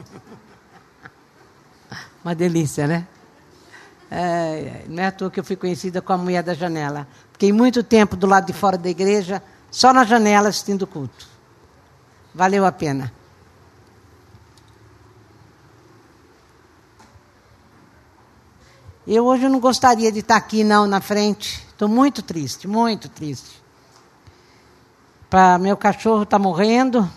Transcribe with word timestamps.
Uma 2.24 2.34
delícia, 2.34 2.86
né? 2.86 3.06
É, 4.10 4.84
não 4.88 5.02
é 5.02 5.06
à 5.06 5.12
toa 5.12 5.30
que 5.30 5.38
eu 5.38 5.44
fui 5.44 5.56
conhecida 5.56 6.02
como 6.02 6.20
a 6.20 6.24
mulher 6.24 6.42
da 6.42 6.54
janela. 6.54 7.06
Fiquei 7.32 7.52
muito 7.52 7.82
tempo 7.82 8.16
do 8.16 8.26
lado 8.26 8.46
de 8.46 8.52
fora 8.52 8.76
da 8.76 8.88
igreja, 8.88 9.42
só 9.70 9.92
na 9.92 10.04
janela 10.04 10.48
assistindo 10.48 10.82
o 10.82 10.86
culto. 10.86 11.28
Valeu 12.34 12.66
a 12.66 12.72
pena. 12.72 13.12
Eu 19.06 19.26
hoje 19.26 19.48
não 19.48 19.58
gostaria 19.58 20.12
de 20.12 20.20
estar 20.20 20.36
aqui, 20.36 20.62
não, 20.62 20.86
na 20.86 21.00
frente. 21.00 21.66
Estou 21.68 21.88
muito 21.88 22.22
triste, 22.22 22.68
muito 22.68 23.08
triste. 23.08 23.60
Pra, 25.28 25.58
meu 25.58 25.76
cachorro 25.76 26.24
está 26.24 26.38
morrendo. 26.38 27.10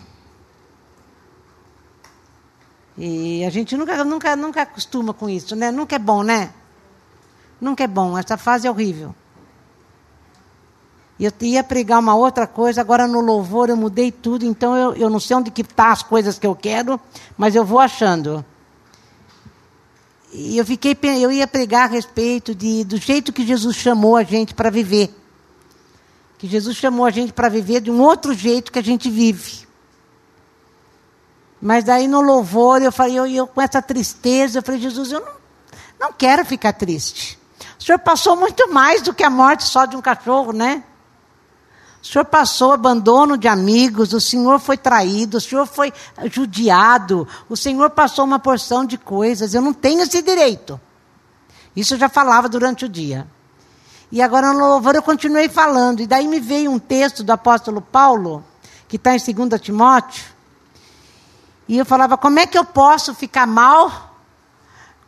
E 2.96 3.44
a 3.44 3.50
gente 3.50 3.76
nunca, 3.76 4.04
nunca, 4.04 4.36
nunca 4.36 4.62
acostuma 4.62 5.12
com 5.12 5.28
isso, 5.28 5.56
né? 5.56 5.70
Nunca 5.70 5.96
é 5.96 5.98
bom, 5.98 6.22
né? 6.22 6.50
Nunca 7.60 7.84
é 7.84 7.88
bom. 7.88 8.16
Essa 8.16 8.36
fase 8.36 8.66
é 8.66 8.70
horrível. 8.70 9.14
Eu 11.18 11.32
ia 11.42 11.62
pregar 11.62 12.00
uma 12.00 12.14
outra 12.14 12.46
coisa, 12.46 12.80
agora 12.80 13.06
no 13.06 13.20
louvor 13.20 13.68
eu 13.68 13.76
mudei 13.76 14.10
tudo, 14.10 14.44
então 14.44 14.76
eu, 14.76 14.94
eu 14.94 15.08
não 15.08 15.20
sei 15.20 15.36
onde 15.36 15.50
que 15.50 15.62
tá 15.62 15.92
as 15.92 16.02
coisas 16.02 16.38
que 16.38 16.46
eu 16.46 16.56
quero, 16.56 17.00
mas 17.38 17.54
eu 17.54 17.64
vou 17.64 17.78
achando. 17.78 18.44
E 20.32 20.58
eu 20.58 20.66
fiquei, 20.66 20.98
eu 21.22 21.30
ia 21.30 21.46
pregar 21.46 21.84
a 21.84 21.92
respeito 21.92 22.52
de, 22.52 22.82
do 22.82 22.96
jeito 22.96 23.32
que 23.32 23.46
Jesus 23.46 23.76
chamou 23.76 24.16
a 24.16 24.24
gente 24.24 24.52
para 24.52 24.68
viver. 24.70 25.14
Que 26.36 26.48
Jesus 26.48 26.76
chamou 26.76 27.06
a 27.06 27.10
gente 27.10 27.32
para 27.32 27.48
viver 27.48 27.80
de 27.80 27.92
um 27.92 28.00
outro 28.00 28.34
jeito 28.34 28.72
que 28.72 28.78
a 28.80 28.82
gente 28.82 29.08
vive. 29.08 29.64
Mas 31.64 31.82
daí 31.82 32.06
no 32.06 32.20
louvor 32.20 32.82
eu 32.82 32.92
falei, 32.92 33.18
eu, 33.18 33.26
eu 33.26 33.46
com 33.46 33.58
essa 33.58 33.80
tristeza, 33.80 34.58
eu 34.58 34.62
falei, 34.62 34.78
Jesus, 34.78 35.10
eu 35.10 35.20
não, 35.20 35.32
não 35.98 36.12
quero 36.12 36.44
ficar 36.44 36.74
triste. 36.74 37.38
O 37.80 37.82
senhor 37.82 37.98
passou 38.00 38.36
muito 38.36 38.70
mais 38.70 39.00
do 39.00 39.14
que 39.14 39.24
a 39.24 39.30
morte 39.30 39.64
só 39.64 39.86
de 39.86 39.96
um 39.96 40.02
cachorro, 40.02 40.52
né? 40.52 40.84
O 42.02 42.06
senhor 42.06 42.26
passou 42.26 42.72
abandono 42.72 43.38
de 43.38 43.48
amigos, 43.48 44.12
o 44.12 44.20
senhor 44.20 44.60
foi 44.60 44.76
traído, 44.76 45.38
o 45.38 45.40
senhor 45.40 45.64
foi 45.64 45.90
judiado, 46.30 47.26
o 47.48 47.56
senhor 47.56 47.88
passou 47.88 48.26
uma 48.26 48.38
porção 48.38 48.84
de 48.84 48.98
coisas. 48.98 49.54
Eu 49.54 49.62
não 49.62 49.72
tenho 49.72 50.02
esse 50.02 50.20
direito. 50.20 50.78
Isso 51.74 51.94
eu 51.94 51.98
já 51.98 52.10
falava 52.10 52.46
durante 52.46 52.84
o 52.84 52.90
dia. 52.90 53.26
E 54.12 54.20
agora 54.20 54.52
no 54.52 54.68
louvor 54.68 54.94
eu 54.94 55.02
continuei 55.02 55.48
falando. 55.48 56.00
E 56.00 56.06
daí 56.06 56.28
me 56.28 56.40
veio 56.40 56.70
um 56.70 56.78
texto 56.78 57.24
do 57.24 57.32
apóstolo 57.32 57.80
Paulo, 57.80 58.44
que 58.86 58.96
está 58.96 59.16
em 59.16 59.18
2 59.18 59.58
Timóteo. 59.58 60.33
E 61.68 61.78
eu 61.78 61.84
falava: 61.84 62.16
como 62.16 62.38
é 62.38 62.46
que 62.46 62.58
eu 62.58 62.64
posso 62.64 63.14
ficar 63.14 63.46
mal 63.46 64.14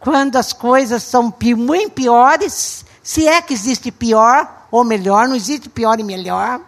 quando 0.00 0.36
as 0.36 0.52
coisas 0.52 1.02
são 1.02 1.34
muito 1.56 1.90
piores? 1.92 2.84
Se 3.02 3.26
é 3.28 3.40
que 3.40 3.54
existe 3.54 3.90
pior 3.90 4.66
ou 4.70 4.84
melhor, 4.84 5.28
não 5.28 5.36
existe 5.36 5.68
pior 5.68 5.98
e 6.00 6.02
melhor. 6.02 6.60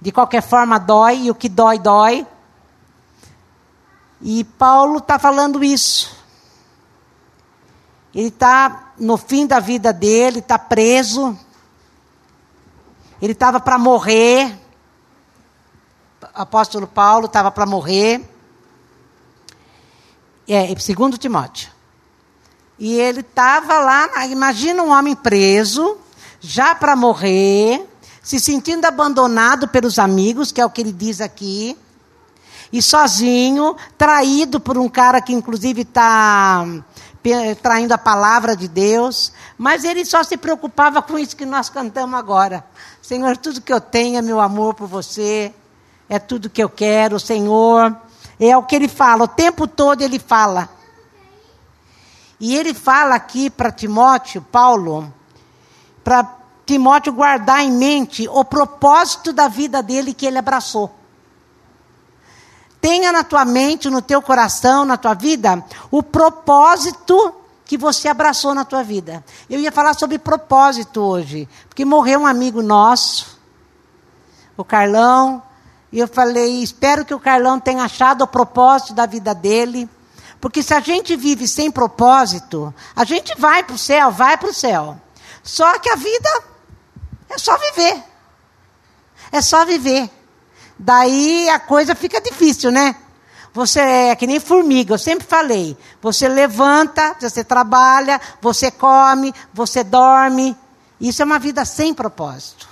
De 0.00 0.10
qualquer 0.10 0.42
forma, 0.42 0.78
dói, 0.78 1.24
e 1.24 1.30
o 1.30 1.34
que 1.34 1.48
dói, 1.48 1.78
dói. 1.78 2.26
E 4.22 4.44
Paulo 4.44 4.98
está 4.98 5.18
falando 5.18 5.62
isso. 5.62 6.16
Ele 8.14 8.28
está 8.28 8.92
no 8.98 9.16
fim 9.16 9.46
da 9.46 9.60
vida 9.60 9.92
dele, 9.92 10.40
está 10.40 10.58
preso. 10.58 11.38
Ele 13.20 13.32
estava 13.32 13.60
para 13.60 13.78
morrer. 13.78 14.58
O 16.22 16.42
apóstolo 16.42 16.86
Paulo 16.86 17.26
estava 17.26 17.50
para 17.50 17.66
morrer. 17.66 18.28
É, 20.52 20.74
segundo 20.80 21.16
Timóteo. 21.16 21.70
E 22.76 22.98
ele 22.98 23.20
estava 23.20 23.78
lá, 23.78 24.26
imagina 24.26 24.82
um 24.82 24.90
homem 24.90 25.14
preso, 25.14 25.96
já 26.40 26.74
para 26.74 26.96
morrer, 26.96 27.88
se 28.20 28.40
sentindo 28.40 28.84
abandonado 28.84 29.68
pelos 29.68 29.96
amigos, 29.96 30.50
que 30.50 30.60
é 30.60 30.66
o 30.66 30.70
que 30.70 30.80
ele 30.80 30.90
diz 30.90 31.20
aqui, 31.20 31.78
e 32.72 32.82
sozinho, 32.82 33.76
traído 33.96 34.58
por 34.58 34.76
um 34.76 34.88
cara 34.88 35.20
que 35.20 35.32
inclusive 35.32 35.82
está 35.82 36.66
traindo 37.62 37.94
a 37.94 37.98
palavra 37.98 38.56
de 38.56 38.66
Deus, 38.66 39.32
mas 39.56 39.84
ele 39.84 40.04
só 40.04 40.24
se 40.24 40.36
preocupava 40.36 41.00
com 41.00 41.16
isso 41.16 41.36
que 41.36 41.46
nós 41.46 41.70
cantamos 41.70 42.18
agora. 42.18 42.64
Senhor, 43.00 43.36
tudo 43.36 43.60
que 43.60 43.72
eu 43.72 43.80
tenho 43.80 44.18
é 44.18 44.22
meu 44.22 44.40
amor 44.40 44.74
por 44.74 44.88
você, 44.88 45.54
é 46.08 46.18
tudo 46.18 46.50
que 46.50 46.60
eu 46.60 46.68
quero, 46.68 47.20
Senhor. 47.20 47.96
É 48.40 48.56
o 48.56 48.62
que 48.62 48.74
ele 48.74 48.88
fala, 48.88 49.24
o 49.24 49.28
tempo 49.28 49.66
todo 49.66 50.00
ele 50.00 50.18
fala. 50.18 50.70
E 52.40 52.56
ele 52.56 52.72
fala 52.72 53.14
aqui 53.14 53.50
para 53.50 53.70
Timóteo, 53.70 54.40
Paulo, 54.40 55.12
para 56.02 56.38
Timóteo 56.64 57.12
guardar 57.12 57.62
em 57.62 57.70
mente 57.70 58.26
o 58.28 58.42
propósito 58.42 59.30
da 59.30 59.46
vida 59.46 59.82
dele 59.82 60.14
que 60.14 60.24
ele 60.24 60.38
abraçou. 60.38 60.90
Tenha 62.80 63.12
na 63.12 63.22
tua 63.22 63.44
mente, 63.44 63.90
no 63.90 64.00
teu 64.00 64.22
coração, 64.22 64.86
na 64.86 64.96
tua 64.96 65.12
vida, 65.12 65.62
o 65.90 66.02
propósito 66.02 67.34
que 67.66 67.76
você 67.76 68.08
abraçou 68.08 68.54
na 68.54 68.64
tua 68.64 68.82
vida. 68.82 69.22
Eu 69.50 69.60
ia 69.60 69.70
falar 69.70 69.92
sobre 69.92 70.18
propósito 70.18 71.02
hoje, 71.02 71.46
porque 71.68 71.84
morreu 71.84 72.20
um 72.20 72.26
amigo 72.26 72.62
nosso, 72.62 73.38
o 74.56 74.64
Carlão, 74.64 75.42
e 75.92 75.98
eu 75.98 76.06
falei, 76.06 76.62
espero 76.62 77.04
que 77.04 77.14
o 77.14 77.20
Carlão 77.20 77.58
tenha 77.58 77.84
achado 77.84 78.22
o 78.22 78.26
propósito 78.26 78.94
da 78.94 79.06
vida 79.06 79.34
dele, 79.34 79.88
porque 80.40 80.62
se 80.62 80.72
a 80.72 80.80
gente 80.80 81.16
vive 81.16 81.46
sem 81.48 81.70
propósito, 81.70 82.72
a 82.94 83.04
gente 83.04 83.34
vai 83.38 83.62
para 83.62 83.74
o 83.74 83.78
céu, 83.78 84.10
vai 84.10 84.38
para 84.38 84.48
o 84.48 84.54
céu. 84.54 84.96
Só 85.42 85.78
que 85.78 85.90
a 85.90 85.96
vida 85.96 86.42
é 87.28 87.36
só 87.36 87.56
viver. 87.58 88.02
É 89.32 89.42
só 89.42 89.64
viver. 89.64 90.08
Daí 90.78 91.48
a 91.50 91.58
coisa 91.58 91.94
fica 91.94 92.20
difícil, 92.20 92.70
né? 92.70 92.96
Você 93.52 93.80
é 93.80 94.16
que 94.16 94.26
nem 94.26 94.38
formiga, 94.38 94.94
eu 94.94 94.98
sempre 94.98 95.26
falei. 95.26 95.76
Você 96.00 96.28
levanta, 96.28 97.16
você 97.20 97.42
trabalha, 97.42 98.20
você 98.40 98.70
come, 98.70 99.34
você 99.52 99.82
dorme. 99.84 100.56
Isso 101.00 101.20
é 101.20 101.24
uma 101.24 101.38
vida 101.38 101.64
sem 101.64 101.92
propósito. 101.92 102.69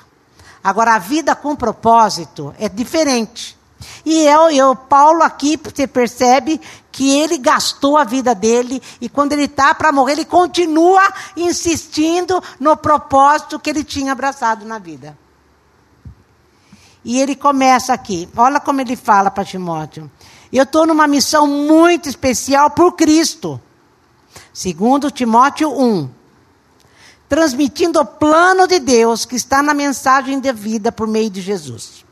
Agora, 0.69 0.97
a 0.97 0.99
vida 0.99 1.35
com 1.35 1.57
propósito 1.57 2.55
é 2.59 2.69
diferente. 2.69 3.57
E 4.05 4.27
eu, 4.27 4.51
eu, 4.51 4.77
Paulo 4.77 5.23
aqui, 5.23 5.57
você 5.57 5.87
percebe 5.87 6.61
que 6.93 7.19
ele 7.19 7.39
gastou 7.39 7.97
a 7.97 8.05
vida 8.05 8.35
dele 8.35 8.83
e 9.01 9.09
quando 9.09 9.33
ele 9.33 9.45
está 9.45 9.75
para 9.75 9.91
morrer, 9.91 10.13
ele 10.13 10.27
continua 10.27 11.03
insistindo 11.35 12.39
no 12.61 12.77
propósito 12.77 13.59
que 13.59 13.71
ele 13.71 13.83
tinha 13.83 14.13
abraçado 14.13 14.67
na 14.67 14.79
vida. 14.79 15.17
E 17.03 17.19
ele 17.19 17.35
começa 17.35 17.95
aqui, 17.95 18.29
olha 18.37 18.61
como 18.61 18.83
ele 18.83 18.95
fala 18.95 19.31
para 19.31 19.47
Timóteo: 19.47 20.11
Eu 20.53 20.65
estou 20.65 20.87
numa 20.87 21.07
missão 21.07 21.47
muito 21.47 22.11
especial 22.11 22.69
por 22.73 22.93
Cristo. 22.93 23.59
Segundo 24.53 25.11
Timóteo 25.11 25.71
1, 25.71 26.11
transmitindo 27.29 28.01
o 28.01 28.05
plano 28.05 28.67
de 28.67 28.79
Deus 28.79 29.25
que 29.25 29.37
está 29.37 29.63
na 29.63 29.75
mensagem 29.75 30.41
de 30.41 30.53
vida 30.53 30.91
por 30.91 31.07
meio 31.07 31.29
de 31.29 31.41
Jesus. 31.41 32.05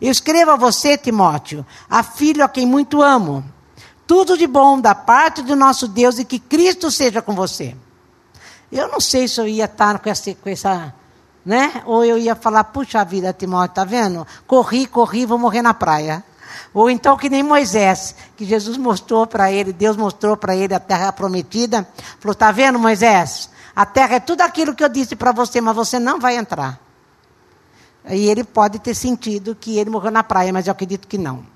Eu 0.00 0.10
escrevo 0.10 0.52
a 0.52 0.56
você, 0.56 0.96
Timóteo, 0.96 1.64
a 1.88 2.02
filho 2.02 2.44
a 2.44 2.48
quem 2.48 2.66
muito 2.66 3.02
amo. 3.02 3.44
Tudo 4.06 4.38
de 4.38 4.46
bom 4.46 4.80
da 4.80 4.94
parte 4.94 5.42
do 5.42 5.54
nosso 5.54 5.86
Deus 5.86 6.18
e 6.18 6.24
que 6.24 6.38
Cristo 6.38 6.90
seja 6.90 7.20
com 7.20 7.34
você. 7.34 7.76
Eu 8.70 8.88
não 8.88 9.00
sei 9.00 9.28
se 9.28 9.40
eu 9.40 9.46
ia 9.46 9.64
estar 9.64 9.98
com 9.98 10.08
essa, 10.08 10.34
com 10.34 10.48
essa 10.48 10.94
né? 11.48 11.82
Ou 11.86 12.04
eu 12.04 12.18
ia 12.18 12.34
falar, 12.34 12.64
puxa 12.64 13.02
vida, 13.04 13.32
Timóteo, 13.32 13.74
tá 13.74 13.84
vendo? 13.84 14.26
Corri, 14.46 14.86
corri, 14.86 15.24
vou 15.24 15.38
morrer 15.38 15.62
na 15.62 15.72
praia. 15.72 16.22
Ou 16.74 16.90
então 16.90 17.16
que 17.16 17.30
nem 17.30 17.42
Moisés, 17.42 18.14
que 18.36 18.44
Jesus 18.44 18.76
mostrou 18.76 19.26
para 19.26 19.50
ele, 19.50 19.72
Deus 19.72 19.96
mostrou 19.96 20.36
para 20.36 20.54
ele 20.54 20.74
a 20.74 20.80
terra 20.80 21.10
prometida. 21.10 21.88
Falou, 22.20 22.34
tá 22.34 22.52
vendo, 22.52 22.78
Moisés? 22.78 23.48
A 23.78 23.86
terra 23.86 24.16
é 24.16 24.18
tudo 24.18 24.40
aquilo 24.40 24.74
que 24.74 24.82
eu 24.82 24.88
disse 24.88 25.14
para 25.14 25.30
você, 25.30 25.60
mas 25.60 25.76
você 25.76 26.00
não 26.00 26.18
vai 26.18 26.36
entrar. 26.36 26.80
E 28.10 28.28
ele 28.28 28.42
pode 28.42 28.80
ter 28.80 28.92
sentido 28.92 29.54
que 29.54 29.78
ele 29.78 29.88
morreu 29.88 30.10
na 30.10 30.24
praia, 30.24 30.52
mas 30.52 30.66
eu 30.66 30.72
acredito 30.72 31.06
que 31.06 31.16
não. 31.16 31.46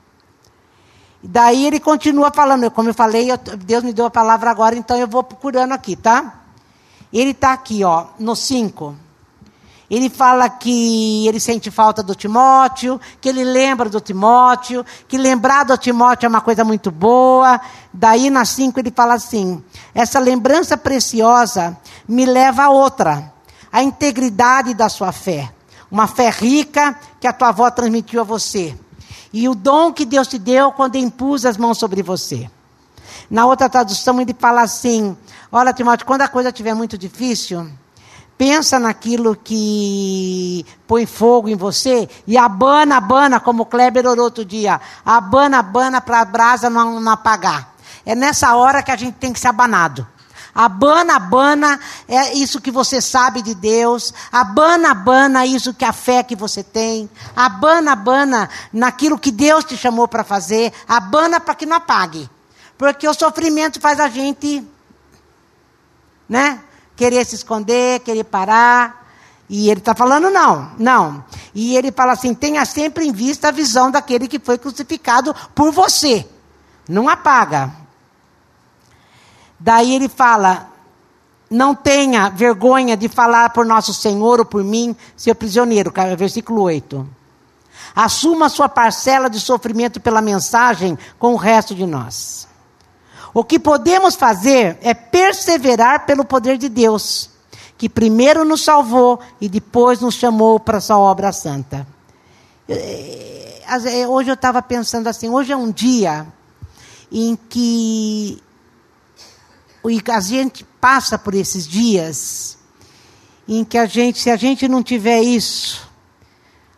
E 1.21 1.27
daí 1.27 1.67
ele 1.67 1.81
continua 1.81 2.31
falando, 2.31 2.71
como 2.71 2.91
eu 2.91 2.95
falei, 2.95 3.29
eu, 3.29 3.37
Deus 3.37 3.83
me 3.83 3.93
deu 3.93 4.07
a 4.07 4.11
palavra 4.11 4.53
agora, 4.53 4.77
então 4.77 4.97
eu 4.97 5.09
vou 5.09 5.25
procurando 5.25 5.73
aqui, 5.73 5.97
tá? 5.97 6.43
Ele 7.13 7.33
está 7.33 7.53
aqui, 7.53 7.83
ó, 7.83 8.07
no 8.21 8.37
5. 8.37 8.95
Ele 9.93 10.09
fala 10.09 10.49
que 10.49 11.29
ele 11.29 11.39
sente 11.39 11.71
falta 11.71 12.03
do 12.03 12.15
Timóteo, 12.15 12.99
que 13.21 13.29
ele 13.29 13.45
lembra 13.45 13.91
do 13.91 14.01
Timóteo, 14.01 14.87
que 15.07 15.19
lembrar 15.19 15.65
do 15.65 15.77
Timóteo 15.77 16.25
é 16.25 16.29
uma 16.31 16.41
coisa 16.41 16.65
muito 16.65 16.91
boa. 16.91 17.61
Daí, 17.93 18.31
na 18.31 18.47
5, 18.47 18.81
ele 18.81 18.91
fala 18.91 19.13
assim: 19.13 19.63
essa 19.95 20.19
lembrança 20.19 20.79
preciosa 20.79 21.77
me 22.09 22.25
leva 22.25 22.65
a 22.65 22.71
outra, 22.71 23.31
a 23.71 23.83
integridade 23.83 24.73
da 24.73 24.89
sua 24.89 25.13
fé 25.13 25.53
uma 25.93 26.07
fé 26.07 26.31
rica 26.31 26.99
que 27.21 27.27
a 27.27 27.35
tua 27.35 27.49
avó 27.49 27.71
transmitiu 27.71 28.23
a 28.23 28.25
você. 28.25 28.75
E 29.31 29.47
o 29.47 29.55
dom 29.55 29.93
que 29.93 30.07
Deus 30.07 30.27
te 30.27 30.39
deu 30.39 30.73
quando 30.73 30.97
impus 30.97 31.45
as 31.45 31.59
mãos 31.59 31.77
sobre 31.77 32.03
você. 32.03 32.51
Na 33.31 33.45
outra 33.45 33.69
tradução, 33.69 34.19
ele 34.19 34.35
fala 34.39 34.63
assim: 34.63 35.15
Olha, 35.51 35.73
Timóteo, 35.73 36.07
quando 36.07 36.23
a 36.23 36.29
coisa 36.29 36.49
estiver 36.49 36.75
muito 36.75 36.97
difícil, 36.97 37.71
pensa 38.43 38.77
naquilo 38.77 39.37
que 39.37 40.67
põe 40.85 41.07
fogo 41.07 41.49
em 41.49 41.55
você 41.55 42.09
e 42.27 42.37
abana, 42.37 42.97
abana, 42.97 43.39
como 43.39 43.63
o 43.63 43.67
Kleber 43.67 44.05
orou 44.05 44.25
outro 44.25 44.45
dia. 44.45 44.81
Abana, 45.07 45.61
abana 45.61 46.01
para 46.01 46.23
a 46.23 46.25
brasa 46.25 46.69
não, 46.69 46.99
não 46.99 47.13
apagar. 47.13 47.73
É 48.05 48.17
nessa 48.17 48.57
hora 48.57 48.83
que 48.83 48.91
a 48.91 48.97
gente 48.97 49.15
tem 49.15 49.33
que 49.33 49.39
ser 49.39 49.47
abanado. 49.47 50.05
Abana, 50.53 51.15
abana 51.15 51.79
é 52.09 52.35
isso 52.35 52.61
que 52.61 52.73
você 52.73 53.01
sabe 53.01 53.43
de 53.43 53.55
Deus. 53.55 54.13
Abana, 54.33 54.91
abana 54.91 55.47
isso 55.47 55.73
que 55.73 55.85
a 55.85 55.93
fé 55.93 56.25
que 56.25 56.35
você 56.35 56.65
tem. 56.65 57.09
Abana, 57.37 57.93
abana 57.93 58.51
naquilo 58.73 59.21
que 59.21 59.31
Deus 59.31 59.63
te 59.63 59.77
chamou 59.77 60.09
para 60.09 60.25
fazer. 60.25 60.73
Abana 60.89 61.39
para 61.39 61.55
que 61.55 61.65
não 61.65 61.77
apague. 61.77 62.29
Porque 62.77 63.07
o 63.07 63.15
sofrimento 63.15 63.81
faz 63.81 64.01
a 64.01 64.09
gente, 64.09 64.67
né? 66.29 66.61
Querer 66.97 67.25
se 67.25 67.35
esconder, 67.35 68.01
querer 68.01 68.25
parar. 68.25 69.03
E 69.49 69.69
ele 69.71 69.81
está 69.81 69.95
falando 69.95 70.31
não, 70.31 70.71
não. 70.79 71.25
E 71.55 71.77
ele 71.77 71.93
fala 71.93 72.13
assim: 72.13 72.35
tenha 72.35 72.65
sempre 72.65 73.07
em 73.07 73.13
vista 73.13 73.49
a 73.49 73.53
visão 73.53 73.91
daquele 73.91 74.27
que 74.29 74.39
foi 74.39 74.57
crucificado 74.59 75.35
por 75.55 75.71
você. 75.73 76.27
Não 76.89 77.09
apaga. 77.09 77.73
Daí 79.59 79.95
ele 79.95 80.09
fala: 80.09 80.71
não 81.51 81.75
tenha 81.75 82.31
vergonha 82.31 82.97
de 82.97 83.09
falar 83.09 83.51
por 83.51 83.67
nosso 83.67 83.93
Senhor 83.93 84.41
ou 84.41 84.47
por 84.47 84.65
mim, 84.65 84.97
seu 85.15 85.35
prisioneiro. 85.35 85.93
Versículo 86.17 86.63
8. 86.63 87.07
Assuma 87.95 88.49
sua 88.49 88.69
parcela 88.69 89.29
de 89.29 89.39
sofrimento 89.39 90.01
pela 90.01 90.23
mensagem 90.23 90.99
com 91.19 91.35
o 91.35 91.37
resto 91.37 91.75
de 91.75 91.85
nós. 91.85 92.49
O 93.35 93.43
que 93.43 93.59
podemos 93.59 94.15
fazer 94.15 94.79
é 94.83 94.93
perseverar 94.93 96.05
pelo 96.05 96.25
poder 96.25 96.59
de 96.59 96.69
Deus, 96.69 97.31
que 97.79 97.89
primeiro 97.89 98.45
nos 98.45 98.63
salvou 98.63 99.21
e 99.41 99.49
depois 99.49 100.01
nos 100.01 100.15
chamou 100.15 100.61
para 100.61 100.81
sua 100.81 100.99
obra 100.99 101.33
santa. 101.33 101.87
Eh, 102.69 103.63
eh, 103.87 104.07
hoje 104.07 104.31
eu 104.31 104.35
estava 104.35 104.61
pensando 104.61 105.07
assim: 105.09 105.29
hoje 105.29 105.53
é 105.53 105.57
um 105.57 105.71
dia 105.71 106.27
em 107.11 107.37
que 107.37 108.43
a 110.11 110.21
gente 110.21 110.65
passa 110.81 111.19
por 111.19 111.35
esses 111.35 111.67
dias 111.67 112.59
em 113.49 113.65
que 113.65 113.77
a 113.77 113.87
gente, 113.87 114.21
se 114.21 114.31
a 114.31 114.37
gente 114.37 114.69
não 114.69 114.83
tiver 114.83 115.21
isso, 115.21 115.89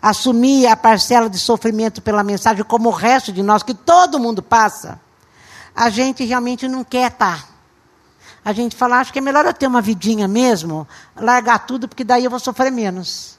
assumir 0.01 0.67
a 0.67 0.77
parcela 0.77 1.29
de 1.29 1.39
sofrimento 1.39 2.03
pela 2.03 2.23
mensagem, 2.23 2.65
como 2.65 2.89
o 2.89 2.93
resto 2.93 3.33
de 3.33 3.43
nós, 3.43 3.63
que 3.63 3.75
todo 3.75 4.19
mundo 4.19 4.43
passa, 4.43 5.01
a 5.75 5.91
gente 5.91 6.25
realmente 6.25 6.69
não 6.69 6.85
quer 6.85 7.11
estar. 7.11 7.49
A 8.45 8.53
gente 8.53 8.77
fala, 8.77 8.99
acho 8.99 9.13
que 9.13 9.19
é 9.19 9.23
melhor 9.23 9.45
eu 9.47 9.55
ter 9.55 9.67
uma 9.67 9.81
vidinha 9.81 10.29
mesmo, 10.29 10.87
largar 11.17 11.67
tudo, 11.67 11.89
porque 11.89 12.05
daí 12.05 12.25
eu 12.25 12.31
vou 12.31 12.39
sofrer 12.39 12.71
menos. 12.71 13.39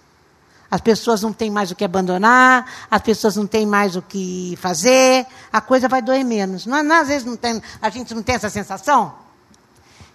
As 0.70 0.82
pessoas 0.82 1.22
não 1.22 1.32
têm 1.32 1.52
mais 1.52 1.70
o 1.70 1.76
que 1.76 1.86
abandonar, 1.86 2.66
as 2.90 3.02
pessoas 3.02 3.36
não 3.36 3.46
têm 3.46 3.66
mais 3.66 3.96
o 3.96 4.02
que 4.02 4.58
fazer, 4.60 5.26
a 5.54 5.62
coisa 5.62 5.88
vai 5.88 6.02
doer 6.02 6.26
menos. 6.26 6.66
Não, 6.66 6.82
não, 6.82 6.96
às 6.96 7.08
vezes 7.08 7.24
não 7.24 7.38
tem, 7.38 7.62
a 7.80 7.90
gente 7.90 8.16
não 8.16 8.24
tem 8.24 8.36
essa 8.36 8.50
sensação? 8.50 9.14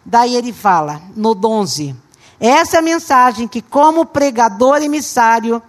Daí 0.04 0.34
ele 0.34 0.52
fala, 0.52 1.00
no 1.14 1.38
11: 1.42 1.94
Essa 2.40 2.76
é 2.76 2.78
a 2.80 2.82
mensagem 2.82 3.46
que, 3.46 3.62
como 3.62 4.04
pregador 4.04 4.82
emissário 4.82 5.62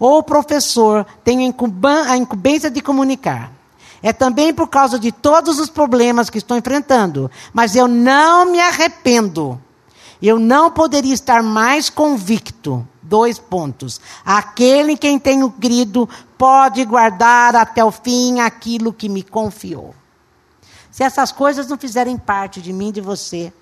ou 0.00 0.22
professor, 0.22 1.06
tenho 1.22 1.40
a 2.08 2.16
incumbência 2.16 2.70
de 2.70 2.80
comunicar. 2.80 3.52
É 4.02 4.12
também 4.12 4.54
por 4.54 4.68
causa 4.68 4.98
de 4.98 5.10
todos 5.10 5.58
os 5.58 5.68
problemas 5.68 6.30
que 6.30 6.38
estou 6.38 6.56
enfrentando, 6.56 7.30
mas 7.52 7.74
eu 7.74 7.88
não 7.88 8.50
me 8.50 8.60
arrependo. 8.60 9.60
Eu 10.20 10.38
não 10.38 10.70
poderia 10.70 11.14
estar 11.14 11.42
mais 11.42 11.88
convicto. 11.88 12.86
Dois 13.02 13.38
pontos. 13.38 14.00
Aquele 14.24 14.92
em 14.92 14.96
quem 14.96 15.18
tenho 15.18 15.50
crido 15.50 16.08
pode 16.36 16.84
guardar 16.84 17.56
até 17.56 17.82
o 17.82 17.90
fim 17.90 18.40
aquilo 18.40 18.92
que 18.92 19.08
me 19.08 19.22
confiou. 19.22 19.94
Se 20.90 21.02
essas 21.02 21.32
coisas 21.32 21.68
não 21.68 21.78
fizerem 21.78 22.18
parte 22.18 22.60
de 22.60 22.72
mim 22.72 22.92
de 22.92 23.00
você, 23.00 23.52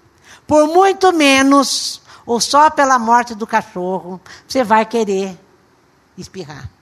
por 0.46 0.66
muito 0.66 1.12
menos, 1.12 2.00
ou 2.24 2.40
só 2.40 2.70
pela 2.70 2.98
morte 2.98 3.34
do 3.34 3.46
cachorro, 3.46 4.20
você 4.48 4.64
vai 4.64 4.84
querer 4.84 5.38
espirrar. 6.16 6.75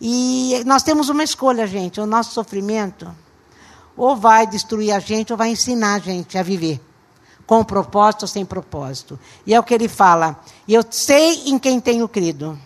E 0.00 0.62
nós 0.66 0.82
temos 0.82 1.08
uma 1.08 1.24
escolha, 1.24 1.66
gente. 1.66 2.00
O 2.00 2.06
nosso 2.06 2.32
sofrimento 2.32 3.10
ou 3.96 4.14
vai 4.14 4.46
destruir 4.46 4.92
a 4.92 4.98
gente 4.98 5.32
ou 5.32 5.36
vai 5.36 5.48
ensinar 5.48 5.94
a 5.94 5.98
gente 5.98 6.36
a 6.36 6.42
viver. 6.42 6.80
Com 7.46 7.64
propósito 7.64 8.22
ou 8.22 8.28
sem 8.28 8.44
propósito. 8.44 9.18
E 9.46 9.54
é 9.54 9.60
o 9.60 9.62
que 9.62 9.72
ele 9.72 9.88
fala. 9.88 10.38
Eu 10.68 10.84
sei 10.90 11.44
em 11.46 11.58
quem 11.58 11.80
tenho 11.80 12.08
crido. 12.08 12.58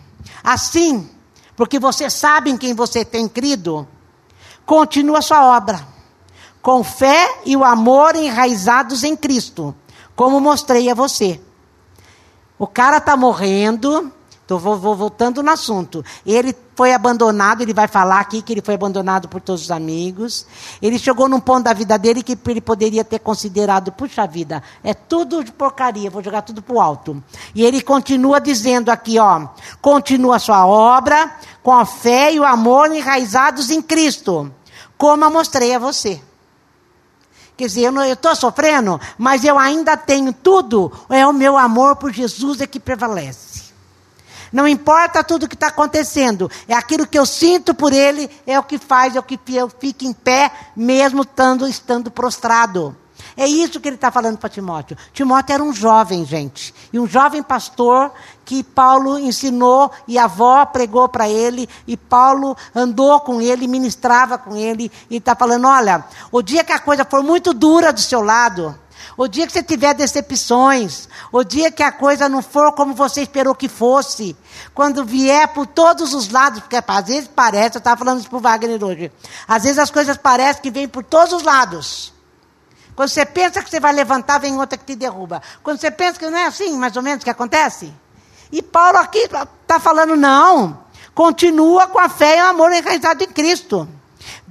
Assim, 0.43 1.09
porque 1.55 1.79
você 1.79 2.09
sabe 2.09 2.49
em 2.49 2.57
quem 2.57 2.73
você 2.73 3.05
tem 3.05 3.27
crido, 3.27 3.87
continua 4.65 5.21
sua 5.21 5.55
obra. 5.55 5.87
Com 6.61 6.83
fé 6.83 7.41
e 7.45 7.55
o 7.55 7.63
amor 7.63 8.15
enraizados 8.15 9.03
em 9.03 9.15
Cristo 9.15 9.75
como 10.21 10.39
mostrei 10.39 10.87
a 10.87 10.93
você. 10.93 11.41
O 12.59 12.67
cara 12.67 12.97
está 12.97 13.17
morrendo, 13.17 14.11
tô, 14.45 14.59
vou, 14.59 14.77
vou, 14.77 14.95
voltando 14.95 15.41
no 15.41 15.49
assunto. 15.49 16.05
Ele 16.23 16.53
foi 16.81 16.95
abandonado, 16.95 17.61
ele 17.61 17.75
vai 17.75 17.87
falar 17.87 18.19
aqui 18.19 18.41
que 18.41 18.51
ele 18.51 18.61
foi 18.63 18.73
abandonado 18.73 19.27
por 19.27 19.39
todos 19.39 19.61
os 19.61 19.69
amigos. 19.69 20.47
Ele 20.81 20.97
chegou 20.97 21.29
num 21.29 21.39
ponto 21.39 21.65
da 21.65 21.73
vida 21.73 21.95
dele 21.95 22.23
que 22.23 22.35
ele 22.47 22.59
poderia 22.59 23.03
ter 23.03 23.19
considerado, 23.19 23.91
puxa 23.91 24.25
vida, 24.25 24.63
é 24.83 24.91
tudo 24.91 25.43
de 25.43 25.51
porcaria, 25.51 26.09
vou 26.09 26.23
jogar 26.23 26.41
tudo 26.41 26.59
para 26.59 26.75
o 26.75 26.81
alto. 26.81 27.23
E 27.53 27.63
ele 27.63 27.83
continua 27.83 28.41
dizendo 28.41 28.89
aqui, 28.89 29.19
ó, 29.19 29.47
continua 29.79 30.39
sua 30.39 30.65
obra 30.65 31.31
com 31.61 31.71
a 31.71 31.85
fé 31.85 32.33
e 32.33 32.39
o 32.39 32.43
amor 32.43 32.91
enraizados 32.91 33.69
em 33.69 33.79
Cristo, 33.79 34.51
como 34.97 35.23
eu 35.23 35.29
mostrei 35.29 35.75
a 35.75 35.77
você. 35.77 36.19
Quer 37.55 37.67
dizer, 37.67 37.93
eu 37.93 38.13
estou 38.13 38.35
sofrendo, 38.35 38.99
mas 39.19 39.43
eu 39.43 39.59
ainda 39.59 39.95
tenho 39.95 40.33
tudo. 40.33 40.91
É 41.11 41.27
o 41.27 41.31
meu 41.31 41.59
amor 41.59 41.97
por 41.97 42.11
Jesus 42.11 42.59
é 42.59 42.65
que 42.65 42.79
prevalece. 42.79 43.50
Não 44.51 44.67
importa 44.67 45.23
tudo 45.23 45.47
que 45.47 45.55
está 45.55 45.67
acontecendo, 45.67 46.51
é 46.67 46.73
aquilo 46.73 47.07
que 47.07 47.17
eu 47.17 47.25
sinto 47.25 47.73
por 47.73 47.93
Ele, 47.93 48.29
é 48.45 48.59
o 48.59 48.63
que 48.63 48.77
faz, 48.77 49.15
é 49.15 49.19
o 49.19 49.23
que 49.23 49.39
eu 49.53 49.69
fico 49.69 50.03
em 50.03 50.13
pé, 50.13 50.51
mesmo 50.75 51.21
estando, 51.21 51.67
estando 51.67 52.11
prostrado. 52.11 52.95
É 53.35 53.47
isso 53.47 53.79
que 53.79 53.87
ele 53.87 53.95
está 53.95 54.11
falando 54.11 54.37
para 54.37 54.49
Timóteo. 54.49 54.97
Timóteo 55.13 55.53
era 55.53 55.63
um 55.63 55.73
jovem, 55.73 56.25
gente. 56.25 56.73
E 56.91 56.99
um 56.99 57.07
jovem 57.07 57.41
pastor 57.41 58.11
que 58.43 58.63
Paulo 58.63 59.17
ensinou 59.17 59.91
e 60.07 60.17
a 60.17 60.25
avó 60.25 60.65
pregou 60.65 61.07
para 61.07 61.29
ele. 61.29 61.69
E 61.87 61.95
Paulo 61.95 62.55
andou 62.75 63.19
com 63.21 63.41
ele, 63.41 63.67
ministrava 63.67 64.37
com 64.37 64.55
ele. 64.55 64.91
E 65.09 65.17
está 65.17 65.35
falando: 65.35 65.67
olha, 65.67 66.03
o 66.31 66.41
dia 66.41 66.63
que 66.63 66.73
a 66.73 66.79
coisa 66.79 67.05
for 67.05 67.23
muito 67.23 67.53
dura 67.53 67.93
do 67.93 68.01
seu 68.01 68.21
lado, 68.21 68.77
o 69.17 69.27
dia 69.27 69.45
que 69.45 69.53
você 69.53 69.63
tiver 69.63 69.93
decepções, 69.93 71.07
o 71.31 71.43
dia 71.43 71.71
que 71.71 71.83
a 71.83 71.91
coisa 71.91 72.29
não 72.29 72.41
for 72.41 72.73
como 72.73 72.93
você 72.93 73.21
esperou 73.21 73.55
que 73.55 73.67
fosse, 73.67 74.35
quando 74.73 75.05
vier 75.05 75.47
por 75.49 75.67
todos 75.67 76.13
os 76.13 76.29
lados, 76.29 76.61
porque 76.61 76.77
às 76.85 77.07
vezes 77.07 77.29
parece, 77.33 77.77
eu 77.77 77.79
estava 77.79 77.97
falando 77.97 78.19
isso 78.19 78.29
para 78.29 78.37
o 78.37 78.41
Wagner 78.41 78.83
hoje, 78.83 79.11
às 79.47 79.63
vezes 79.63 79.79
as 79.79 79.91
coisas 79.91 80.17
parecem 80.17 80.61
que 80.61 80.71
vêm 80.71 80.87
por 80.87 81.03
todos 81.03 81.33
os 81.33 81.43
lados. 81.43 82.13
Quando 82.95 83.09
você 83.09 83.25
pensa 83.25 83.63
que 83.63 83.69
você 83.69 83.79
vai 83.79 83.93
levantar, 83.93 84.39
vem 84.39 84.57
outra 84.57 84.77
que 84.77 84.85
te 84.85 84.95
derruba. 84.95 85.41
Quando 85.63 85.79
você 85.79 85.89
pensa 85.89 86.19
que 86.19 86.29
não 86.29 86.37
é 86.37 86.45
assim, 86.45 86.77
mais 86.77 86.95
ou 86.95 87.01
menos, 87.01 87.23
que 87.23 87.29
acontece. 87.29 87.91
E 88.51 88.61
Paulo 88.61 88.97
aqui 88.97 89.19
está 89.19 89.79
falando, 89.79 90.15
não. 90.15 90.79
Continua 91.15 91.87
com 91.87 91.99
a 91.99 92.09
fé 92.09 92.37
e 92.37 92.41
o 92.41 92.47
amor 92.47 92.71
enraizado 92.71 93.23
em 93.23 93.27
Cristo. 93.27 93.87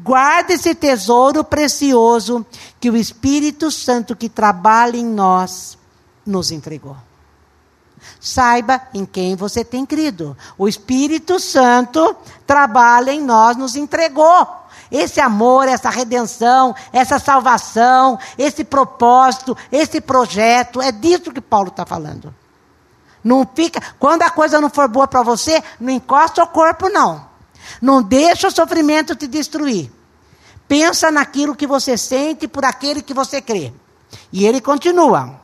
Guarde 0.02 0.54
esse 0.54 0.74
tesouro 0.74 1.44
precioso 1.44 2.44
que 2.80 2.90
o 2.90 2.96
Espírito 2.96 3.70
Santo 3.70 4.16
que 4.16 4.28
trabalha 4.28 4.96
em 4.96 5.04
nós 5.04 5.78
nos 6.26 6.50
entregou. 6.50 6.96
Saiba 8.18 8.80
em 8.94 9.04
quem 9.04 9.36
você 9.36 9.64
tem 9.64 9.84
crido. 9.84 10.36
O 10.56 10.66
Espírito 10.66 11.38
Santo 11.38 12.16
trabalha 12.46 13.12
em 13.12 13.22
nós, 13.22 13.56
nos 13.56 13.76
entregou. 13.76 14.46
Esse 14.90 15.20
amor, 15.20 15.68
essa 15.68 15.88
redenção, 15.88 16.74
essa 16.92 17.18
salvação, 17.18 18.18
esse 18.36 18.64
propósito, 18.64 19.56
esse 19.70 20.00
projeto, 20.00 20.82
é 20.82 20.90
disso 20.90 21.32
que 21.32 21.40
Paulo 21.40 21.68
está 21.68 21.86
falando. 21.86 22.34
Não 23.22 23.48
fica, 23.54 23.80
quando 23.98 24.22
a 24.22 24.30
coisa 24.30 24.60
não 24.60 24.70
for 24.70 24.88
boa 24.88 25.06
para 25.06 25.22
você, 25.22 25.62
não 25.78 25.90
encosta 25.90 26.42
o 26.42 26.46
corpo, 26.46 26.88
não. 26.88 27.29
Não 27.80 28.02
deixa 28.02 28.48
o 28.48 28.50
sofrimento 28.50 29.14
te 29.14 29.26
destruir. 29.26 29.90
Pensa 30.66 31.10
naquilo 31.10 31.56
que 31.56 31.66
você 31.66 31.96
sente 31.96 32.46
por 32.46 32.64
aquele 32.64 33.02
que 33.02 33.12
você 33.12 33.40
crê. 33.40 33.72
E 34.32 34.46
ele 34.46 34.60
continua. 34.60 35.40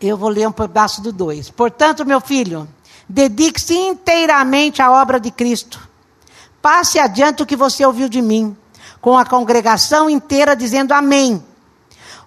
Eu 0.00 0.16
vou 0.16 0.28
ler 0.28 0.48
um 0.48 0.52
pedaço 0.52 1.02
do 1.02 1.12
2. 1.12 1.50
Portanto, 1.50 2.06
meu 2.06 2.20
filho, 2.20 2.68
dedique-se 3.08 3.74
inteiramente 3.74 4.80
à 4.80 4.90
obra 4.90 5.18
de 5.20 5.30
Cristo 5.30 5.88
Passe 6.60 6.98
adiante 6.98 7.42
o 7.42 7.46
que 7.46 7.56
você 7.56 7.84
ouviu 7.84 8.08
de 8.08 8.20
mim. 8.20 8.56
com 9.00 9.16
a 9.16 9.24
congregação 9.24 10.10
inteira 10.10 10.56
dizendo 10.56 10.92
amém. 10.92 11.40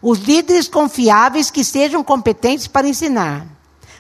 Os 0.02 0.20
líderes 0.20 0.70
confiáveis 0.70 1.52
que 1.52 1.66
sejam 1.66 2.02
competentes 2.02 2.66
para 2.66 2.88
ensinar. 2.88 3.46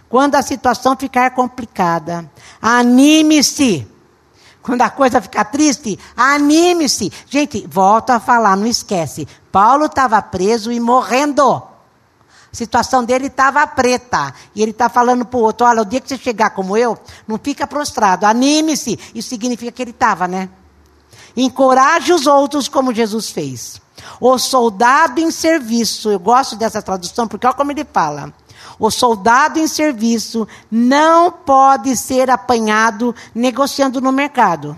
Quando 0.07 0.35
a 0.35 0.41
situação 0.41 0.95
ficar 0.95 1.31
complicada, 1.31 2.31
anime-se. 2.61 3.85
Quando 4.61 4.81
a 4.81 4.89
coisa 4.89 5.21
ficar 5.21 5.45
triste, 5.45 5.97
anime-se. 6.15 7.11
Gente, 7.27 7.65
volta 7.67 8.15
a 8.15 8.19
falar, 8.19 8.55
não 8.55 8.67
esquece. 8.67 9.27
Paulo 9.51 9.85
estava 9.85 10.21
preso 10.21 10.71
e 10.71 10.79
morrendo. 10.79 11.63
A 12.51 12.55
situação 12.55 13.03
dele 13.03 13.27
estava 13.27 13.65
preta. 13.65 14.33
E 14.53 14.61
ele 14.61 14.71
está 14.71 14.89
falando 14.89 15.25
para 15.25 15.39
o 15.39 15.43
outro: 15.43 15.65
olha, 15.65 15.81
o 15.81 15.85
dia 15.85 15.99
que 15.99 16.09
você 16.09 16.17
chegar 16.17 16.51
como 16.51 16.77
eu, 16.77 16.97
não 17.27 17.39
fica 17.41 17.65
prostrado, 17.65 18.25
anime-se. 18.25 18.99
Isso 19.15 19.29
significa 19.29 19.71
que 19.71 19.81
ele 19.81 19.91
estava, 19.91 20.27
né? 20.27 20.49
Encoraje 21.35 22.13
os 22.13 22.27
outros 22.27 22.67
como 22.67 22.93
Jesus 22.93 23.29
fez. 23.29 23.81
O 24.19 24.37
soldado 24.37 25.19
em 25.19 25.31
serviço, 25.31 26.11
eu 26.11 26.19
gosto 26.19 26.55
dessa 26.55 26.81
tradução 26.81 27.27
porque 27.27 27.47
olha 27.47 27.55
como 27.55 27.71
ele 27.71 27.85
fala. 27.85 28.33
O 28.81 28.89
soldado 28.89 29.59
em 29.59 29.67
serviço 29.67 30.47
não 30.71 31.31
pode 31.31 31.95
ser 31.95 32.31
apanhado 32.31 33.13
negociando 33.33 34.01
no 34.01 34.11
mercado. 34.11 34.75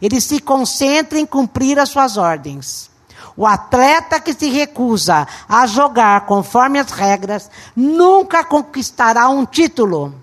Ele 0.00 0.20
se 0.20 0.40
concentra 0.40 1.18
em 1.18 1.24
cumprir 1.24 1.78
as 1.78 1.88
suas 1.88 2.18
ordens. 2.18 2.90
O 3.34 3.46
atleta 3.46 4.20
que 4.20 4.34
se 4.34 4.50
recusa 4.50 5.26
a 5.48 5.66
jogar 5.66 6.26
conforme 6.26 6.78
as 6.78 6.90
regras 6.90 7.50
nunca 7.74 8.44
conquistará 8.44 9.26
um 9.30 9.46
título. 9.46 10.14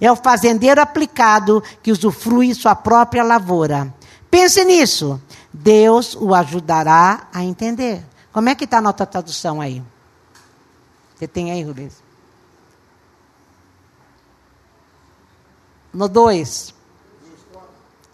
É 0.00 0.10
o 0.10 0.16
fazendeiro 0.16 0.80
aplicado 0.80 1.62
que 1.80 1.92
usufrui 1.92 2.52
sua 2.54 2.74
própria 2.74 3.22
lavoura. 3.22 3.94
Pense 4.28 4.64
nisso. 4.64 5.22
Deus 5.52 6.16
o 6.16 6.34
ajudará 6.34 7.28
a 7.32 7.44
entender. 7.44 8.04
Como 8.32 8.48
é 8.48 8.54
que 8.56 8.64
está 8.64 8.78
a 8.78 8.82
nossa 8.82 9.06
tradução 9.06 9.60
aí? 9.60 9.80
Você 11.14 11.28
tem 11.28 11.52
aí, 11.52 11.62
Rubens? 11.62 12.03
No 15.94 16.08
2. 16.08 16.74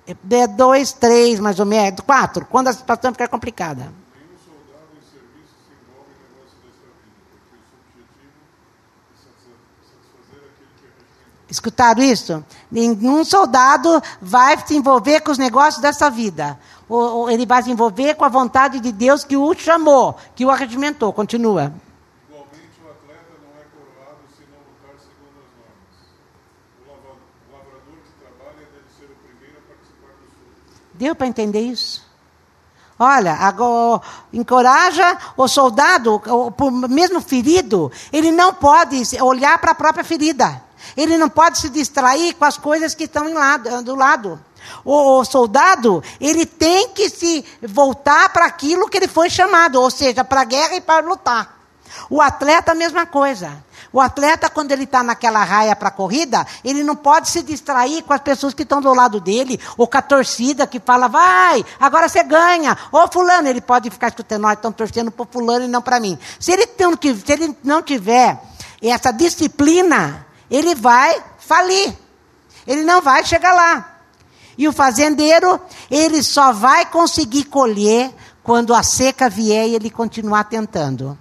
É 0.06 0.46
2, 0.46 0.92
3, 0.92 1.40
mais 1.40 1.58
ou 1.58 1.66
menos. 1.66 2.00
4. 2.00 2.46
Quando 2.46 2.68
a 2.68 2.72
situação 2.72 3.12
ficar 3.12 3.28
complicada. 3.28 3.92
Escutaram 11.50 12.00
isso? 12.00 12.44
Nenhum 12.70 13.24
soldado 13.24 14.00
vai 14.22 14.56
se 14.64 14.76
envolver 14.76 15.20
com 15.20 15.32
os 15.32 15.38
negócios 15.38 15.82
dessa 15.82 16.08
vida. 16.08 16.56
Ou, 16.88 17.00
ou 17.00 17.30
ele 17.30 17.44
vai 17.44 17.60
se 17.62 17.70
envolver 17.70 18.14
com 18.14 18.24
a 18.24 18.28
vontade 18.28 18.78
de 18.78 18.92
Deus 18.92 19.24
que 19.24 19.36
o 19.36 19.52
chamou, 19.54 20.16
que 20.36 20.44
o 20.44 20.50
arregimentou. 20.50 21.12
Continua. 21.12 21.74
Igualmente, 22.28 22.78
o 22.84 22.88
atleta 22.88 23.34
não 23.42 23.50
é 23.58 23.64
coroado 23.66 24.22
se 24.30 24.46
não 24.46 24.62
lutar 24.62 24.94
segundo 25.02 25.42
as 25.42 25.50
normas. 25.58 26.06
O 26.86 27.50
lavrador 27.50 27.98
que 27.98 28.12
trabalha 28.22 28.64
deve 28.70 28.86
ser 28.94 29.10
o 29.10 29.16
primeiro 29.18 29.58
a 29.58 29.62
participar 29.74 30.14
do 30.22 30.30
sul. 30.30 30.54
Deu 31.00 31.14
para 31.14 31.26
entender 31.26 31.62
isso? 31.62 32.04
Olha, 32.98 33.32
agora, 33.32 34.02
encoraja 34.30 35.16
o 35.34 35.48
soldado, 35.48 36.20
mesmo 36.90 37.22
ferido, 37.22 37.90
ele 38.12 38.30
não 38.30 38.52
pode 38.52 39.02
olhar 39.22 39.58
para 39.58 39.70
a 39.70 39.74
própria 39.74 40.04
ferida. 40.04 40.62
Ele 40.94 41.16
não 41.16 41.30
pode 41.30 41.56
se 41.56 41.70
distrair 41.70 42.34
com 42.34 42.44
as 42.44 42.58
coisas 42.58 42.94
que 42.94 43.04
estão 43.04 43.32
lado, 43.32 43.82
do 43.82 43.94
lado. 43.94 44.38
O, 44.84 45.20
o, 45.20 45.24
soldado, 45.24 46.04
ele 46.20 46.44
tem 46.44 46.90
que 46.90 47.08
se 47.08 47.42
voltar 47.62 48.28
para 48.30 48.44
aquilo 48.44 48.86
que 48.86 48.98
ele 48.98 49.08
foi 49.08 49.30
chamado, 49.30 49.80
ou 49.80 49.90
seja, 49.90 50.22
para 50.22 50.42
a 50.42 50.44
guerra 50.44 50.74
e 50.74 50.82
para 50.82 51.06
lutar. 51.06 51.58
O 52.10 52.20
atleta, 52.20 52.72
a 52.72 52.74
mesma 52.74 53.06
coisa. 53.06 53.64
O 53.92 54.00
atleta, 54.00 54.48
quando 54.48 54.70
ele 54.70 54.84
está 54.84 55.02
naquela 55.02 55.42
raia 55.42 55.74
para 55.74 55.88
a 55.88 55.92
corrida, 55.92 56.46
ele 56.64 56.84
não 56.84 56.94
pode 56.94 57.28
se 57.28 57.42
distrair 57.42 58.02
com 58.02 58.12
as 58.12 58.20
pessoas 58.20 58.54
que 58.54 58.62
estão 58.62 58.80
do 58.80 58.94
lado 58.94 59.20
dele, 59.20 59.58
ou 59.76 59.86
com 59.86 59.98
a 59.98 60.02
torcida 60.02 60.66
que 60.66 60.78
fala, 60.78 61.08
vai, 61.08 61.64
agora 61.78 62.08
você 62.08 62.22
ganha. 62.22 62.76
Ou 62.92 63.10
fulano, 63.10 63.48
ele 63.48 63.60
pode 63.60 63.90
ficar 63.90 64.08
escutando, 64.08 64.42
nós 64.42 64.52
estamos 64.52 64.76
torcendo 64.76 65.10
para 65.10 65.26
fulano 65.26 65.64
e 65.64 65.68
não 65.68 65.82
para 65.82 65.98
mim. 65.98 66.16
Se 66.38 66.52
ele, 66.52 66.66
tem, 66.66 66.88
se 66.96 67.32
ele 67.32 67.56
não 67.64 67.82
tiver 67.82 68.40
essa 68.80 69.10
disciplina, 69.10 70.24
ele 70.48 70.74
vai 70.74 71.20
falir. 71.38 71.92
Ele 72.66 72.84
não 72.84 73.02
vai 73.02 73.24
chegar 73.24 73.52
lá. 73.52 73.96
E 74.56 74.68
o 74.68 74.72
fazendeiro, 74.72 75.60
ele 75.90 76.22
só 76.22 76.52
vai 76.52 76.86
conseguir 76.86 77.44
colher 77.44 78.14
quando 78.42 78.74
a 78.74 78.82
seca 78.82 79.28
vier 79.28 79.68
e 79.68 79.74
ele 79.74 79.90
continuar 79.90 80.44
tentando. 80.44 81.18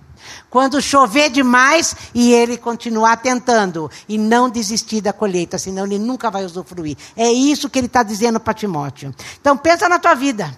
Quando 0.50 0.82
chover 0.82 1.30
demais 1.30 1.96
e 2.14 2.34
ele 2.34 2.58
continuar 2.58 3.18
tentando 3.18 3.90
e 4.08 4.18
não 4.18 4.50
desistir 4.50 5.02
da 5.02 5.14
colheita, 5.14 5.58
senão 5.58 5.86
ele 5.86 6.00
nunca 6.00 6.30
vai 6.30 6.44
usufruir. 6.44 6.98
É 7.16 7.32
isso 7.32 7.70
que 7.70 7.80
ele 7.80 7.88
está 7.88 8.04
dizendo 8.04 8.40
para 8.40 8.54
Timóteo. 8.54 9.14
Então 9.40 9.56
pensa 9.58 9.88
na 9.88 10.00
tua 10.00 10.16
vida. 10.16 10.58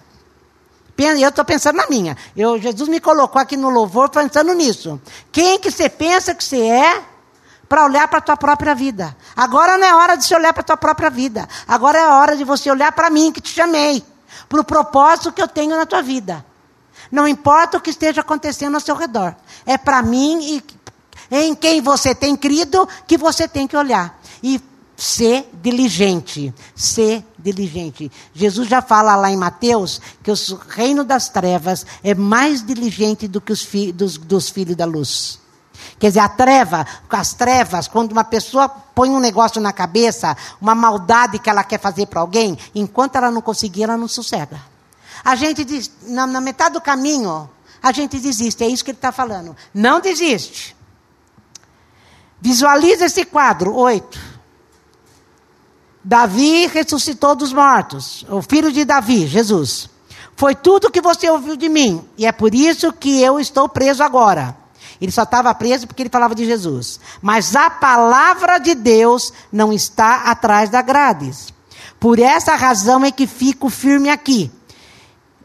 Eu 0.98 1.30
estou 1.30 1.44
pensando 1.44 1.76
na 1.76 1.88
minha. 1.88 2.16
Eu, 2.36 2.60
Jesus 2.60 2.88
me 2.88 3.00
colocou 3.00 3.40
aqui 3.42 3.56
no 3.56 3.68
louvor 3.70 4.08
pensando 4.08 4.54
nisso. 4.54 5.00
Quem 5.32 5.58
que 5.58 5.68
você 5.68 5.88
pensa 5.88 6.32
que 6.34 6.44
você 6.44 6.60
é? 6.60 7.02
para 7.68 7.86
olhar 7.86 8.06
para 8.06 8.18
a 8.18 8.20
tua 8.20 8.36
própria 8.36 8.74
vida. 8.74 9.16
Agora 9.34 9.78
não 9.78 9.86
é 9.86 9.94
hora 9.94 10.14
de 10.14 10.26
você 10.26 10.34
olhar 10.34 10.52
para 10.52 10.60
a 10.60 10.64
tua 10.64 10.76
própria 10.76 11.08
vida. 11.08 11.48
Agora 11.66 11.98
é 11.98 12.06
hora 12.06 12.36
de 12.36 12.44
você 12.44 12.70
olhar 12.70 12.92
para 12.92 13.08
mim 13.08 13.32
que 13.32 13.40
te 13.40 13.48
chamei, 13.48 14.04
para 14.46 14.60
o 14.60 14.64
propósito 14.64 15.32
que 15.32 15.40
eu 15.40 15.48
tenho 15.48 15.74
na 15.74 15.86
tua 15.86 16.02
vida. 16.02 16.44
Não 17.12 17.28
importa 17.28 17.76
o 17.76 17.80
que 17.80 17.90
esteja 17.90 18.22
acontecendo 18.22 18.74
ao 18.74 18.80
seu 18.80 18.96
redor. 18.96 19.36
É 19.66 19.76
para 19.76 20.02
mim 20.02 20.56
e 20.56 20.64
em 21.30 21.54
quem 21.54 21.82
você 21.82 22.14
tem 22.14 22.34
crido 22.34 22.88
que 23.06 23.18
você 23.18 23.46
tem 23.46 23.66
que 23.66 23.76
olhar. 23.76 24.18
E 24.42 24.58
ser 24.96 25.50
diligente. 25.62 26.54
Ser 26.74 27.22
diligente. 27.38 28.10
Jesus 28.34 28.66
já 28.66 28.80
fala 28.80 29.14
lá 29.14 29.30
em 29.30 29.36
Mateus 29.36 30.00
que 30.22 30.30
o 30.30 30.34
reino 30.68 31.04
das 31.04 31.28
trevas 31.28 31.84
é 32.02 32.14
mais 32.14 32.64
diligente 32.64 33.28
do 33.28 33.42
que 33.42 33.52
os 33.52 33.62
fi 33.62 33.92
dos, 33.92 34.16
dos 34.16 34.48
filhos 34.48 34.74
da 34.74 34.86
luz. 34.86 35.38
Quer 35.98 36.08
dizer, 36.08 36.20
a 36.20 36.28
treva, 36.28 36.86
as 37.10 37.34
trevas, 37.34 37.88
quando 37.88 38.12
uma 38.12 38.24
pessoa 38.24 38.68
põe 38.68 39.10
um 39.10 39.20
negócio 39.20 39.60
na 39.60 39.72
cabeça, 39.72 40.36
uma 40.60 40.74
maldade 40.74 41.38
que 41.38 41.50
ela 41.50 41.62
quer 41.62 41.78
fazer 41.78 42.06
para 42.06 42.20
alguém, 42.20 42.58
enquanto 42.74 43.16
ela 43.16 43.30
não 43.30 43.42
conseguir, 43.42 43.82
ela 43.84 43.96
não 43.96 44.08
sossega. 44.08 44.71
A 45.24 45.34
gente 45.34 45.64
diz, 45.64 45.90
na, 46.02 46.26
na 46.26 46.40
metade 46.40 46.74
do 46.74 46.80
caminho, 46.80 47.48
a 47.82 47.92
gente 47.92 48.18
desiste. 48.18 48.62
É 48.64 48.68
isso 48.68 48.84
que 48.84 48.90
ele 48.90 48.98
está 48.98 49.12
falando. 49.12 49.56
Não 49.72 50.00
desiste. 50.00 50.76
Visualiza 52.40 53.06
esse 53.06 53.24
quadro, 53.24 53.74
oito. 53.74 54.18
Davi 56.02 56.66
ressuscitou 56.66 57.36
dos 57.36 57.52
mortos. 57.52 58.26
O 58.28 58.42
filho 58.42 58.72
de 58.72 58.84
Davi, 58.84 59.26
Jesus. 59.26 59.88
Foi 60.34 60.54
tudo 60.54 60.90
que 60.90 61.00
você 61.00 61.30
ouviu 61.30 61.56
de 61.56 61.68
mim. 61.68 62.04
E 62.18 62.26
é 62.26 62.32
por 62.32 62.54
isso 62.54 62.92
que 62.92 63.20
eu 63.20 63.38
estou 63.38 63.68
preso 63.68 64.02
agora. 64.02 64.56
Ele 65.00 65.12
só 65.12 65.22
estava 65.22 65.54
preso 65.54 65.86
porque 65.86 66.02
ele 66.02 66.10
falava 66.10 66.34
de 66.34 66.44
Jesus. 66.44 66.98
Mas 67.20 67.54
a 67.54 67.70
palavra 67.70 68.58
de 68.58 68.74
Deus 68.74 69.32
não 69.52 69.72
está 69.72 70.30
atrás 70.30 70.70
da 70.70 70.82
grades. 70.82 71.52
Por 71.98 72.18
essa 72.18 72.56
razão 72.56 73.04
é 73.04 73.12
que 73.12 73.26
fico 73.26 73.70
firme 73.70 74.10
aqui, 74.10 74.50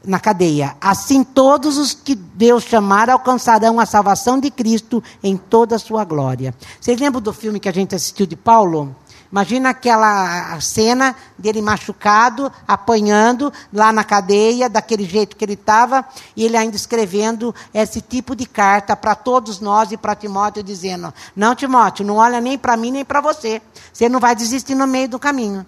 na 0.06 0.20
cadeia. 0.20 0.75
Assim 0.82 1.24
todos 1.24 1.77
os 1.77 1.94
que 1.94 2.16
Deus 2.16 2.63
chamar 2.63 3.10
alcançarão 3.10 3.80
a 3.80 3.86
salvação 3.86 4.39
de 4.39 4.50
Cristo 4.50 5.04
em 5.24 5.38
toda 5.38 5.75
a 5.75 5.80
sua 5.80 6.04
glória. 6.04 6.54
Vocês 6.80 7.00
lembram 7.00 7.22
do 7.22 7.34
filme 7.34 7.60
que 7.60 7.70
a 7.70 7.74
gente 7.74 7.96
assistiu 7.96 8.25
de 8.25 8.36
Paulo? 8.36 8.96
Imagina 9.30 9.72
aquela 9.72 10.60
cena 10.62 11.13
dele 11.38 11.62
machucado, 11.62 12.51
apanhando 12.66 13.51
lá 13.74 13.92
na 13.92 14.04
cadeia, 14.04 14.70
daquele 14.70 15.04
jeito 15.04 15.36
que 15.36 15.44
ele 15.44 15.54
estava, 15.54 16.06
e 16.36 16.46
ele 16.46 16.56
ainda 16.56 16.77
escrevendo 16.77 17.54
esse 17.74 18.00
tipo 18.00 18.36
de 18.36 18.46
carta 18.46 18.96
para 18.96 19.16
todos 19.16 19.60
nós 19.60 19.92
e 19.92 19.98
para 19.98 20.16
Timóteo, 20.16 20.63
dizendo: 20.63 21.13
Não, 21.36 21.54
Timóteo, 21.56 22.06
não 22.06 22.16
olha 22.16 22.39
nem 22.39 22.58
para 22.58 22.77
mim 22.77 22.92
nem 22.92 23.04
para 23.04 23.20
você. 23.20 23.62
Você 23.92 24.08
não 24.08 24.20
vai 24.20 24.34
desistir 24.34 24.75
no 24.75 24.88
meio 24.88 25.10
do 25.10 25.20
caminho. 25.20 25.66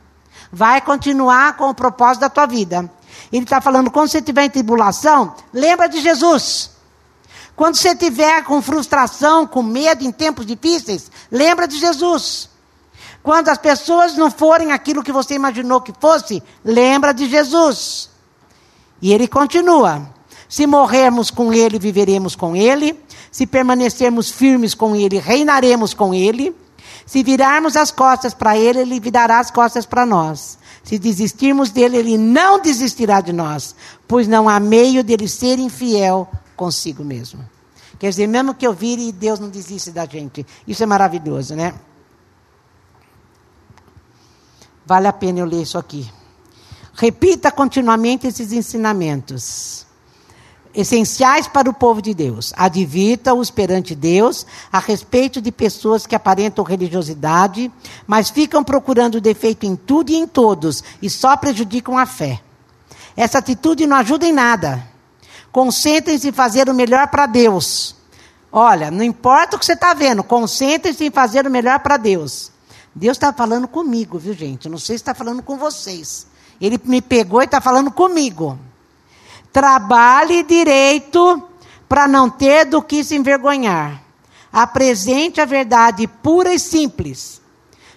Vai 0.51 0.79
continuar 0.79 1.57
com 1.57 1.69
o 1.69 1.75
propósito 1.75 2.21
da 2.21 2.29
tua 2.29 2.45
vida. 2.45 2.89
Ele 3.31 3.43
está 3.43 3.61
falando: 3.61 3.91
quando 3.91 4.09
você 4.09 4.19
estiver 4.19 4.43
em 4.43 4.49
tribulação, 4.49 5.35
lembra 5.53 5.87
de 5.87 6.01
Jesus. 6.01 6.71
Quando 7.55 7.75
você 7.75 7.89
estiver 7.89 8.43
com 8.43 8.61
frustração, 8.61 9.45
com 9.45 9.61
medo 9.61 10.03
em 10.03 10.11
tempos 10.11 10.45
difíceis, 10.45 11.11
lembra 11.29 11.67
de 11.67 11.77
Jesus. 11.77 12.49
Quando 13.21 13.49
as 13.49 13.57
pessoas 13.57 14.15
não 14.15 14.31
forem 14.31 14.71
aquilo 14.71 15.03
que 15.03 15.11
você 15.11 15.35
imaginou 15.35 15.81
que 15.81 15.93
fosse, 15.99 16.41
lembra 16.63 17.13
de 17.13 17.27
Jesus. 17.27 18.09
E 19.01 19.11
ele 19.13 19.27
continua: 19.27 20.09
se 20.47 20.65
morrermos 20.65 21.29
com 21.29 21.53
ele, 21.53 21.77
viveremos 21.77 22.35
com 22.35 22.55
ele. 22.55 22.99
Se 23.31 23.45
permanecermos 23.45 24.31
firmes 24.31 24.73
com 24.73 24.95
ele, 24.95 25.19
reinaremos 25.19 25.93
com 25.93 26.13
ele. 26.13 26.55
Se 27.05 27.23
virarmos 27.23 27.75
as 27.75 27.91
costas 27.91 28.33
para 28.33 28.57
ele, 28.57 28.79
ele 28.79 28.99
virará 28.99 29.39
as 29.39 29.51
costas 29.51 29.85
para 29.85 30.05
nós. 30.05 30.57
Se 30.89 30.97
desistirmos 30.97 31.69
dele, 31.69 31.97
ele 31.97 32.17
não 32.17 32.59
desistirá 32.59 33.21
de 33.21 33.31
nós, 33.31 33.75
pois 34.07 34.27
não 34.27 34.49
há 34.49 34.59
meio 34.59 35.03
dele 35.03 35.27
ser 35.27 35.59
infiel 35.59 36.27
consigo 36.55 37.03
mesmo. 37.03 37.47
Quer 37.99 38.09
dizer, 38.09 38.25
mesmo 38.25 38.55
que 38.55 38.65
eu 38.65 38.73
vire, 38.73 39.11
Deus 39.11 39.39
não 39.39 39.49
desiste 39.49 39.91
da 39.91 40.07
gente. 40.07 40.43
Isso 40.67 40.81
é 40.81 40.87
maravilhoso, 40.87 41.53
né? 41.53 41.75
Vale 44.83 45.05
a 45.05 45.13
pena 45.13 45.37
eu 45.37 45.45
ler 45.45 45.61
isso 45.61 45.77
aqui. 45.77 46.11
Repita 46.95 47.51
continuamente 47.51 48.25
esses 48.25 48.51
ensinamentos 48.51 49.85
essenciais 50.79 51.47
para 51.47 51.69
o 51.69 51.73
povo 51.73 52.01
de 52.01 52.13
Deus. 52.13 52.53
Advirta-os 52.55 53.51
perante 53.51 53.93
Deus 53.93 54.45
a 54.71 54.79
respeito 54.79 55.41
de 55.41 55.51
pessoas 55.51 56.05
que 56.05 56.15
aparentam 56.15 56.63
religiosidade, 56.63 57.71
mas 58.07 58.29
ficam 58.29 58.63
procurando 58.63 59.21
defeito 59.21 59.65
em 59.65 59.75
tudo 59.75 60.11
e 60.11 60.15
em 60.15 60.27
todos 60.27 60.83
e 61.01 61.09
só 61.09 61.35
prejudicam 61.35 61.97
a 61.97 62.05
fé. 62.05 62.39
Essa 63.15 63.39
atitude 63.39 63.85
não 63.85 63.97
ajuda 63.97 64.25
em 64.25 64.31
nada. 64.31 64.87
Concentrem-se 65.51 66.29
em 66.29 66.31
fazer 66.31 66.69
o 66.69 66.73
melhor 66.73 67.07
para 67.07 67.25
Deus. 67.25 67.95
Olha, 68.51 68.89
não 68.89 69.03
importa 69.03 69.55
o 69.55 69.59
que 69.59 69.65
você 69.65 69.73
está 69.73 69.93
vendo, 69.93 70.23
concentrem-se 70.23 71.05
em 71.05 71.11
fazer 71.11 71.45
o 71.45 71.51
melhor 71.51 71.79
para 71.79 71.97
Deus. 71.97 72.51
Deus 72.95 73.17
está 73.17 73.31
falando 73.31 73.67
comigo, 73.67 74.17
viu, 74.17 74.33
gente? 74.33 74.69
Não 74.69 74.77
sei 74.77 74.97
se 74.97 75.01
está 75.01 75.13
falando 75.13 75.43
com 75.43 75.57
vocês. 75.57 76.25
Ele 76.59 76.79
me 76.83 77.01
pegou 77.01 77.41
e 77.41 77.45
está 77.45 77.61
falando 77.61 77.91
comigo. 77.91 78.57
Trabalhe 79.51 80.43
direito 80.43 81.43
para 81.87 82.07
não 82.07 82.29
ter 82.29 82.65
do 82.65 82.81
que 82.81 83.03
se 83.03 83.15
envergonhar. 83.15 84.03
Apresente 84.51 85.41
a 85.41 85.45
verdade 85.45 86.07
pura 86.07 86.53
e 86.53 86.59
simples. 86.59 87.41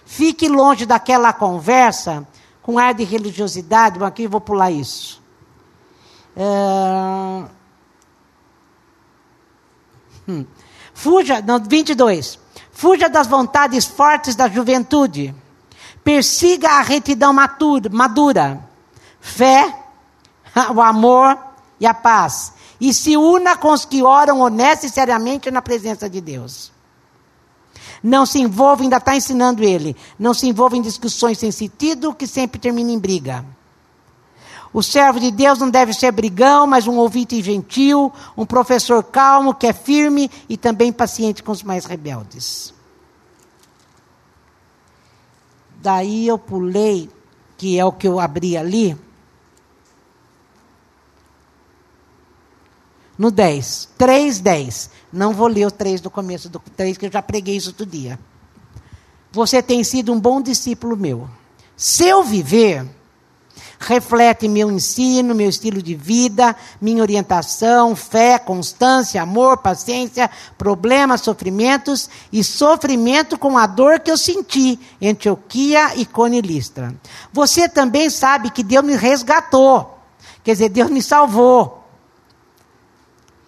Fique 0.05 0.47
longe 0.47 0.85
daquela 0.85 1.33
conversa 1.33 2.27
com 2.61 2.77
ar 2.79 2.93
de 2.93 3.03
religiosidade. 3.03 4.03
Aqui 4.03 4.27
vou 4.27 4.41
pular 4.41 4.71
isso. 4.71 5.21
Uh... 6.35 7.47
Hum. 10.27 10.45
Fuja, 10.93 11.41
não, 11.41 11.59
22. 11.59 12.39
Fuja 12.71 13.09
das 13.09 13.27
vontades 13.27 13.85
fortes 13.85 14.35
da 14.35 14.47
juventude. 14.47 15.35
Persiga 16.03 16.69
a 16.69 16.81
retidão 16.81 17.33
madura. 17.33 18.59
Fé, 19.19 19.82
o 20.75 20.81
amor 20.81 21.37
e 21.79 21.85
a 21.85 21.93
paz. 21.93 22.53
E 22.79 22.93
se 22.93 23.15
una 23.15 23.55
com 23.55 23.71
os 23.71 23.85
que 23.85 24.03
oram 24.03 24.41
honesta 24.41 24.85
e 24.85 24.89
seriamente 24.89 25.49
na 25.51 25.61
presença 25.61 26.09
de 26.09 26.19
Deus. 26.19 26.71
Não 28.01 28.25
se 28.25 28.39
envolva, 28.39 28.83
ainda 28.83 28.97
está 28.97 29.15
ensinando 29.15 29.63
ele, 29.63 29.95
não 30.19 30.33
se 30.33 30.47
envolva 30.47 30.75
em 30.75 30.81
discussões 30.81 31.37
sem 31.37 31.51
sentido 31.51 32.13
que 32.13 32.27
sempre 32.27 32.59
terminam 32.59 32.91
em 32.93 32.99
briga. 32.99 33.45
O 34.73 34.81
servo 34.81 35.19
de 35.19 35.31
Deus 35.31 35.59
não 35.59 35.69
deve 35.69 35.93
ser 35.93 36.11
brigão, 36.11 36.65
mas 36.65 36.87
um 36.87 36.97
ouvinte 36.97 37.41
gentil, 37.41 38.11
um 38.35 38.45
professor 38.45 39.03
calmo, 39.03 39.53
que 39.53 39.67
é 39.67 39.71
firme 39.71 40.29
e 40.49 40.57
também 40.57 40.91
paciente 40.91 41.43
com 41.43 41.51
os 41.51 41.61
mais 41.61 41.85
rebeldes. 41.85 42.73
Daí 45.79 46.27
eu 46.27 46.37
pulei, 46.37 47.09
que 47.57 47.77
é 47.77 47.85
o 47.85 47.91
que 47.91 48.07
eu 48.07 48.19
abri 48.19 48.57
ali, 48.57 48.97
no 53.23 53.31
10. 53.31 53.89
3, 53.97 54.39
10. 54.41 54.89
Não 55.11 55.33
vou 55.33 55.47
ler 55.47 55.65
o 55.65 55.71
3 55.71 56.01
do 56.01 56.09
começo 56.09 56.49
do 56.49 56.59
3, 56.59 56.97
que 56.97 57.05
eu 57.05 57.11
já 57.11 57.21
preguei 57.21 57.55
isso 57.55 57.69
outro 57.69 57.85
dia. 57.85 58.19
Você 59.31 59.63
tem 59.63 59.81
sido 59.81 60.11
um 60.11 60.19
bom 60.19 60.41
discípulo 60.41 60.97
meu. 60.97 61.29
Seu 61.77 62.21
viver 62.21 62.85
reflete 63.79 64.49
meu 64.49 64.69
ensino, 64.69 65.33
meu 65.33 65.47
estilo 65.47 65.81
de 65.81 65.95
vida, 65.95 66.53
minha 66.81 67.01
orientação, 67.01 67.95
fé, 67.95 68.37
constância, 68.37 69.21
amor, 69.21 69.57
paciência, 69.57 70.29
problemas, 70.57 71.21
sofrimentos 71.21 72.09
e 72.31 72.43
sofrimento 72.43 73.37
com 73.37 73.57
a 73.57 73.65
dor 73.65 74.01
que 74.01 74.11
eu 74.11 74.17
senti 74.17 74.77
em 74.99 75.09
Antioquia 75.09 75.95
e 75.95 76.05
Conilistra. 76.05 76.93
Você 77.31 77.69
também 77.69 78.09
sabe 78.09 78.49
que 78.49 78.63
Deus 78.63 78.83
me 78.83 78.97
resgatou. 78.97 79.97
Quer 80.43 80.51
dizer, 80.51 80.69
Deus 80.69 80.89
me 80.89 81.01
salvou. 81.01 81.82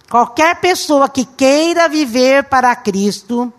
Qualquer 0.10 0.60
pessoa 0.60 1.10
que 1.10 1.26
queira 1.26 1.90
viver 1.90 2.44
para 2.44 2.76
Cristo 2.76 3.52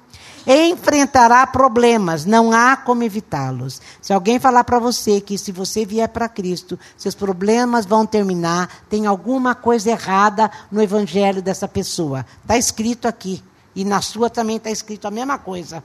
enfrentará 0.46 1.44
problemas, 1.44 2.24
não 2.24 2.52
há 2.52 2.76
como 2.76 3.02
evitá-los. 3.02 3.82
Se 4.00 4.12
alguém 4.12 4.38
falar 4.38 4.62
para 4.62 4.78
você 4.78 5.20
que 5.20 5.36
se 5.36 5.50
você 5.50 5.84
vier 5.84 6.08
para 6.08 6.28
Cristo, 6.28 6.78
seus 6.96 7.16
problemas 7.16 7.84
vão 7.84 8.06
terminar, 8.06 8.70
tem 8.88 9.06
alguma 9.06 9.56
coisa 9.56 9.90
errada 9.90 10.48
no 10.70 10.80
evangelho 10.80 11.42
dessa 11.42 11.66
pessoa. 11.66 12.24
Está 12.42 12.56
escrito 12.56 13.08
aqui. 13.08 13.42
E 13.74 13.84
na 13.84 14.00
sua 14.00 14.30
também 14.30 14.56
está 14.56 14.70
escrito 14.70 15.06
a 15.06 15.10
mesma 15.10 15.36
coisa. 15.36 15.82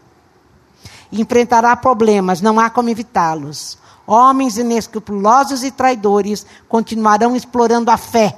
Enfrentará 1.11 1.75
problemas, 1.75 2.39
não 2.39 2.59
há 2.59 2.69
como 2.69 2.87
evitá-los. 2.89 3.79
Homens 4.05 4.57
inescrupulosos 4.57 5.63
e 5.63 5.71
traidores 5.71 6.45
continuarão 6.69 7.35
explorando 7.35 7.89
a 7.89 7.97
fé 7.97 8.37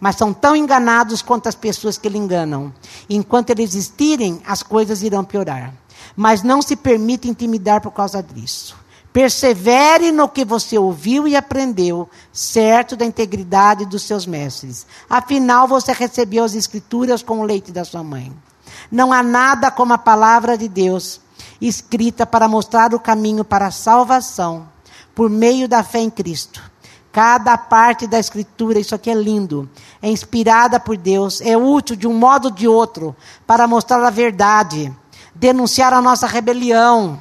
mas 0.00 0.16
são 0.16 0.32
tão 0.32 0.56
enganados 0.56 1.20
quanto 1.20 1.48
as 1.48 1.54
pessoas 1.54 1.98
que 1.98 2.08
lhe 2.08 2.18
enganam. 2.18 2.72
Enquanto 3.08 3.50
eles 3.50 3.74
existirem, 3.74 4.40
as 4.46 4.62
coisas 4.62 5.02
irão 5.02 5.22
piorar. 5.22 5.74
Mas 6.16 6.42
não 6.42 6.62
se 6.62 6.74
permita 6.74 7.28
intimidar 7.28 7.82
por 7.82 7.92
causa 7.92 8.22
disso. 8.22 8.74
Persevere 9.12 10.12
no 10.12 10.28
que 10.28 10.44
você 10.44 10.78
ouviu 10.78 11.26
e 11.26 11.36
aprendeu, 11.36 12.08
certo 12.32 12.96
da 12.96 13.04
integridade 13.04 13.84
dos 13.84 14.02
seus 14.02 14.24
mestres. 14.24 14.86
Afinal, 15.08 15.66
você 15.66 15.92
recebeu 15.92 16.44
as 16.44 16.54
Escrituras 16.54 17.22
com 17.22 17.40
o 17.40 17.44
leite 17.44 17.72
da 17.72 17.84
sua 17.84 18.04
mãe. 18.04 18.32
Não 18.90 19.12
há 19.12 19.22
nada 19.22 19.70
como 19.70 19.92
a 19.92 19.98
palavra 19.98 20.56
de 20.56 20.68
Deus, 20.68 21.20
escrita 21.60 22.24
para 22.24 22.48
mostrar 22.48 22.94
o 22.94 23.00
caminho 23.00 23.44
para 23.44 23.66
a 23.66 23.72
salvação, 23.72 24.68
por 25.12 25.28
meio 25.28 25.68
da 25.68 25.82
fé 25.82 25.98
em 25.98 26.10
Cristo. 26.10 26.69
Cada 27.12 27.58
parte 27.58 28.06
da 28.06 28.20
Escritura, 28.20 28.78
isso 28.78 28.94
aqui 28.94 29.10
é 29.10 29.14
lindo, 29.14 29.68
é 30.00 30.08
inspirada 30.08 30.78
por 30.78 30.96
Deus, 30.96 31.40
é 31.40 31.56
útil 31.56 31.96
de 31.96 32.06
um 32.06 32.14
modo 32.14 32.46
ou 32.46 32.50
de 32.52 32.68
outro 32.68 33.16
para 33.44 33.66
mostrar 33.66 34.04
a 34.04 34.10
verdade, 34.10 34.94
denunciar 35.34 35.92
a 35.92 36.00
nossa 36.00 36.28
rebelião, 36.28 37.20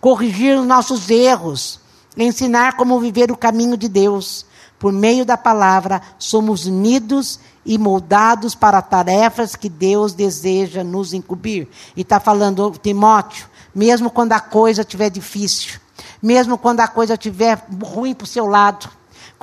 corrigir 0.00 0.58
os 0.58 0.66
nossos 0.66 1.08
erros, 1.10 1.80
ensinar 2.16 2.76
como 2.76 2.98
viver 2.98 3.30
o 3.30 3.36
caminho 3.36 3.76
de 3.76 3.88
Deus. 3.88 4.46
Por 4.80 4.92
meio 4.92 5.24
da 5.24 5.36
palavra, 5.36 6.02
somos 6.18 6.66
unidos 6.66 7.38
e 7.64 7.78
moldados 7.78 8.54
para 8.54 8.82
tarefas 8.82 9.54
que 9.54 9.68
Deus 9.68 10.12
deseja 10.12 10.82
nos 10.82 11.14
incumbir. 11.14 11.68
E 11.96 12.02
está 12.02 12.18
falando, 12.18 12.74
Timóteo, 12.82 13.46
mesmo 13.72 14.10
quando 14.10 14.32
a 14.32 14.40
coisa 14.40 14.82
estiver 14.82 15.08
difícil, 15.08 15.80
mesmo 16.20 16.58
quando 16.58 16.80
a 16.80 16.88
coisa 16.88 17.14
estiver 17.14 17.64
ruim 17.82 18.12
para 18.12 18.24
o 18.24 18.28
seu 18.28 18.46
lado, 18.46 18.90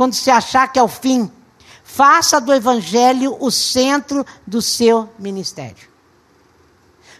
quando 0.01 0.15
você 0.15 0.31
achar 0.31 0.67
que 0.67 0.79
é 0.79 0.81
o 0.81 0.87
fim, 0.87 1.31
faça 1.83 2.41
do 2.41 2.51
Evangelho 2.51 3.37
o 3.39 3.51
centro 3.51 4.25
do 4.47 4.59
seu 4.59 5.07
ministério. 5.19 5.87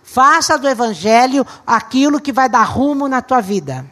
Faça 0.02 0.58
do 0.58 0.68
Evangelho 0.68 1.46
aquilo 1.64 2.20
que 2.20 2.34
vai 2.34 2.50
dar 2.50 2.64
rumo 2.64 3.08
na 3.08 3.22
tua 3.22 3.40
vida. 3.40 3.86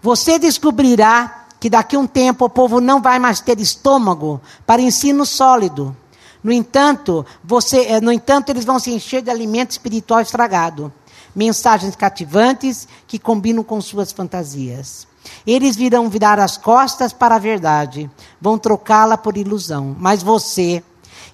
Você 0.00 0.38
descobrirá 0.38 1.48
que 1.58 1.68
daqui 1.68 1.96
a 1.96 1.98
um 1.98 2.06
tempo 2.06 2.44
o 2.44 2.48
povo 2.48 2.80
não 2.80 3.02
vai 3.02 3.18
mais 3.18 3.40
ter 3.40 3.58
estômago 3.58 4.40
para 4.64 4.80
ensino 4.80 5.26
sólido. 5.26 5.96
No 6.44 6.52
entanto, 6.52 7.26
você, 7.42 7.86
eh, 7.86 8.00
no 8.00 8.12
entanto, 8.12 8.50
eles 8.50 8.64
vão 8.64 8.78
se 8.78 8.92
encher 8.92 9.20
de 9.20 9.30
alimento 9.30 9.72
espiritual 9.72 10.20
estragado. 10.20 10.92
Mensagens 11.38 11.94
cativantes 11.94 12.88
que 13.06 13.16
combinam 13.16 13.62
com 13.62 13.80
suas 13.80 14.10
fantasias. 14.10 15.06
Eles 15.46 15.76
virão 15.76 16.08
virar 16.08 16.40
as 16.40 16.56
costas 16.56 17.12
para 17.12 17.36
a 17.36 17.38
verdade, 17.38 18.10
vão 18.40 18.58
trocá-la 18.58 19.16
por 19.16 19.36
ilusão. 19.36 19.94
Mas 20.00 20.20
você, 20.20 20.82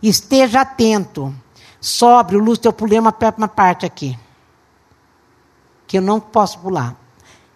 esteja 0.02 0.60
atento, 0.60 1.34
sobre 1.80 2.36
o 2.36 2.38
luz, 2.38 2.60
eu 2.62 2.72
pulei 2.72 2.98
uma, 2.98 3.16
uma 3.38 3.48
parte 3.48 3.86
aqui, 3.86 4.18
que 5.86 5.96
eu 5.96 6.02
não 6.02 6.20
posso 6.20 6.58
pular. 6.58 6.94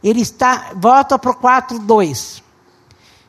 Ele 0.03 0.23
está, 0.23 0.71
volta 0.75 1.19
para 1.19 1.31
o 1.31 1.35
4.2. 1.35 2.43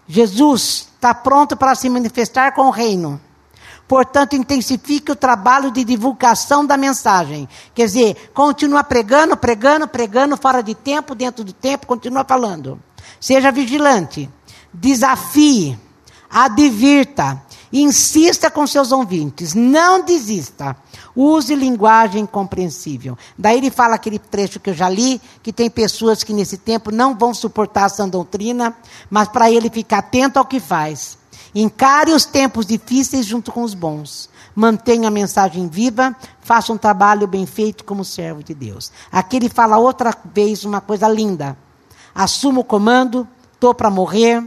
Jesus 0.07 0.87
está 0.95 1.13
pronto 1.13 1.57
para 1.57 1.75
se 1.75 1.89
manifestar 1.89 2.53
com 2.53 2.67
o 2.67 2.71
reino. 2.71 3.19
Portanto, 3.89 4.35
intensifique 4.35 5.11
o 5.11 5.15
trabalho 5.15 5.71
de 5.71 5.83
divulgação 5.83 6.63
da 6.63 6.77
mensagem. 6.77 7.49
Quer 7.73 7.85
dizer, 7.87 8.31
continua 8.35 8.83
pregando, 8.83 9.35
pregando, 9.35 9.87
pregando, 9.87 10.37
fora 10.37 10.61
de 10.61 10.75
tempo, 10.75 11.15
dentro 11.15 11.43
do 11.43 11.51
tempo, 11.51 11.87
continua 11.87 12.23
falando. 12.23 12.79
Seja 13.19 13.51
vigilante, 13.51 14.29
desafie, 14.71 15.75
advirta, 16.29 17.41
Insista 17.71 18.49
com 18.49 18.65
seus 18.65 18.91
ouvintes, 18.91 19.53
não 19.53 20.03
desista. 20.03 20.75
Use 21.15 21.53
linguagem 21.53 22.25
compreensível. 22.25 23.15
Daí 23.37 23.57
ele 23.57 23.69
fala 23.69 23.93
aquele 23.93 24.17
trecho 24.17 24.59
que 24.59 24.71
eu 24.71 24.73
já 24.73 24.89
li, 24.89 25.21
que 25.43 25.53
tem 25.53 25.69
pessoas 25.69 26.23
que 26.23 26.33
nesse 26.33 26.57
tempo 26.57 26.91
não 26.91 27.15
vão 27.15 27.31
suportar 27.31 27.85
essa 27.85 28.07
doutrina, 28.07 28.75
mas 29.07 29.27
para 29.27 29.51
ele 29.51 29.69
ficar 29.69 29.99
atento 29.99 30.39
ao 30.39 30.45
que 30.45 30.59
faz. 30.59 31.18
Encare 31.53 32.11
os 32.11 32.25
tempos 32.25 32.65
difíceis 32.65 33.25
junto 33.25 33.51
com 33.51 33.63
os 33.63 33.73
bons. 33.73 34.29
Mantenha 34.55 35.07
a 35.07 35.11
mensagem 35.11 35.67
viva, 35.67 36.15
faça 36.41 36.71
um 36.71 36.77
trabalho 36.77 37.27
bem 37.27 37.45
feito 37.45 37.83
como 37.83 38.05
servo 38.05 38.43
de 38.43 38.53
Deus. 38.53 38.91
Aqui 39.11 39.37
ele 39.37 39.49
fala 39.49 39.77
outra 39.77 40.15
vez 40.33 40.63
uma 40.63 40.81
coisa 40.81 41.07
linda. 41.07 41.57
Assuma 42.13 42.61
o 42.61 42.63
comando, 42.63 43.27
estou 43.53 43.73
para 43.73 43.89
morrer, 43.89 44.43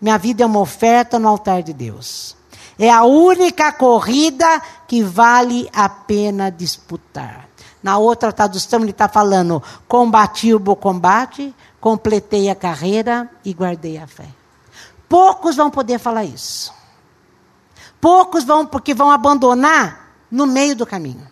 minha 0.00 0.18
vida 0.18 0.42
é 0.42 0.46
uma 0.46 0.60
oferta 0.60 1.18
no 1.18 1.28
altar 1.28 1.62
de 1.62 1.72
Deus. 1.72 2.36
É 2.78 2.90
a 2.90 3.04
única 3.04 3.72
corrida 3.72 4.60
que 4.86 5.02
vale 5.02 5.68
a 5.72 5.88
pena 5.88 6.50
disputar. 6.50 7.48
Na 7.82 7.98
outra 7.98 8.32
tradução, 8.32 8.80
ele 8.80 8.90
está 8.90 9.08
falando: 9.08 9.62
combati 9.88 10.52
o 10.52 10.58
bom 10.58 10.74
combate, 10.74 11.54
completei 11.80 12.50
a 12.50 12.54
carreira 12.54 13.30
e 13.44 13.54
guardei 13.54 13.96
a 13.96 14.06
fé. 14.06 14.26
Poucos 15.08 15.56
vão 15.56 15.70
poder 15.70 15.98
falar 15.98 16.24
isso. 16.24 16.72
Poucos 18.00 18.44
vão, 18.44 18.66
porque 18.66 18.94
vão 18.94 19.10
abandonar 19.10 20.10
no 20.30 20.46
meio 20.46 20.76
do 20.76 20.86
caminho. 20.86 21.26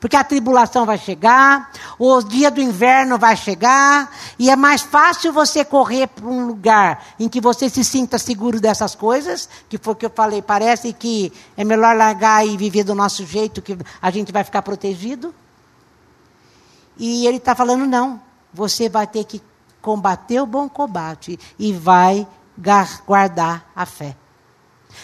Porque 0.00 0.16
a 0.16 0.24
tribulação 0.24 0.84
vai 0.84 0.98
chegar, 0.98 1.70
o 1.98 2.20
dia 2.20 2.50
do 2.50 2.60
inverno 2.60 3.18
vai 3.18 3.36
chegar, 3.36 4.14
e 4.38 4.50
é 4.50 4.56
mais 4.56 4.82
fácil 4.82 5.32
você 5.32 5.64
correr 5.64 6.08
para 6.08 6.26
um 6.26 6.46
lugar 6.46 7.04
em 7.18 7.28
que 7.28 7.40
você 7.40 7.70
se 7.70 7.82
sinta 7.84 8.18
seguro 8.18 8.60
dessas 8.60 8.94
coisas, 8.94 9.48
que 9.68 9.78
foi 9.78 9.92
o 9.92 9.96
que 9.96 10.06
eu 10.06 10.12
falei, 10.14 10.42
parece 10.42 10.92
que 10.92 11.32
é 11.56 11.64
melhor 11.64 11.96
largar 11.96 12.46
e 12.46 12.56
viver 12.56 12.84
do 12.84 12.94
nosso 12.94 13.24
jeito, 13.24 13.62
que 13.62 13.78
a 14.02 14.10
gente 14.10 14.30
vai 14.30 14.44
ficar 14.44 14.62
protegido. 14.62 15.34
E 16.98 17.26
ele 17.26 17.38
está 17.38 17.54
falando, 17.54 17.86
não, 17.86 18.20
você 18.52 18.88
vai 18.88 19.06
ter 19.06 19.24
que 19.24 19.42
combater 19.80 20.40
o 20.40 20.46
bom 20.46 20.68
combate 20.68 21.38
e 21.58 21.72
vai 21.72 22.26
guardar 22.56 23.70
a 23.74 23.86
fé. 23.86 24.16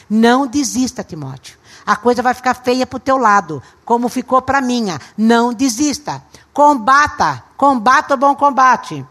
Não 0.09 0.47
desista, 0.47 1.03
Timóteo 1.03 1.61
a 1.91 1.97
coisa 1.97 2.23
vai 2.23 2.35
ficar 2.35 2.55
feia 2.55 2.87
para 2.87 2.97
o 2.97 3.01
teu 3.01 3.17
lado, 3.17 3.63
como 3.85 4.09
ficou 4.09 4.41
para 4.41 4.59
a 4.59 4.63
minha. 4.63 5.01
Não 5.17 5.53
desista. 5.53 6.23
Combata, 6.53 7.43
combata 7.57 8.15
o 8.15 8.17
bom 8.17 8.35
combate. 8.35 9.05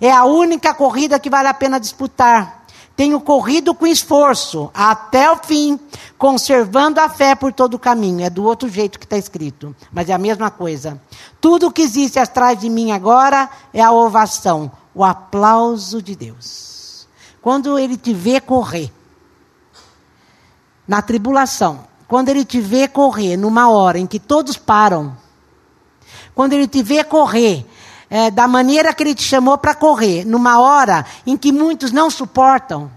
É 0.00 0.10
a 0.10 0.24
única 0.24 0.72
corrida 0.72 1.18
que 1.18 1.30
vale 1.30 1.48
a 1.48 1.54
pena 1.54 1.78
disputar. 1.78 2.64
Tenho 2.96 3.20
corrido 3.20 3.74
com 3.74 3.86
esforço 3.86 4.70
até 4.74 5.30
o 5.30 5.36
fim, 5.36 5.78
conservando 6.16 6.98
a 6.98 7.08
fé 7.08 7.34
por 7.34 7.52
todo 7.52 7.74
o 7.74 7.78
caminho. 7.78 8.24
É 8.24 8.30
do 8.30 8.42
outro 8.42 8.68
jeito 8.68 8.98
que 8.98 9.04
está 9.04 9.16
escrito, 9.16 9.74
mas 9.92 10.08
é 10.08 10.12
a 10.12 10.18
mesma 10.18 10.50
coisa. 10.50 11.00
Tudo 11.40 11.70
que 11.70 11.82
existe 11.82 12.18
atrás 12.18 12.58
de 12.58 12.68
mim 12.68 12.90
agora 12.90 13.50
é 13.72 13.80
a 13.82 13.92
ovação, 13.92 14.70
o 14.94 15.04
aplauso 15.04 16.02
de 16.02 16.16
Deus. 16.16 16.67
Quando 17.48 17.78
ele 17.78 17.96
te 17.96 18.12
vê 18.12 18.42
correr, 18.42 18.92
na 20.86 21.00
tribulação, 21.00 21.86
quando 22.06 22.28
ele 22.28 22.44
te 22.44 22.60
vê 22.60 22.86
correr 22.86 23.38
numa 23.38 23.70
hora 23.70 23.98
em 23.98 24.06
que 24.06 24.20
todos 24.20 24.58
param, 24.58 25.16
quando 26.34 26.52
ele 26.52 26.68
te 26.68 26.82
vê 26.82 27.02
correr 27.02 27.66
é, 28.10 28.30
da 28.30 28.46
maneira 28.46 28.92
que 28.92 29.02
ele 29.02 29.14
te 29.14 29.22
chamou 29.22 29.56
para 29.56 29.74
correr, 29.74 30.26
numa 30.26 30.60
hora 30.60 31.06
em 31.26 31.38
que 31.38 31.50
muitos 31.50 31.90
não 31.90 32.10
suportam, 32.10 32.90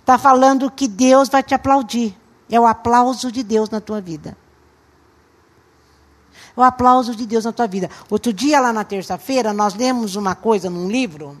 está 0.00 0.18
falando 0.18 0.70
que 0.70 0.86
Deus 0.86 1.30
vai 1.30 1.42
te 1.42 1.54
aplaudir. 1.54 2.14
É 2.50 2.60
o 2.60 2.66
aplauso 2.66 3.32
de 3.32 3.42
Deus 3.42 3.70
na 3.70 3.80
tua 3.80 3.98
vida. 3.98 4.36
É 6.54 6.60
o 6.60 6.62
aplauso 6.62 7.16
de 7.16 7.24
Deus 7.24 7.46
na 7.46 7.52
tua 7.52 7.66
vida. 7.66 7.88
Outro 8.10 8.30
dia, 8.30 8.60
lá 8.60 8.74
na 8.74 8.84
terça-feira, 8.84 9.54
nós 9.54 9.72
lemos 9.72 10.16
uma 10.16 10.34
coisa 10.34 10.68
num 10.68 10.86
livro, 10.86 11.34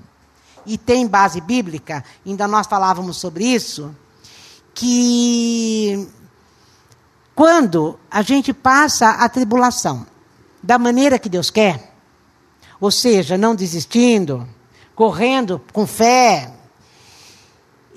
e 0.66 0.78
tem 0.78 1.06
base 1.06 1.40
bíblica, 1.40 2.04
ainda 2.26 2.46
nós 2.46 2.66
falávamos 2.66 3.16
sobre 3.16 3.44
isso, 3.44 3.94
que 4.74 6.08
quando 7.34 7.98
a 8.10 8.22
gente 8.22 8.52
passa 8.52 9.10
a 9.10 9.28
tribulação 9.28 10.06
da 10.62 10.78
maneira 10.78 11.18
que 11.18 11.28
Deus 11.28 11.50
quer, 11.50 11.94
ou 12.80 12.90
seja, 12.90 13.36
não 13.36 13.54
desistindo, 13.54 14.48
correndo 14.94 15.60
com 15.72 15.86
fé, 15.86 16.52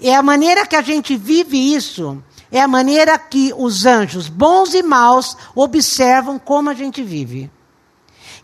é 0.02 0.16
a 0.16 0.24
maneira 0.24 0.66
que 0.66 0.76
a 0.76 0.82
gente 0.82 1.16
vive 1.16 1.58
isso, 1.74 2.22
é 2.52 2.62
a 2.62 2.68
maneira 2.68 3.18
que 3.18 3.54
os 3.58 3.86
anjos, 3.86 4.28
bons 4.28 4.74
e 4.74 4.84
maus, 4.84 5.36
observam 5.56 6.38
como 6.38 6.70
a 6.70 6.74
gente 6.74 7.02
vive. 7.02 7.50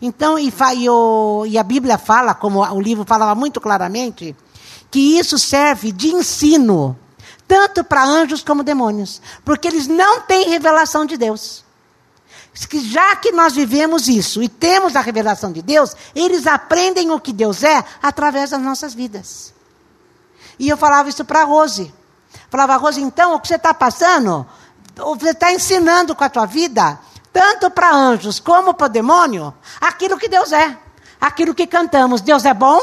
Então, 0.00 0.38
e, 0.38 0.52
e, 0.76 0.88
o, 0.88 1.44
e 1.46 1.58
a 1.58 1.62
Bíblia 1.62 1.98
fala, 1.98 2.34
como 2.34 2.60
o 2.60 2.80
livro 2.80 3.04
falava 3.06 3.34
muito 3.34 3.60
claramente, 3.60 4.34
que 4.90 5.18
isso 5.18 5.38
serve 5.38 5.92
de 5.92 6.08
ensino 6.08 6.98
tanto 7.50 7.82
para 7.82 8.04
anjos 8.04 8.44
como 8.44 8.62
demônios, 8.62 9.20
porque 9.44 9.66
eles 9.66 9.88
não 9.88 10.20
têm 10.20 10.48
revelação 10.48 11.04
de 11.04 11.16
Deus. 11.16 11.64
Já 12.72 13.16
que 13.16 13.32
nós 13.32 13.54
vivemos 13.54 14.06
isso 14.06 14.40
e 14.40 14.48
temos 14.48 14.94
a 14.94 15.00
revelação 15.00 15.50
de 15.50 15.60
Deus, 15.60 15.96
eles 16.14 16.46
aprendem 16.46 17.10
o 17.10 17.18
que 17.18 17.32
Deus 17.32 17.64
é 17.64 17.84
através 18.00 18.50
das 18.50 18.62
nossas 18.62 18.94
vidas. 18.94 19.52
E 20.60 20.68
eu 20.68 20.76
falava 20.76 21.08
isso 21.08 21.24
para 21.24 21.40
a 21.40 21.44
Rose. 21.44 21.92
Falava, 22.48 22.76
Rose, 22.76 23.00
então, 23.00 23.34
o 23.34 23.40
que 23.40 23.48
você 23.48 23.56
está 23.56 23.74
passando, 23.74 24.46
você 24.94 25.30
está 25.30 25.52
ensinando 25.52 26.14
com 26.14 26.22
a 26.22 26.28
tua 26.28 26.46
vida, 26.46 27.00
tanto 27.32 27.70
para 27.70 27.94
anjos 27.94 28.40
como 28.40 28.74
para 28.74 28.88
demônio, 28.88 29.54
aquilo 29.80 30.18
que 30.18 30.28
Deus 30.28 30.52
é. 30.52 30.76
Aquilo 31.20 31.54
que 31.54 31.66
cantamos. 31.66 32.20
Deus 32.20 32.44
é 32.44 32.54
bom 32.54 32.80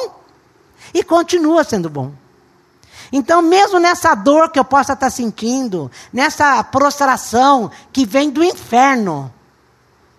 e 0.93 1.03
continua 1.03 1.63
sendo 1.63 1.89
bom. 1.89 2.11
Então, 3.11 3.41
mesmo 3.41 3.79
nessa 3.79 4.13
dor 4.13 4.49
que 4.49 4.59
eu 4.59 4.65
possa 4.65 4.93
estar 4.93 5.09
sentindo, 5.09 5.89
nessa 6.11 6.63
prostração 6.63 7.71
que 7.91 8.05
vem 8.05 8.29
do 8.29 8.43
inferno, 8.43 9.33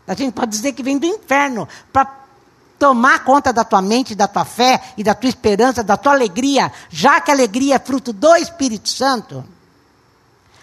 a 0.07 0.15
gente 0.15 0.33
pode 0.33 0.51
dizer 0.51 0.73
que 0.73 0.83
vem 0.83 0.99
do 0.99 1.07
inferno, 1.07 1.69
para 1.93 2.19
tomar 2.79 3.25
conta 3.25 3.53
da 3.53 3.65
tua 3.65 3.83
mente, 3.83 4.15
da 4.15 4.27
tua 4.27 4.45
fé 4.45 4.81
e 4.97 5.05
da 5.05 5.15
tua 5.15 5.29
esperança, 5.29 5.83
da 5.83 5.97
tua 5.97 6.13
alegria, 6.13 6.73
já 6.89 7.21
que 7.21 7.31
a 7.31 7.35
alegria 7.35 7.75
é 7.75 7.79
fruto 7.79 8.13
do 8.13 8.35
Espírito 8.37 8.89
Santo, 8.89 9.45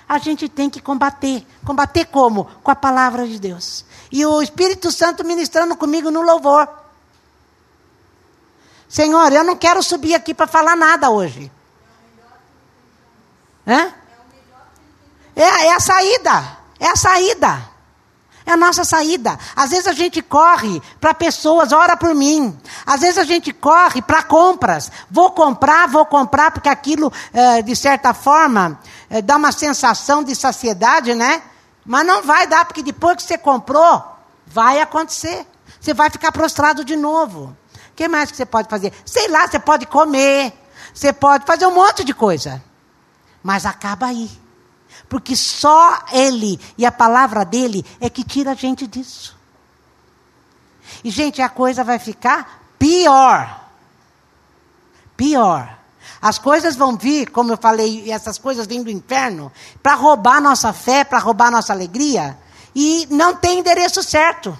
a 0.07 0.17
gente 0.17 0.47
tem 0.47 0.69
que 0.69 0.81
combater. 0.81 1.45
Combater 1.65 2.05
como? 2.05 2.45
Com 2.63 2.71
a 2.71 2.75
palavra 2.75 3.27
de 3.27 3.39
Deus. 3.39 3.85
E 4.11 4.25
o 4.25 4.41
Espírito 4.41 4.91
Santo 4.91 5.23
ministrando 5.23 5.75
comigo 5.75 6.11
no 6.11 6.21
louvor. 6.21 6.67
Senhor, 8.87 9.33
eu 9.33 9.43
não 9.43 9.55
quero 9.55 9.81
subir 9.81 10.13
aqui 10.13 10.33
para 10.33 10.47
falar 10.47 10.75
nada 10.75 11.09
hoje. 11.09 11.51
Hã? 13.67 13.93
É, 15.35 15.41
é 15.41 15.73
a 15.73 15.79
saída. 15.79 16.57
É 16.79 16.87
a 16.87 16.95
saída. 16.95 17.75
É 18.45 18.51
a 18.51 18.57
nossa 18.57 18.85
saída. 18.85 19.39
Às 19.55 19.71
vezes 19.71 19.87
a 19.87 19.93
gente 19.93 20.21
corre 20.21 20.79
para 21.01 21.15
pessoas, 21.15 21.71
ora 21.71 21.97
por 21.97 22.13
mim. 22.13 22.55
Às 22.85 23.01
vezes 23.01 23.17
a 23.17 23.23
gente 23.23 23.51
corre 23.51 24.03
para 24.03 24.21
compras. 24.21 24.91
Vou 25.09 25.31
comprar, 25.31 25.87
vou 25.87 26.05
comprar, 26.05 26.51
porque 26.51 26.69
aquilo, 26.69 27.11
é, 27.33 27.63
de 27.63 27.75
certa 27.75 28.13
forma, 28.13 28.79
é, 29.15 29.21
dá 29.21 29.37
uma 29.37 29.53
sensação 29.53 30.25
de 30.25 30.35
saciedade, 30.35 31.15
né? 31.15 31.41
Mas 31.85 32.05
não 32.05 32.21
vai 32.21 32.45
dar, 32.47 32.65
porque 32.65 32.83
depois 32.83 33.15
que 33.15 33.23
você 33.23 33.37
comprou, 33.37 34.03
vai 34.45 34.81
acontecer. 34.81 35.47
Você 35.79 35.93
vai 35.93 36.09
ficar 36.09 36.33
prostrado 36.33 36.83
de 36.83 36.97
novo. 36.97 37.55
O 37.91 37.95
que 37.95 38.09
mais 38.09 38.29
que 38.29 38.35
você 38.35 38.45
pode 38.45 38.67
fazer? 38.67 38.91
Sei 39.05 39.29
lá, 39.29 39.47
você 39.47 39.57
pode 39.57 39.85
comer. 39.85 40.51
Você 40.93 41.13
pode 41.13 41.45
fazer 41.45 41.65
um 41.65 41.73
monte 41.73 42.03
de 42.03 42.13
coisa. 42.13 42.61
Mas 43.41 43.65
acaba 43.65 44.07
aí. 44.07 44.29
Porque 45.07 45.33
só 45.33 46.03
Ele 46.11 46.59
e 46.77 46.85
a 46.85 46.91
palavra 46.91 47.45
dele 47.45 47.85
é 48.01 48.09
que 48.09 48.21
tira 48.21 48.51
a 48.51 48.55
gente 48.55 48.85
disso. 48.85 49.37
E, 51.05 51.09
gente, 51.09 51.41
a 51.41 51.47
coisa 51.47 51.85
vai 51.85 51.99
ficar 51.99 52.61
pior. 52.77 53.61
Pior. 55.15 55.84
As 56.25 56.39
coisas 56.39 56.75
vão 56.75 56.97
vir, 56.97 57.29
como 57.29 57.53
eu 57.53 57.57
falei, 57.57 58.11
essas 58.11 58.39
coisas 58.39 58.65
vêm 58.65 58.81
do 58.81 58.89
inferno, 58.89 59.51
para 59.83 59.93
roubar 59.93 60.41
nossa 60.41 60.73
fé, 60.73 61.03
para 61.03 61.19
roubar 61.19 61.51
nossa 61.51 61.71
alegria. 61.71 62.35
E 62.73 63.07
não 63.11 63.35
tem 63.35 63.59
endereço 63.59 64.01
certo. 64.01 64.57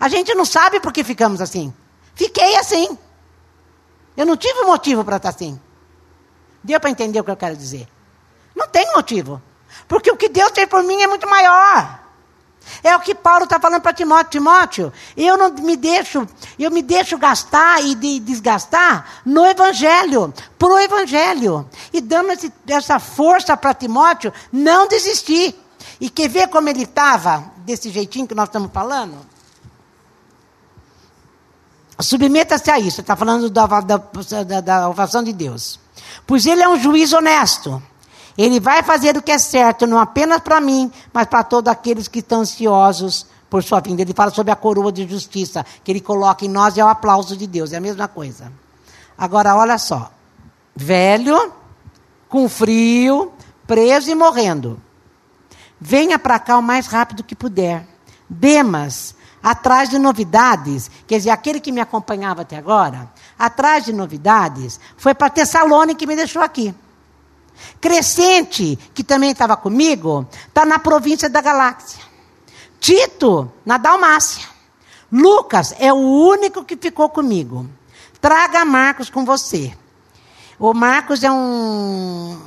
A 0.00 0.08
gente 0.08 0.34
não 0.34 0.46
sabe 0.46 0.80
por 0.80 0.94
que 0.94 1.04
ficamos 1.04 1.42
assim. 1.42 1.74
Fiquei 2.14 2.56
assim. 2.56 2.96
Eu 4.16 4.24
não 4.24 4.34
tive 4.34 4.62
motivo 4.62 5.04
para 5.04 5.18
estar 5.18 5.28
assim. 5.28 5.60
Deu 6.62 6.80
para 6.80 6.88
entender 6.88 7.20
o 7.20 7.24
que 7.24 7.30
eu 7.30 7.36
quero 7.36 7.54
dizer? 7.54 7.86
Não 8.56 8.66
tem 8.66 8.90
motivo. 8.94 9.42
Porque 9.86 10.10
o 10.10 10.16
que 10.16 10.30
Deus 10.30 10.52
tem 10.52 10.66
por 10.66 10.82
mim 10.82 11.02
é 11.02 11.06
muito 11.06 11.28
maior. 11.28 12.00
É 12.82 12.94
o 12.96 13.00
que 13.00 13.14
Paulo 13.14 13.44
está 13.44 13.58
falando 13.58 13.82
para 13.82 13.92
Timóteo. 13.92 14.30
Timóteo, 14.30 14.92
eu 15.16 15.36
não 15.36 15.50
me 15.50 15.76
deixo, 15.76 16.26
eu 16.58 16.70
me 16.70 16.82
deixo 16.82 17.16
gastar 17.18 17.82
e 17.84 17.94
de, 17.94 18.20
desgastar 18.20 19.22
no 19.24 19.46
Evangelho, 19.46 20.32
pro 20.58 20.78
Evangelho. 20.78 21.68
E 21.92 22.00
dando 22.00 22.32
esse, 22.32 22.52
essa 22.66 22.98
força 22.98 23.56
para 23.56 23.74
Timóteo 23.74 24.32
não 24.52 24.86
desistir. 24.86 25.54
E 26.00 26.10
quer 26.10 26.28
ver 26.28 26.48
como 26.48 26.68
ele 26.68 26.82
estava, 26.82 27.44
desse 27.58 27.90
jeitinho 27.90 28.26
que 28.26 28.34
nós 28.34 28.48
estamos 28.48 28.70
falando? 28.72 29.16
Submeta-se 32.00 32.70
a 32.70 32.78
isso, 32.78 33.00
está 33.00 33.14
falando 33.14 33.48
da, 33.48 33.66
da, 33.66 33.96
da, 33.98 34.60
da 34.60 35.22
de 35.22 35.32
Deus. 35.32 35.78
Pois 36.26 36.44
ele 36.44 36.62
é 36.62 36.68
um 36.68 36.78
juiz 36.78 37.12
honesto. 37.12 37.82
Ele 38.36 38.58
vai 38.58 38.82
fazer 38.82 39.16
o 39.16 39.22
que 39.22 39.30
é 39.30 39.38
certo, 39.38 39.86
não 39.86 39.98
apenas 39.98 40.40
para 40.40 40.60
mim, 40.60 40.90
mas 41.12 41.26
para 41.26 41.44
todos 41.44 41.70
aqueles 41.70 42.08
que 42.08 42.18
estão 42.18 42.40
ansiosos 42.40 43.26
por 43.48 43.62
sua 43.62 43.80
vinda. 43.80 44.02
Ele 44.02 44.12
fala 44.12 44.32
sobre 44.32 44.52
a 44.52 44.56
coroa 44.56 44.90
de 44.90 45.08
justiça 45.08 45.64
que 45.84 45.92
ele 45.92 46.00
coloca 46.00 46.44
em 46.44 46.48
nós 46.48 46.76
e 46.76 46.80
é 46.80 46.84
o 46.84 46.88
aplauso 46.88 47.36
de 47.36 47.46
Deus, 47.46 47.72
é 47.72 47.76
a 47.76 47.80
mesma 47.80 48.08
coisa. 48.08 48.52
Agora, 49.16 49.54
olha 49.54 49.78
só: 49.78 50.10
velho, 50.74 51.52
com 52.28 52.48
frio, 52.48 53.32
preso 53.66 54.10
e 54.10 54.14
morrendo. 54.14 54.80
Venha 55.80 56.18
para 56.18 56.38
cá 56.38 56.58
o 56.58 56.62
mais 56.62 56.86
rápido 56.86 57.22
que 57.22 57.36
puder. 57.36 57.86
Demas, 58.28 59.14
atrás 59.42 59.88
de 59.88 59.98
novidades, 59.98 60.90
quer 61.06 61.18
dizer, 61.18 61.30
aquele 61.30 61.60
que 61.60 61.70
me 61.70 61.80
acompanhava 61.80 62.42
até 62.42 62.56
agora, 62.56 63.10
atrás 63.38 63.84
de 63.84 63.92
novidades, 63.92 64.80
foi 64.96 65.14
para 65.14 65.30
Tessalônica 65.30 65.98
que 65.98 66.06
me 66.06 66.16
deixou 66.16 66.42
aqui. 66.42 66.74
Crescente, 67.80 68.78
que 68.94 69.04
também 69.04 69.30
estava 69.30 69.56
comigo, 69.56 70.26
está 70.46 70.64
na 70.64 70.78
província 70.78 71.28
da 71.28 71.40
Galáxia. 71.40 72.02
Tito, 72.80 73.50
na 73.64 73.78
Dalmácia. 73.78 74.46
Lucas 75.10 75.74
é 75.78 75.92
o 75.92 75.96
único 75.96 76.64
que 76.64 76.76
ficou 76.76 77.08
comigo. 77.08 77.68
Traga 78.20 78.64
Marcos 78.64 79.08
com 79.08 79.24
você. 79.24 79.72
O 80.58 80.72
Marcos 80.74 81.22
é 81.22 81.30
um 81.30 82.38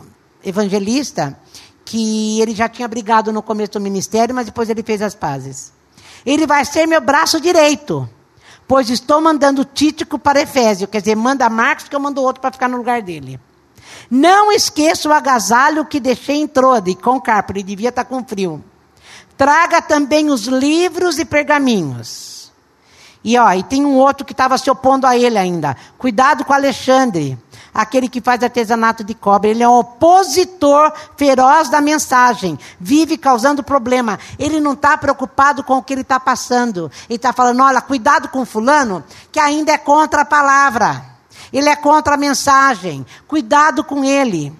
evangelista 0.43 1.39
que 1.85 2.41
ele 2.41 2.53
já 2.53 2.67
tinha 2.67 2.87
brigado 2.87 3.31
no 3.31 3.41
começo 3.41 3.73
do 3.73 3.81
ministério, 3.81 4.35
mas 4.35 4.45
depois 4.45 4.69
ele 4.69 4.83
fez 4.83 5.01
as 5.01 5.15
pazes. 5.15 5.71
Ele 6.25 6.45
vai 6.45 6.65
ser 6.65 6.85
meu 6.85 6.99
braço 6.99 7.39
direito, 7.39 8.09
pois 8.67 8.89
estou 8.89 9.21
mandando 9.21 9.63
Títico 9.63 10.19
para 10.19 10.41
Efésio, 10.41 10.87
quer 10.87 10.99
dizer, 10.99 11.15
manda 11.15 11.49
Marcos 11.49 11.87
que 11.87 11.95
eu 11.95 11.99
mando 11.99 12.21
outro 12.21 12.41
para 12.41 12.51
ficar 12.51 12.67
no 12.67 12.77
lugar 12.77 13.01
dele. 13.01 13.39
Não 14.09 14.51
esqueça 14.51 15.09
o 15.09 15.13
agasalho 15.13 15.85
que 15.85 15.99
deixei 15.99 16.37
em 16.37 16.47
Trode, 16.47 16.95
com 16.95 17.19
Carpo, 17.19 17.53
ele 17.53 17.63
devia 17.63 17.89
estar 17.89 18.05
com 18.05 18.23
frio. 18.23 18.63
Traga 19.37 19.81
também 19.81 20.29
os 20.29 20.45
livros 20.45 21.19
e 21.19 21.25
pergaminhos. 21.25 22.51
E 23.23 23.37
ó, 23.37 23.51
e 23.51 23.61
tem 23.61 23.85
um 23.85 23.95
outro 23.95 24.25
que 24.25 24.31
estava 24.31 24.57
se 24.57 24.69
opondo 24.69 25.05
a 25.05 25.17
ele 25.17 25.37
ainda. 25.37 25.75
Cuidado 25.97 26.45
com 26.45 26.53
Alexandre, 26.53 27.37
aquele 27.73 28.07
que 28.07 28.21
faz 28.21 28.41
artesanato 28.41 29.03
de 29.03 29.13
cobre. 29.13 29.51
Ele 29.51 29.61
é 29.61 29.67
um 29.67 29.79
opositor 29.79 30.93
feroz 31.15 31.69
da 31.69 31.81
mensagem. 31.81 32.57
Vive 32.79 33.17
causando 33.17 33.61
problema. 33.61 34.17
Ele 34.39 34.59
não 34.59 34.73
está 34.73 34.97
preocupado 34.97 35.63
com 35.63 35.77
o 35.77 35.83
que 35.83 35.93
ele 35.93 36.01
está 36.01 36.19
passando. 36.19 36.91
Ele 37.09 37.17
está 37.17 37.33
falando: 37.33 37.61
olha, 37.61 37.81
cuidado 37.81 38.29
com 38.29 38.45
fulano, 38.45 39.03
que 39.31 39.39
ainda 39.39 39.73
é 39.73 39.77
contra 39.77 40.21
a 40.21 40.25
palavra. 40.25 41.16
Ele 41.51 41.69
é 41.69 41.75
contra 41.75 42.15
a 42.15 42.17
mensagem. 42.17 43.05
Cuidado 43.27 43.83
com 43.83 44.03
ele. 44.03 44.53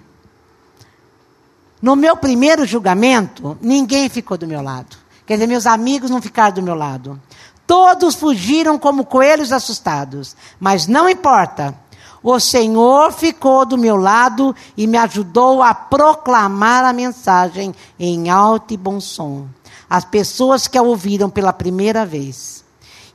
No 1.80 1.94
meu 1.94 2.16
primeiro 2.16 2.66
julgamento, 2.66 3.56
ninguém 3.60 4.08
ficou 4.08 4.36
do 4.36 4.46
meu 4.46 4.60
lado. 4.60 4.96
Quer 5.26 5.34
dizer, 5.34 5.46
meus 5.46 5.66
amigos 5.66 6.10
não 6.10 6.20
ficaram 6.20 6.54
do 6.54 6.62
meu 6.62 6.74
lado. 6.74 7.20
Todos 7.66 8.14
fugiram 8.14 8.78
como 8.78 9.04
coelhos 9.04 9.52
assustados. 9.52 10.34
Mas 10.58 10.86
não 10.86 11.08
importa. 11.08 11.74
O 12.22 12.40
Senhor 12.40 13.12
ficou 13.12 13.64
do 13.64 13.78
meu 13.78 13.96
lado 13.96 14.54
e 14.76 14.86
me 14.86 14.96
ajudou 14.98 15.62
a 15.62 15.72
proclamar 15.72 16.84
a 16.84 16.92
mensagem 16.92 17.74
em 17.98 18.28
alto 18.28 18.74
e 18.74 18.76
bom 18.76 19.00
som. 19.00 19.46
As 19.88 20.04
pessoas 20.04 20.66
que 20.66 20.76
a 20.76 20.82
ouviram 20.82 21.30
pela 21.30 21.52
primeira 21.52 22.04
vez. 22.04 22.64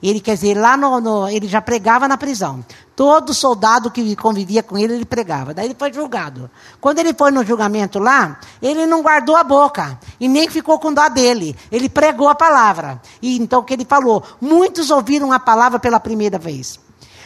Ele 0.01 0.19
quer 0.19 0.35
dizer, 0.35 0.57
lá 0.57 0.75
no, 0.75 0.99
no, 0.99 1.29
ele 1.29 1.47
já 1.47 1.61
pregava 1.61 2.07
na 2.07 2.17
prisão. 2.17 2.63
Todo 2.95 3.33
soldado 3.33 3.89
que 3.89 4.15
convivia 4.15 4.61
com 4.61 4.77
ele, 4.77 4.93
ele 4.93 5.05
pregava. 5.05 5.51
Daí 5.53 5.65
ele 5.65 5.75
foi 5.77 5.91
julgado. 5.91 6.49
Quando 6.79 6.99
ele 6.99 7.11
foi 7.13 7.31
no 7.31 7.43
julgamento 7.43 7.97
lá, 7.97 8.39
ele 8.61 8.85
não 8.85 9.01
guardou 9.01 9.35
a 9.35 9.43
boca 9.43 9.99
e 10.19 10.27
nem 10.27 10.47
ficou 10.47 10.77
com 10.77 10.93
dó 10.93 11.09
dele. 11.09 11.55
Ele 11.71 11.89
pregou 11.89 12.29
a 12.29 12.35
palavra. 12.35 13.01
E 13.19 13.37
então 13.39 13.61
o 13.61 13.63
que 13.63 13.73
ele 13.73 13.85
falou? 13.85 14.21
Muitos 14.39 14.91
ouviram 14.91 15.31
a 15.31 15.39
palavra 15.39 15.79
pela 15.79 15.99
primeira 15.99 16.37
vez. 16.37 16.79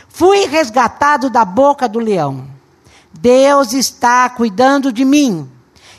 Fui 0.07 0.45
resgatado 0.45 1.29
da 1.29 1.43
boca 1.43 1.89
do 1.89 1.99
leão. 1.99 2.47
Deus 3.11 3.73
está 3.73 4.29
cuidando 4.29 4.91
de 4.93 5.03
mim 5.03 5.49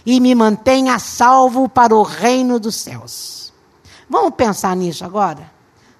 e 0.06 0.18
me 0.18 0.34
mantém 0.34 0.88
a 0.88 0.98
salvo 0.98 1.68
para 1.68 1.94
o 1.94 2.02
reino 2.02 2.58
dos 2.58 2.76
céus. 2.76 3.52
Vamos 4.08 4.34
pensar 4.34 4.74
nisso 4.74 5.04
agora? 5.04 5.50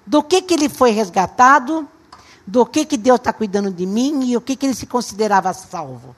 Do 0.07 0.23
que, 0.23 0.41
que 0.41 0.55
ele 0.55 0.67
foi 0.67 0.89
resgatado? 0.89 1.87
Do 2.49 2.65
que, 2.65 2.83
que 2.83 2.97
Deus 2.97 3.19
está 3.19 3.31
cuidando 3.31 3.71
de 3.71 3.85
mim 3.85 4.31
e 4.31 4.35
o 4.35 4.41
que, 4.41 4.55
que 4.55 4.65
ele 4.65 4.73
se 4.73 4.87
considerava 4.87 5.53
salvo. 5.53 6.15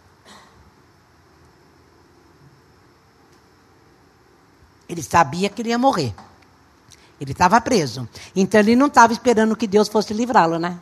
Ele 4.87 5.03
sabia 5.03 5.49
que 5.49 5.61
ele 5.61 5.69
ia 5.69 5.77
morrer. 5.77 6.15
Ele 7.19 7.33
estava 7.33 7.59
preso. 7.59 8.07
Então 8.33 8.61
ele 8.61 8.77
não 8.77 8.87
estava 8.87 9.11
esperando 9.11 9.57
que 9.57 9.67
Deus 9.67 9.89
fosse 9.89 10.13
livrá-lo, 10.13 10.57
né? 10.57 10.79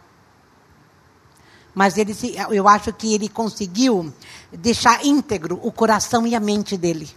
Mas 1.73 1.97
ele, 1.97 2.15
eu 2.51 2.67
acho 2.67 2.93
que 2.93 3.15
ele 3.15 3.27
conseguiu 3.27 4.13
deixar 4.51 5.03
íntegro 5.03 5.59
o 5.63 5.71
coração 5.71 6.27
e 6.27 6.35
a 6.35 6.39
mente 6.39 6.77
dele. 6.77 7.09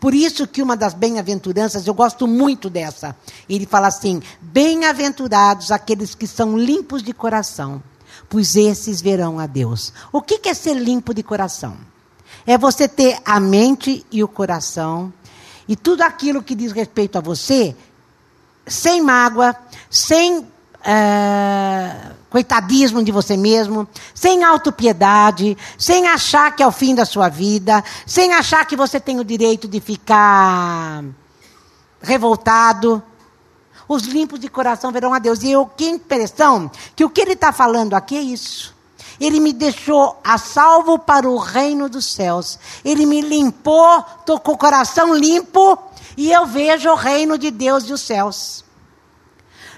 Por 0.00 0.14
isso 0.14 0.46
que 0.46 0.62
uma 0.62 0.76
das 0.76 0.94
bem-aventuranças, 0.94 1.86
eu 1.86 1.94
gosto 1.94 2.26
muito 2.26 2.68
dessa. 2.70 3.16
Ele 3.48 3.66
fala 3.66 3.88
assim: 3.88 4.22
Bem-aventurados 4.40 5.70
aqueles 5.70 6.14
que 6.14 6.26
são 6.26 6.58
limpos 6.58 7.02
de 7.02 7.12
coração, 7.12 7.82
pois 8.28 8.56
esses 8.56 9.00
verão 9.00 9.38
a 9.38 9.46
Deus. 9.46 9.92
O 10.12 10.20
que 10.20 10.48
é 10.48 10.54
ser 10.54 10.74
limpo 10.74 11.14
de 11.14 11.22
coração? 11.22 11.76
É 12.46 12.58
você 12.58 12.86
ter 12.86 13.18
a 13.24 13.40
mente 13.40 14.04
e 14.10 14.22
o 14.22 14.28
coração 14.28 15.12
e 15.66 15.74
tudo 15.74 16.02
aquilo 16.02 16.42
que 16.42 16.54
diz 16.54 16.72
respeito 16.72 17.16
a 17.16 17.20
você, 17.20 17.74
sem 18.66 19.00
mágoa, 19.00 19.56
sem 19.90 20.46
é, 20.84 22.12
coitadismo 22.28 23.02
de 23.02 23.10
você 23.10 23.36
mesmo, 23.36 23.88
sem 24.14 24.44
autopiedade, 24.44 25.56
sem 25.78 26.06
achar 26.06 26.54
que 26.54 26.62
é 26.62 26.66
o 26.66 26.72
fim 26.72 26.94
da 26.94 27.04
sua 27.04 27.28
vida, 27.28 27.82
sem 28.06 28.34
achar 28.34 28.64
que 28.66 28.76
você 28.76 29.00
tem 29.00 29.18
o 29.18 29.24
direito 29.24 29.66
de 29.66 29.80
ficar 29.80 31.02
revoltado. 32.02 33.02
Os 33.88 34.02
limpos 34.02 34.40
de 34.40 34.48
coração 34.48 34.92
verão 34.92 35.14
a 35.14 35.18
Deus. 35.18 35.42
E 35.42 35.50
eu 35.50 35.66
que 35.66 35.88
impressão 35.88 36.70
que 36.94 37.04
o 37.04 37.10
que 37.10 37.20
ele 37.20 37.32
está 37.32 37.52
falando 37.52 37.94
aqui 37.94 38.16
é 38.16 38.22
isso. 38.22 38.74
Ele 39.20 39.38
me 39.38 39.52
deixou 39.52 40.18
a 40.24 40.38
salvo 40.38 40.98
para 40.98 41.28
o 41.28 41.38
reino 41.38 41.88
dos 41.88 42.04
céus. 42.06 42.58
Ele 42.84 43.06
me 43.06 43.20
limpou, 43.20 44.04
estou 44.18 44.40
com 44.40 44.52
o 44.52 44.58
coração 44.58 45.14
limpo 45.14 45.78
e 46.16 46.32
eu 46.32 46.46
vejo 46.46 46.90
o 46.90 46.96
reino 46.96 47.38
de 47.38 47.50
Deus 47.50 47.84
e 47.84 47.92
os 47.92 48.00
céus. 48.00 48.63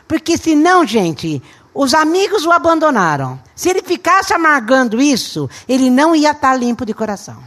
Porque 0.06 0.36
senão, 0.36 0.86
gente, 0.86 1.42
os 1.74 1.92
amigos 1.94 2.46
o 2.46 2.52
abandonaram. 2.52 3.38
Se 3.54 3.68
ele 3.68 3.82
ficasse 3.82 4.32
amargando 4.32 5.00
isso, 5.00 5.48
ele 5.68 5.90
não 5.90 6.14
ia 6.14 6.30
estar 6.30 6.54
limpo 6.56 6.86
de 6.86 6.94
coração. 6.94 7.42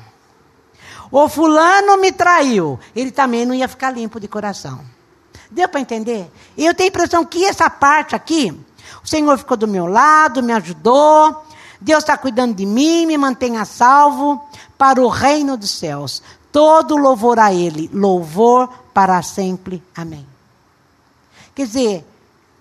O 1.12 1.28
fulano 1.28 1.98
me 1.98 2.12
traiu, 2.12 2.80
ele 2.96 3.10
também 3.10 3.46
não 3.46 3.56
ia 3.56 3.68
ficar 3.68 3.92
limpo 3.92 4.20
de 4.20 4.28
coração. 4.28 4.82
Deu 5.50 5.68
para 5.68 5.80
entender? 5.80 6.32
Eu 6.56 6.76
tenho 6.76 6.88
a 6.88 6.92
impressão 6.92 7.26
que 7.26 7.44
essa 7.44 7.70
parte 7.70 8.16
aqui, 8.16 8.56
o 9.04 9.08
Senhor 9.08 9.36
ficou 9.38 9.58
do 9.58 9.68
meu 9.68 9.88
lado, 9.88 10.44
me 10.44 10.54
ajudou, 10.54 11.44
Deus 11.82 12.04
está 12.04 12.16
cuidando 12.18 12.54
de 12.54 12.66
mim, 12.66 13.08
me 13.08 13.18
mantém 13.18 13.58
a 13.58 13.66
salvo 13.66 14.40
para 14.78 15.02
o 15.02 15.08
reino 15.08 15.58
dos 15.58 15.72
céus. 15.72 16.22
Todo 16.52 16.98
louvor 16.98 17.40
a 17.40 17.54
Ele, 17.54 17.90
louvor 17.94 18.70
para 18.94 19.22
sempre. 19.24 19.82
Amém. 19.96 20.28
Quer 21.56 21.66
dizer, 21.66 22.06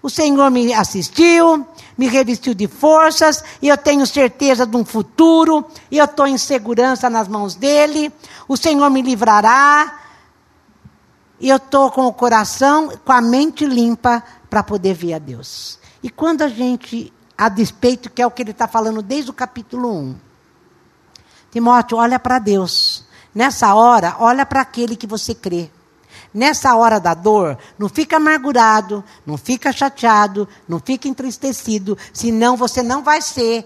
o 0.02 0.08
Senhor 0.08 0.50
me 0.50 0.72
assistiu, 0.72 1.66
me 1.96 2.06
revestiu 2.06 2.54
de 2.54 2.68
forças, 2.68 3.42
e 3.60 3.68
eu 3.68 3.76
tenho 3.76 4.06
certeza 4.06 4.64
de 4.64 4.76
um 4.76 4.84
futuro, 4.84 5.64
e 5.90 5.98
eu 5.98 6.04
estou 6.04 6.26
em 6.26 6.38
segurança 6.38 7.10
nas 7.10 7.26
mãos 7.26 7.54
dEle. 7.54 8.12
O 8.46 8.56
Senhor 8.56 8.88
me 8.90 9.02
livrará, 9.02 10.00
e 11.40 11.48
eu 11.48 11.56
estou 11.56 11.90
com 11.90 12.06
o 12.06 12.12
coração, 12.12 12.92
com 13.04 13.12
a 13.12 13.20
mente 13.20 13.64
limpa, 13.66 14.22
para 14.48 14.62
poder 14.62 14.94
ver 14.94 15.14
a 15.14 15.18
Deus. 15.18 15.78
E 16.02 16.08
quando 16.08 16.42
a 16.42 16.48
gente, 16.48 17.12
a 17.36 17.48
despeito, 17.48 18.08
que 18.08 18.22
é 18.22 18.26
o 18.26 18.30
que 18.30 18.42
ele 18.42 18.52
está 18.52 18.68
falando 18.68 19.02
desde 19.02 19.30
o 19.30 19.34
capítulo 19.34 19.92
1, 19.92 20.16
Timóteo, 21.50 21.98
olha 21.98 22.18
para 22.18 22.38
Deus. 22.38 23.04
Nessa 23.34 23.74
hora, 23.74 24.16
olha 24.18 24.44
para 24.44 24.60
aquele 24.60 24.96
que 24.96 25.06
você 25.06 25.34
crê. 25.34 25.70
Nessa 26.32 26.74
hora 26.74 27.00
da 27.00 27.14
dor, 27.14 27.58
não 27.78 27.88
fica 27.88 28.16
amargurado, 28.16 29.02
não 29.24 29.38
fica 29.38 29.72
chateado, 29.72 30.46
não 30.68 30.78
fica 30.78 31.08
entristecido, 31.08 31.96
senão 32.12 32.56
você 32.56 32.82
não 32.82 33.02
vai 33.02 33.22
ser 33.22 33.64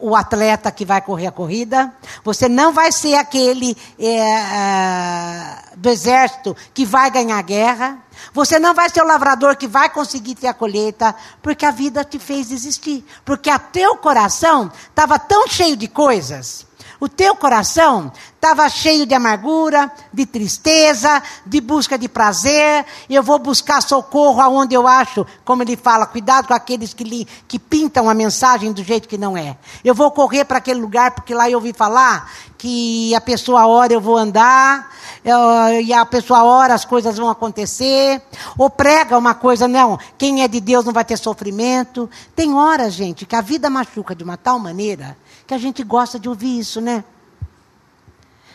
o 0.00 0.16
atleta 0.16 0.70
que 0.70 0.84
vai 0.84 1.00
correr 1.02 1.26
a 1.26 1.32
corrida, 1.32 1.92
você 2.24 2.48
não 2.48 2.72
vai 2.72 2.90
ser 2.90 3.14
aquele 3.16 3.76
é, 3.98 4.06
é, 4.08 5.58
do 5.76 5.90
exército 5.90 6.56
que 6.72 6.86
vai 6.86 7.10
ganhar 7.10 7.38
a 7.38 7.42
guerra, 7.42 7.98
você 8.32 8.58
não 8.58 8.72
vai 8.72 8.88
ser 8.88 9.02
o 9.02 9.06
lavrador 9.06 9.56
que 9.56 9.68
vai 9.68 9.90
conseguir 9.90 10.36
ter 10.36 10.46
a 10.46 10.54
colheita, 10.54 11.14
porque 11.42 11.66
a 11.66 11.70
vida 11.70 12.02
te 12.02 12.18
fez 12.18 12.50
existir, 12.50 13.04
porque 13.24 13.50
o 13.50 13.58
teu 13.58 13.96
coração 13.96 14.72
estava 14.88 15.18
tão 15.18 15.46
cheio 15.46 15.76
de 15.76 15.86
coisas 15.86 16.69
o 17.00 17.08
teu 17.08 17.34
coração 17.34 18.12
estava 18.34 18.68
cheio 18.68 19.06
de 19.06 19.14
amargura, 19.14 19.90
de 20.12 20.26
tristeza, 20.26 21.22
de 21.46 21.60
busca 21.60 21.98
de 21.98 22.08
prazer. 22.08 22.84
Eu 23.08 23.22
vou 23.22 23.38
buscar 23.38 23.82
socorro 23.82 24.40
aonde 24.40 24.74
eu 24.74 24.86
acho, 24.86 25.26
como 25.44 25.62
ele 25.62 25.76
fala, 25.76 26.06
cuidado 26.06 26.48
com 26.48 26.54
aqueles 26.54 26.92
que, 26.92 27.02
li, 27.02 27.26
que 27.48 27.58
pintam 27.58 28.08
a 28.08 28.14
mensagem 28.14 28.72
do 28.72 28.84
jeito 28.84 29.08
que 29.08 29.16
não 29.16 29.36
é. 29.36 29.56
Eu 29.82 29.94
vou 29.94 30.10
correr 30.10 30.44
para 30.44 30.58
aquele 30.58 30.78
lugar 30.78 31.12
porque 31.12 31.34
lá 31.34 31.48
eu 31.48 31.56
ouvi 31.56 31.72
falar 31.72 32.30
que 32.58 33.14
a 33.14 33.20
pessoa 33.20 33.66
ora, 33.66 33.94
eu 33.94 34.00
vou 34.00 34.18
andar. 34.18 34.90
Eu, 35.24 35.80
e 35.80 35.92
a 35.94 36.04
pessoa 36.04 36.44
ora, 36.44 36.74
as 36.74 36.84
coisas 36.84 37.16
vão 37.16 37.30
acontecer. 37.30 38.20
Ou 38.58 38.68
prega 38.68 39.16
uma 39.16 39.34
coisa, 39.34 39.66
não, 39.66 39.98
quem 40.18 40.42
é 40.42 40.48
de 40.48 40.60
Deus 40.60 40.84
não 40.84 40.92
vai 40.92 41.04
ter 41.04 41.16
sofrimento. 41.16 42.08
Tem 42.36 42.54
horas, 42.54 42.92
gente, 42.92 43.24
que 43.24 43.34
a 43.34 43.40
vida 43.40 43.70
machuca 43.70 44.14
de 44.14 44.22
uma 44.22 44.36
tal 44.36 44.58
maneira 44.58 45.16
que 45.50 45.54
a 45.54 45.58
gente 45.58 45.82
gosta 45.82 46.16
de 46.16 46.28
ouvir 46.28 46.60
isso, 46.60 46.80
né? 46.80 47.02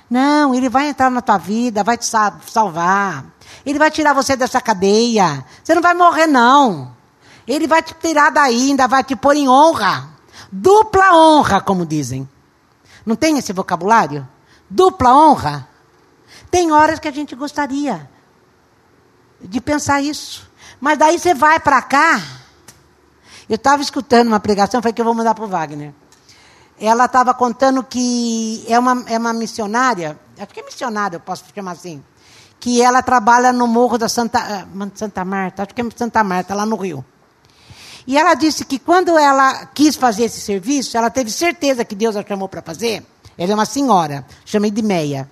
Não, 0.09 0.55
ele 0.55 0.69
vai 0.69 0.87
entrar 0.87 1.11
na 1.11 1.21
tua 1.21 1.37
vida, 1.37 1.83
vai 1.83 1.97
te 1.97 2.05
salvar. 2.05 3.25
Ele 3.65 3.77
vai 3.77 3.91
tirar 3.91 4.13
você 4.13 4.33
dessa 4.37 4.61
cadeia. 4.61 5.43
Você 5.61 5.75
não 5.75 5.81
vai 5.81 5.93
morrer, 5.93 6.25
não. 6.25 6.95
Ele 7.45 7.67
vai 7.67 7.83
te 7.83 7.93
tirar 7.95 8.29
daí, 8.29 8.69
ainda 8.69 8.87
vai 8.87 9.03
te 9.03 9.13
pôr 9.13 9.35
em 9.35 9.49
honra. 9.49 10.07
Dupla 10.49 11.13
honra, 11.13 11.59
como 11.59 11.85
dizem. 11.85 12.29
Não 13.05 13.17
tem 13.17 13.37
esse 13.37 13.51
vocabulário? 13.51 14.25
Dupla 14.69 15.13
honra. 15.13 15.67
Tem 16.49 16.71
horas 16.71 16.97
que 16.97 17.09
a 17.09 17.11
gente 17.11 17.35
gostaria 17.35 18.09
de 19.41 19.59
pensar 19.59 20.01
isso. 20.01 20.49
Mas 20.79 20.97
daí 20.97 21.19
você 21.19 21.33
vai 21.33 21.59
para 21.59 21.81
cá. 21.81 22.21
Eu 23.49 23.55
estava 23.57 23.81
escutando 23.81 24.29
uma 24.29 24.39
pregação, 24.39 24.81
falei 24.81 24.93
que 24.93 25.01
eu 25.01 25.05
vou 25.05 25.13
mandar 25.13 25.35
para 25.35 25.43
o 25.43 25.49
Wagner 25.49 25.93
ela 26.79 27.05
estava 27.05 27.33
contando 27.33 27.83
que 27.83 28.65
é 28.67 28.77
uma, 28.77 29.03
é 29.07 29.17
uma 29.17 29.33
missionária, 29.33 30.19
acho 30.37 30.53
que 30.53 30.59
é 30.59 30.63
missionária, 30.63 31.17
eu 31.17 31.19
posso 31.19 31.43
chamar 31.53 31.71
assim, 31.71 32.03
que 32.59 32.81
ela 32.81 33.01
trabalha 33.01 33.53
no 33.53 33.67
Morro 33.67 33.97
da 33.97 34.09
Santa, 34.09 34.39
ah, 34.39 34.87
Santa 34.95 35.23
Marta, 35.23 35.63
acho 35.63 35.73
que 35.73 35.81
é 35.81 35.85
Santa 35.95 36.23
Marta, 36.23 36.53
lá 36.53 36.65
no 36.65 36.75
Rio. 36.75 37.03
E 38.07 38.17
ela 38.17 38.33
disse 38.35 38.65
que 38.65 38.77
quando 38.77 39.17
ela 39.17 39.65
quis 39.67 39.95
fazer 39.95 40.25
esse 40.25 40.39
serviço, 40.39 40.95
ela 40.97 41.09
teve 41.09 41.31
certeza 41.31 41.83
que 41.83 41.95
Deus 41.95 42.15
a 42.15 42.23
chamou 42.23 42.47
para 42.47 42.61
fazer. 42.61 43.03
Ela 43.37 43.51
é 43.51 43.55
uma 43.55 43.65
senhora, 43.65 44.25
chamei 44.45 44.69
de 44.69 44.81
Meia 44.81 45.29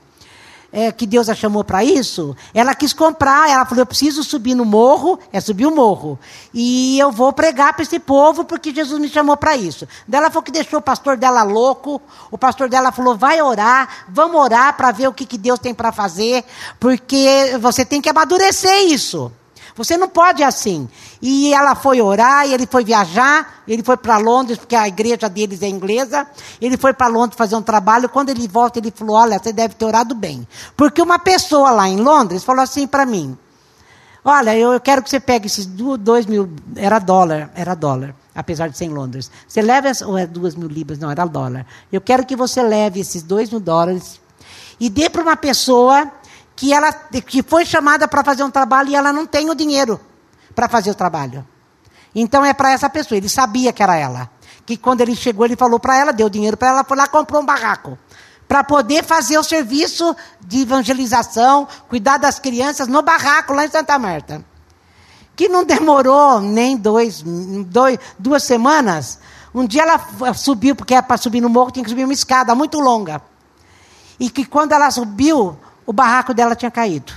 é, 0.73 0.91
que 0.91 1.05
Deus 1.05 1.29
a 1.29 1.35
chamou 1.35 1.63
para 1.63 1.83
isso, 1.83 2.35
ela 2.51 2.73
quis 2.73 2.91
comprar, 2.93 3.47
ela 3.47 3.63
falou: 3.63 3.83
eu 3.83 3.85
preciso 3.85 4.23
subir 4.23 4.55
no 4.55 4.65
morro, 4.65 5.19
é 5.31 5.39
subir 5.39 5.67
o 5.67 5.75
morro. 5.75 6.17
E 6.51 6.97
eu 6.97 7.11
vou 7.11 7.31
pregar 7.31 7.73
para 7.73 7.83
esse 7.83 7.99
povo, 7.99 8.43
porque 8.43 8.73
Jesus 8.73 8.99
me 8.99 9.07
chamou 9.07 9.37
para 9.37 9.55
isso. 9.55 9.87
Daí 10.07 10.19
ela 10.19 10.31
falou 10.31 10.41
que 10.41 10.51
deixou 10.51 10.79
o 10.79 10.81
pastor 10.81 11.15
dela 11.15 11.43
louco, 11.43 12.01
o 12.31 12.37
pastor 12.39 12.67
dela 12.67 12.91
falou: 12.91 13.15
vai 13.15 13.39
orar, 13.39 14.05
vamos 14.09 14.41
orar 14.41 14.75
para 14.75 14.91
ver 14.91 15.07
o 15.07 15.13
que, 15.13 15.27
que 15.27 15.37
Deus 15.37 15.59
tem 15.59 15.75
para 15.75 15.91
fazer, 15.91 16.43
porque 16.79 17.55
você 17.61 17.85
tem 17.85 18.01
que 18.01 18.09
amadurecer 18.09 18.85
isso. 18.85 19.31
Você 19.75 19.97
não 19.97 20.07
pode 20.07 20.43
assim. 20.43 20.87
E 21.21 21.53
ela 21.53 21.75
foi 21.75 22.01
orar, 22.01 22.47
e 22.47 22.53
ele 22.53 22.67
foi 22.67 22.83
viajar, 22.83 23.63
ele 23.67 23.83
foi 23.83 23.97
para 23.97 24.17
Londres, 24.17 24.57
porque 24.57 24.75
a 24.75 24.87
igreja 24.87 25.29
deles 25.29 25.61
é 25.61 25.67
inglesa. 25.67 26.27
Ele 26.61 26.77
foi 26.77 26.93
para 26.93 27.07
Londres 27.07 27.37
fazer 27.37 27.55
um 27.55 27.61
trabalho. 27.61 28.09
Quando 28.09 28.29
ele 28.29 28.47
volta, 28.47 28.79
ele 28.79 28.91
falou: 28.91 29.15
Olha, 29.15 29.39
você 29.39 29.51
deve 29.51 29.75
ter 29.75 29.85
orado 29.85 30.13
bem. 30.15 30.47
Porque 30.75 31.01
uma 31.01 31.19
pessoa 31.19 31.71
lá 31.71 31.87
em 31.87 31.97
Londres 31.97 32.43
falou 32.43 32.61
assim 32.61 32.87
para 32.87 33.05
mim: 33.05 33.37
Olha, 34.23 34.55
eu 34.57 34.79
quero 34.79 35.03
que 35.03 35.09
você 35.09 35.19
pegue 35.19 35.47
esses 35.47 35.65
dois 35.65 36.25
mil. 36.25 36.49
Era 36.75 36.97
dólar, 36.99 37.51
era 37.55 37.75
dólar, 37.75 38.15
apesar 38.33 38.69
de 38.69 38.77
ser 38.77 38.85
em 38.85 38.89
Londres. 38.89 39.29
Você 39.47 39.61
leva. 39.61 39.91
Ou 40.05 40.17
é 40.17 40.25
duas 40.25 40.55
mil 40.55 40.67
libras? 40.67 40.97
Não, 40.97 41.11
era 41.11 41.25
dólar. 41.25 41.65
Eu 41.91 41.99
quero 41.99 42.25
que 42.25 42.35
você 42.35 42.61
leve 42.61 42.99
esses 42.99 43.21
dois 43.21 43.49
mil 43.49 43.59
dólares 43.59 44.21
e 44.79 44.89
dê 44.89 45.09
para 45.09 45.21
uma 45.21 45.35
pessoa 45.35 46.11
que 46.55 46.73
ela 46.73 46.91
que 46.93 47.41
foi 47.43 47.65
chamada 47.65 48.07
para 48.07 48.23
fazer 48.23 48.43
um 48.43 48.51
trabalho 48.51 48.89
e 48.89 48.95
ela 48.95 49.11
não 49.11 49.25
tem 49.25 49.49
o 49.49 49.55
dinheiro 49.55 49.99
para 50.53 50.69
fazer 50.69 50.91
o 50.91 50.95
trabalho. 50.95 51.45
Então 52.15 52.45
é 52.45 52.53
para 52.53 52.71
essa 52.71 52.89
pessoa. 52.89 53.17
Ele 53.17 53.29
sabia 53.29 53.73
que 53.73 53.81
era 53.81 53.95
ela. 53.95 54.29
Que 54.65 54.77
quando 54.77 55.01
ele 55.01 55.15
chegou, 55.15 55.45
ele 55.45 55.55
falou 55.55 55.79
para 55.79 55.97
ela, 55.97 56.13
deu 56.13 56.29
dinheiro 56.29 56.55
para 56.55 56.69
ela, 56.69 56.83
foi 56.83 56.95
lá 56.95 57.07
comprou 57.07 57.41
um 57.41 57.45
barraco 57.45 57.97
para 58.47 58.63
poder 58.63 59.03
fazer 59.03 59.37
o 59.37 59.43
serviço 59.43 60.15
de 60.39 60.61
evangelização, 60.61 61.67
cuidar 61.89 62.17
das 62.17 62.39
crianças 62.39 62.87
no 62.87 63.01
barraco 63.01 63.53
lá 63.53 63.65
em 63.65 63.69
Santa 63.69 63.97
Marta. 63.97 64.45
Que 65.35 65.49
não 65.49 65.63
demorou 65.63 66.39
nem 66.39 66.77
dois, 66.77 67.23
dois 67.23 67.97
duas 68.19 68.43
semanas. 68.43 69.17
Um 69.55 69.65
dia 69.65 69.81
ela 69.81 70.33
subiu, 70.33 70.75
porque 70.75 70.93
era 70.93 71.01
para 71.01 71.17
subir 71.17 71.41
no 71.41 71.49
morro, 71.49 71.71
tinha 71.71 71.83
que 71.83 71.89
subir 71.89 72.03
uma 72.03 72.13
escada 72.13 72.53
muito 72.53 72.79
longa. 72.79 73.21
E 74.19 74.29
que 74.29 74.45
quando 74.45 74.73
ela 74.73 74.91
subiu, 74.91 75.57
o 75.85 75.93
barraco 75.93 76.33
dela 76.33 76.55
tinha 76.55 76.71
caído. 76.71 77.13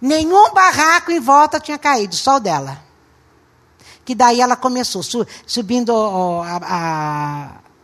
Nenhum 0.00 0.52
barraco 0.52 1.10
em 1.10 1.20
volta 1.20 1.60
tinha 1.60 1.78
caído, 1.78 2.14
só 2.14 2.36
o 2.36 2.40
dela. 2.40 2.78
Que 4.04 4.14
daí 4.14 4.40
ela 4.40 4.56
começou 4.56 5.02
su 5.02 5.26
subindo 5.46 5.94
a, 6.42 6.60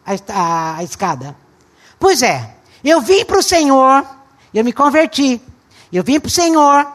a, 0.06 0.14
a, 0.28 0.76
a 0.76 0.84
escada. 0.84 1.36
Pois 1.98 2.22
é, 2.22 2.56
eu 2.84 3.00
vim 3.00 3.24
para 3.24 3.38
o 3.38 3.42
Senhor, 3.42 4.04
eu 4.52 4.64
me 4.64 4.72
converti. 4.72 5.40
Eu 5.92 6.04
vim 6.04 6.20
para 6.20 6.28
o 6.28 6.30
Senhor. 6.30 6.86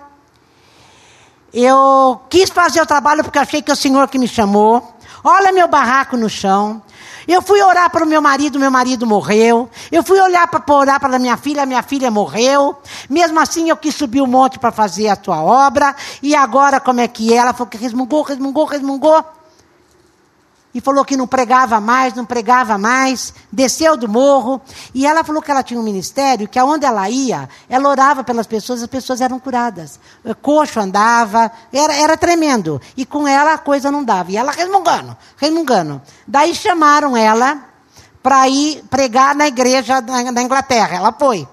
Eu 1.54 2.22
quis 2.30 2.50
fazer 2.50 2.82
o 2.82 2.86
trabalho 2.86 3.24
porque 3.24 3.40
achei 3.40 3.62
que 3.62 3.72
é 3.72 3.74
o 3.74 3.78
Senhor 3.78 4.08
que 4.08 4.18
me 4.18 4.28
chamou. 4.28 4.96
Olha 5.24 5.52
meu 5.52 5.68
barraco 5.68 6.16
no 6.16 6.30
chão. 6.30 6.82
Eu 7.28 7.42
fui 7.42 7.62
orar 7.62 7.90
para 7.90 8.04
o 8.04 8.08
meu 8.08 8.22
marido, 8.22 8.60
meu 8.60 8.72
marido 8.72 9.06
morreu. 9.06 9.70
Eu 9.92 10.04
fui 10.04 10.20
olhar 10.20 10.48
para 10.48 10.74
orar 10.74 11.00
para 11.00 11.18
minha 11.18 11.38
filha, 11.38 11.66
minha 11.66 11.82
filha 11.82 12.12
morreu. 12.12 12.76
Mesmo 13.10 13.40
assim, 13.40 13.70
eu 13.70 13.78
quis 13.78 13.96
subir 13.96 14.22
o 14.22 14.26
um 14.26 14.28
monte 14.28 14.60
para 14.60 14.72
fazer 14.72 15.10
a 15.10 15.16
tua 15.16 15.42
obra. 15.42 15.96
E 16.22 16.36
agora, 16.36 16.80
como 16.80 17.00
é 17.00 17.08
que 17.08 17.34
é? 17.34 17.38
Ela 17.38 17.54
falou 17.54 17.68
que 17.68 17.78
resmungou, 17.78 18.22
resmungou, 18.22 18.66
resmungou 18.66 19.24
e 20.76 20.82
falou 20.82 21.06
que 21.06 21.16
não 21.16 21.26
pregava 21.26 21.80
mais, 21.80 22.14
não 22.16 22.26
pregava 22.26 22.78
mais, 22.78 23.34
desceu 23.50 23.96
do 23.96 24.10
morro, 24.10 24.62
e 24.94 25.08
ela 25.08 25.24
falou 25.24 25.42
que 25.42 25.50
ela 25.50 25.64
tinha 25.64 25.80
um 25.80 25.84
ministério, 25.84 26.50
que 26.50 26.60
aonde 26.60 26.86
ela 26.86 27.10
ia, 27.10 27.48
ela 27.70 27.88
orava 27.88 28.26
pelas 28.26 28.46
pessoas, 28.46 28.84
as 28.84 28.88
pessoas 28.90 29.22
eram 29.22 29.40
curadas. 29.40 29.98
Coxo 30.42 30.82
andava, 30.82 31.50
era, 31.72 31.96
era 31.96 32.18
tremendo. 32.18 32.82
E 32.98 33.06
com 33.06 33.26
ela 33.26 33.54
a 33.54 33.58
coisa 33.58 33.90
não 33.90 34.04
dava. 34.04 34.34
E 34.34 34.36
ela 34.36 34.52
resmungando, 34.52 35.16
resmungando. 35.38 36.02
Daí 36.28 36.54
chamaram 36.54 37.16
ela 37.16 37.58
para 38.22 38.46
ir 38.50 38.84
pregar 38.90 39.34
na 39.34 39.48
igreja 39.48 40.02
da 40.02 40.42
Inglaterra. 40.42 40.98
Ela 40.98 41.14
foi. 41.14 41.48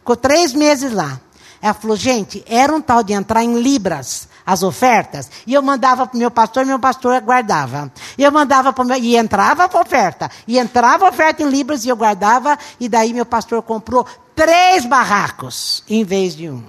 Ficou 0.00 0.16
três 0.16 0.52
meses 0.52 0.90
lá. 0.90 1.20
Ela 1.62 1.74
falou, 1.74 1.96
gente, 1.96 2.44
era 2.48 2.74
um 2.74 2.80
tal 2.80 3.04
de 3.04 3.12
entrar 3.12 3.44
em 3.44 3.60
libras 3.60 4.28
as 4.46 4.62
ofertas, 4.62 5.28
e 5.44 5.52
eu 5.52 5.60
mandava 5.60 6.06
para 6.06 6.14
o 6.14 6.18
meu 6.18 6.30
pastor, 6.30 6.62
e 6.62 6.66
meu 6.66 6.78
pastor 6.78 7.20
guardava. 7.20 7.92
Eu 8.16 8.30
mandava 8.30 8.72
para 8.72 8.84
meu, 8.84 8.96
e 8.96 9.16
entrava 9.16 9.64
a 9.64 9.80
oferta, 9.80 10.30
e 10.46 10.56
entrava 10.56 11.04
a 11.04 11.08
oferta 11.08 11.42
em 11.42 11.50
libras, 11.50 11.84
e 11.84 11.88
eu 11.88 11.96
guardava, 11.96 12.56
e 12.78 12.88
daí 12.88 13.12
meu 13.12 13.26
pastor 13.26 13.60
comprou 13.62 14.06
três 14.36 14.86
barracos 14.86 15.82
em 15.88 16.04
vez 16.04 16.36
de 16.36 16.48
um. 16.48 16.62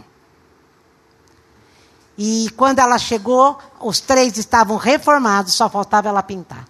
E 2.17 2.49
quando 2.57 2.79
ela 2.79 2.97
chegou, 2.97 3.59
os 3.79 3.99
três 3.99 4.37
estavam 4.37 4.75
reformados, 4.75 5.53
só 5.53 5.69
faltava 5.69 6.09
ela 6.09 6.23
pintar. 6.23 6.65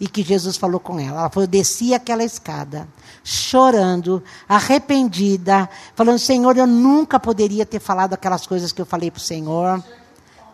E 0.00 0.08
que 0.08 0.22
Jesus 0.22 0.56
falou 0.56 0.80
com 0.80 0.98
ela. 0.98 1.20
Ela 1.20 1.28
falou: 1.28 1.46
desci 1.46 1.92
aquela 1.92 2.24
escada, 2.24 2.88
chorando, 3.22 4.24
arrependida, 4.48 5.68
falando: 5.94 6.18
Senhor, 6.18 6.56
eu 6.56 6.66
nunca 6.66 7.20
poderia 7.20 7.66
ter 7.66 7.78
falado 7.78 8.14
aquelas 8.14 8.46
coisas 8.46 8.72
que 8.72 8.80
eu 8.80 8.86
falei 8.86 9.10
para 9.10 9.18
o 9.18 9.22
Senhor. 9.22 9.84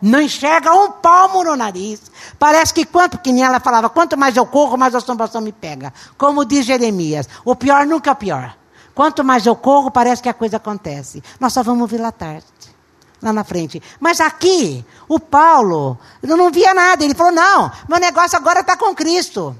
Não 0.01 0.21
enxerga 0.21 0.73
um 0.73 0.91
palmo 0.91 1.43
no 1.43 1.55
nariz. 1.55 2.01
Parece 2.37 2.73
que 2.73 2.85
quanto 2.85 3.17
que 3.17 3.31
nem 3.31 3.43
ela 3.43 3.59
falava, 3.59 3.89
quanto 3.89 4.17
mais 4.17 4.35
eu 4.35 4.45
corro, 4.45 4.77
mais 4.77 4.93
a 4.93 4.99
assombração 4.99 5.41
me 5.41 5.51
pega. 5.51 5.93
Como 6.17 6.45
diz 6.45 6.65
Jeremias, 6.65 7.27
o 7.43 7.55
pior 7.55 7.85
nunca 7.85 8.11
é 8.11 8.13
o 8.13 8.15
pior. 8.15 8.55
Quanto 8.93 9.23
mais 9.23 9.45
eu 9.45 9.55
corro, 9.55 9.91
parece 9.91 10.23
que 10.23 10.29
a 10.29 10.33
coisa 10.33 10.57
acontece. 10.57 11.23
Nós 11.39 11.53
só 11.53 11.61
vamos 11.61 11.89
vir 11.89 11.99
lá 11.99 12.11
tarde, 12.11 12.45
lá 13.21 13.31
na 13.31 13.43
frente. 13.43 13.81
Mas 13.99 14.19
aqui, 14.19 14.83
o 15.07 15.19
Paulo, 15.19 15.99
não 16.23 16.49
via 16.49 16.73
nada. 16.73 17.03
Ele 17.03 17.13
falou: 17.13 17.31
não, 17.31 17.71
meu 17.87 17.99
negócio 17.99 18.35
agora 18.35 18.61
está 18.61 18.75
com 18.75 18.95
Cristo. 18.95 19.55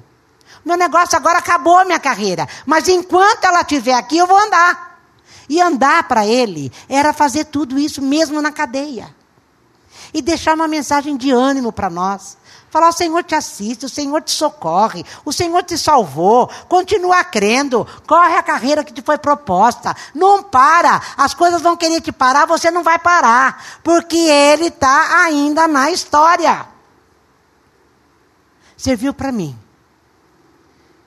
Meu 0.65 0.75
negócio 0.75 1.15
agora 1.15 1.37
acabou 1.37 1.77
a 1.77 1.85
minha 1.85 1.99
carreira. 1.99 2.47
Mas 2.65 2.89
enquanto 2.89 3.45
ela 3.45 3.61
estiver 3.61 3.93
aqui, 3.93 4.17
eu 4.17 4.27
vou 4.27 4.37
andar. 4.37 5.01
E 5.47 5.61
andar 5.61 6.07
para 6.07 6.25
ele 6.25 6.71
era 6.89 7.13
fazer 7.13 7.45
tudo 7.45 7.79
isso 7.79 8.01
mesmo 8.01 8.41
na 8.41 8.51
cadeia. 8.51 9.15
E 10.13 10.21
deixar 10.21 10.55
uma 10.55 10.67
mensagem 10.67 11.17
de 11.17 11.31
ânimo 11.31 11.71
para 11.71 11.89
nós. 11.89 12.37
Falar: 12.69 12.89
o 12.89 12.93
Senhor 12.93 13.23
te 13.23 13.35
assiste, 13.35 13.85
o 13.85 13.89
Senhor 13.89 14.21
te 14.21 14.31
socorre, 14.31 15.05
o 15.23 15.31
Senhor 15.31 15.63
te 15.63 15.77
salvou. 15.77 16.49
Continua 16.67 17.23
crendo, 17.23 17.87
corre 18.05 18.35
a 18.35 18.43
carreira 18.43 18.83
que 18.83 18.93
te 18.93 19.01
foi 19.01 19.17
proposta. 19.17 19.95
Não 20.13 20.43
para, 20.43 21.01
as 21.17 21.33
coisas 21.33 21.61
vão 21.61 21.77
querer 21.77 22.01
te 22.01 22.11
parar, 22.11 22.45
você 22.45 22.69
não 22.69 22.83
vai 22.83 22.99
parar, 22.99 23.79
porque 23.83 24.17
Ele 24.17 24.67
está 24.67 25.23
ainda 25.23 25.67
na 25.67 25.91
história. 25.91 26.67
Serviu 28.75 29.13
para 29.13 29.31
mim. 29.31 29.57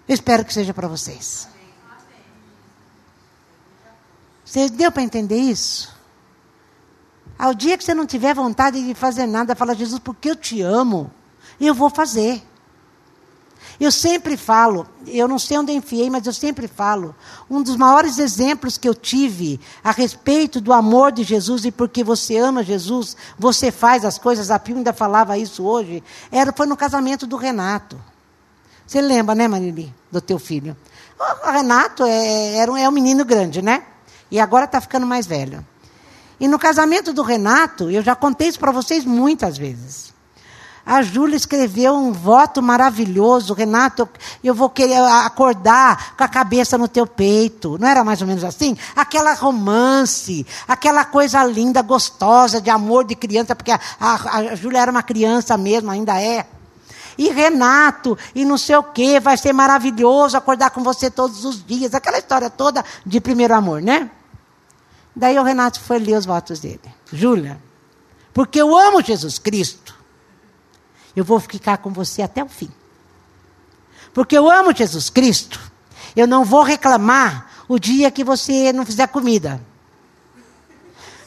Eu 0.09 0.15
espero 0.15 0.45
que 0.45 0.53
seja 0.53 0.75
para 0.75 0.89
vocês. 0.89 1.49
Você 4.45 4.69
deu 4.69 4.91
para 4.91 5.05
entender 5.05 5.39
isso? 5.39 6.00
Ao 7.41 7.55
dia 7.55 7.79
que 7.79 7.83
você 7.83 7.95
não 7.95 8.05
tiver 8.05 8.35
vontade 8.35 8.85
de 8.85 8.93
fazer 8.93 9.25
nada, 9.27 9.57
fala, 9.57 9.75
Jesus, 9.75 9.99
porque 9.99 10.29
eu 10.29 10.37
te 10.37 10.61
amo, 10.61 11.11
eu 11.59 11.73
vou 11.73 11.89
fazer. 11.89 12.43
Eu 13.81 13.91
sempre 13.91 14.37
falo, 14.37 14.87
eu 15.07 15.27
não 15.27 15.39
sei 15.39 15.57
onde 15.57 15.73
enfiei, 15.73 16.11
mas 16.11 16.27
eu 16.27 16.35
sempre 16.35 16.69
falo, 16.69 17.17
um 17.49 17.63
dos 17.63 17.77
maiores 17.77 18.19
exemplos 18.19 18.77
que 18.77 18.87
eu 18.87 18.95
tive 18.95 19.59
a 19.83 19.91
respeito 19.91 20.61
do 20.61 20.71
amor 20.71 21.13
de 21.13 21.23
Jesus 21.23 21.65
e 21.65 21.73
porque 21.73 22.05
você 22.05 22.37
ama 22.37 22.63
Jesus, 22.63 23.17
você 23.39 23.73
faz 23.73 24.05
as 24.05 24.19
coisas, 24.19 24.51
a 24.51 24.59
Pio 24.59 24.77
ainda 24.77 24.93
falava 24.93 25.39
isso 25.39 25.65
hoje, 25.65 26.05
era, 26.31 26.53
foi 26.53 26.67
no 26.67 26.77
casamento 26.77 27.27
do 27.27 27.37
Renato. 27.39 27.99
Você 28.87 29.01
lembra, 29.01 29.35
né, 29.35 29.49
Marili, 29.49 29.95
do 30.13 30.21
teu 30.21 30.39
filho? 30.39 30.77
O 31.19 31.51
Renato 31.51 32.05
é, 32.05 32.57
era 32.57 32.71
um, 32.71 32.77
é 32.77 32.87
um 32.87 32.93
menino 32.93 33.25
grande, 33.25 33.63
né? 33.63 33.83
E 34.31 34.39
agora 34.39 34.67
está 34.67 34.79
ficando 34.79 35.07
mais 35.07 35.27
velho. 35.27 35.65
E 36.41 36.49
no 36.49 36.59
casamento 36.59 37.13
do 37.13 37.23
Renato, 37.23 37.91
eu 37.91 38.03
já 38.03 38.17
contei 38.17 38.49
isso 38.49 38.59
para 38.59 38.73
vocês 38.73 39.05
muitas 39.05 39.59
vezes. 39.59 40.11
A 40.85 41.03
Júlia 41.03 41.37
escreveu 41.37 41.95
um 41.95 42.11
voto 42.11 42.63
maravilhoso. 42.63 43.53
Renato, 43.53 44.09
eu 44.43 44.55
vou 44.55 44.71
querer 44.71 44.99
acordar 44.99 46.17
com 46.17 46.25
a 46.25 46.29
cabeça 46.29 46.79
no 46.79 46.89
teu 46.89 47.07
peito. 47.07 47.77
Não 47.79 47.87
era 47.87 48.03
mais 48.03 48.21
ou 48.23 48.27
menos 48.27 48.43
assim? 48.43 48.77
Aquela 48.97 49.35
romance, 49.35 50.47
aquela 50.67 51.05
coisa 51.05 51.45
linda, 51.45 51.83
gostosa, 51.83 52.61
de 52.61 52.71
amor 52.71 53.05
de 53.05 53.15
criança, 53.15 53.55
porque 53.55 53.71
a, 53.71 53.79
a, 54.01 54.15
a 54.39 54.55
Júlia 54.57 54.81
era 54.81 54.91
uma 54.91 55.03
criança 55.03 55.57
mesmo, 55.59 55.91
ainda 55.91 56.21
é. 56.21 56.47
E 57.19 57.29
Renato, 57.29 58.17
e 58.35 58.47
não 58.47 58.57
sei 58.57 58.77
o 58.77 58.83
quê, 58.83 59.21
vai 59.21 59.37
ser 59.37 59.53
maravilhoso 59.53 60.39
acordar 60.39 60.71
com 60.71 60.83
você 60.83 61.11
todos 61.11 61.45
os 61.45 61.65
dias. 61.65 61.95
Aquela 61.95 62.19
história 62.19 62.49
toda 62.49 62.83
de 63.05 63.21
primeiro 63.21 63.55
amor, 63.55 63.83
né? 63.83 64.11
Daí 65.21 65.39
o 65.39 65.43
Renato 65.43 65.79
foi 65.79 65.99
ler 65.99 66.17
os 66.17 66.25
votos 66.25 66.61
dele. 66.61 66.81
Júlia, 67.13 67.61
porque 68.33 68.59
eu 68.59 68.75
amo 68.75 69.03
Jesus 69.03 69.39
Cristo, 69.39 69.95
eu 71.15 71.23
vou 71.23 71.39
ficar 71.39 71.77
com 71.77 71.91
você 71.91 72.23
até 72.23 72.43
o 72.43 72.49
fim. 72.49 72.71
Porque 74.15 74.37
eu 74.37 74.51
amo 74.51 74.75
Jesus 74.75 75.11
Cristo, 75.11 75.61
eu 76.17 76.27
não 76.27 76.43
vou 76.43 76.63
reclamar 76.63 77.51
o 77.69 77.79
dia 77.79 78.11
que 78.11 78.25
você 78.25 78.73
não 78.73 78.87
fizer 78.87 79.09
comida. 79.09 79.61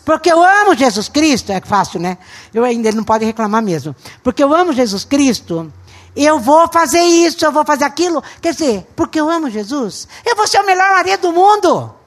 Porque 0.03 0.31
eu 0.33 0.43
amo 0.43 0.75
Jesus 0.75 1.07
Cristo, 1.07 1.51
é 1.51 1.61
fácil, 1.61 1.99
né? 1.99 2.17
Eu 2.51 2.63
ainda 2.63 2.87
ele 2.87 2.97
não 2.97 3.03
pode 3.03 3.23
reclamar 3.23 3.61
mesmo. 3.61 3.95
Porque 4.23 4.43
eu 4.43 4.55
amo 4.55 4.73
Jesus 4.73 5.05
Cristo, 5.05 5.71
eu 6.15 6.39
vou 6.39 6.67
fazer 6.67 7.01
isso, 7.01 7.45
eu 7.45 7.51
vou 7.51 7.63
fazer 7.63 7.83
aquilo. 7.83 8.23
Quer 8.41 8.53
dizer, 8.53 8.87
porque 8.95 9.21
eu 9.21 9.29
amo 9.29 9.51
Jesus, 9.51 10.07
eu 10.25 10.35
vou 10.35 10.47
ser 10.47 10.59
o 10.61 10.65
melhor 10.65 10.89
marido 10.93 11.21
do 11.21 11.31
mundo. 11.31 12.02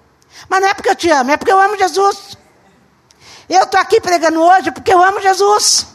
Mas 0.48 0.60
não 0.60 0.68
é 0.68 0.74
porque 0.74 0.90
eu 0.90 0.96
te 0.96 1.10
amo, 1.10 1.30
é 1.30 1.36
porque 1.36 1.52
eu 1.52 1.60
amo 1.60 1.76
Jesus. 1.76 2.36
Eu 3.48 3.62
estou 3.62 3.80
aqui 3.80 4.00
pregando 4.00 4.40
hoje 4.40 4.70
porque 4.70 4.92
eu 4.92 5.02
amo 5.02 5.20
Jesus. 5.20 5.86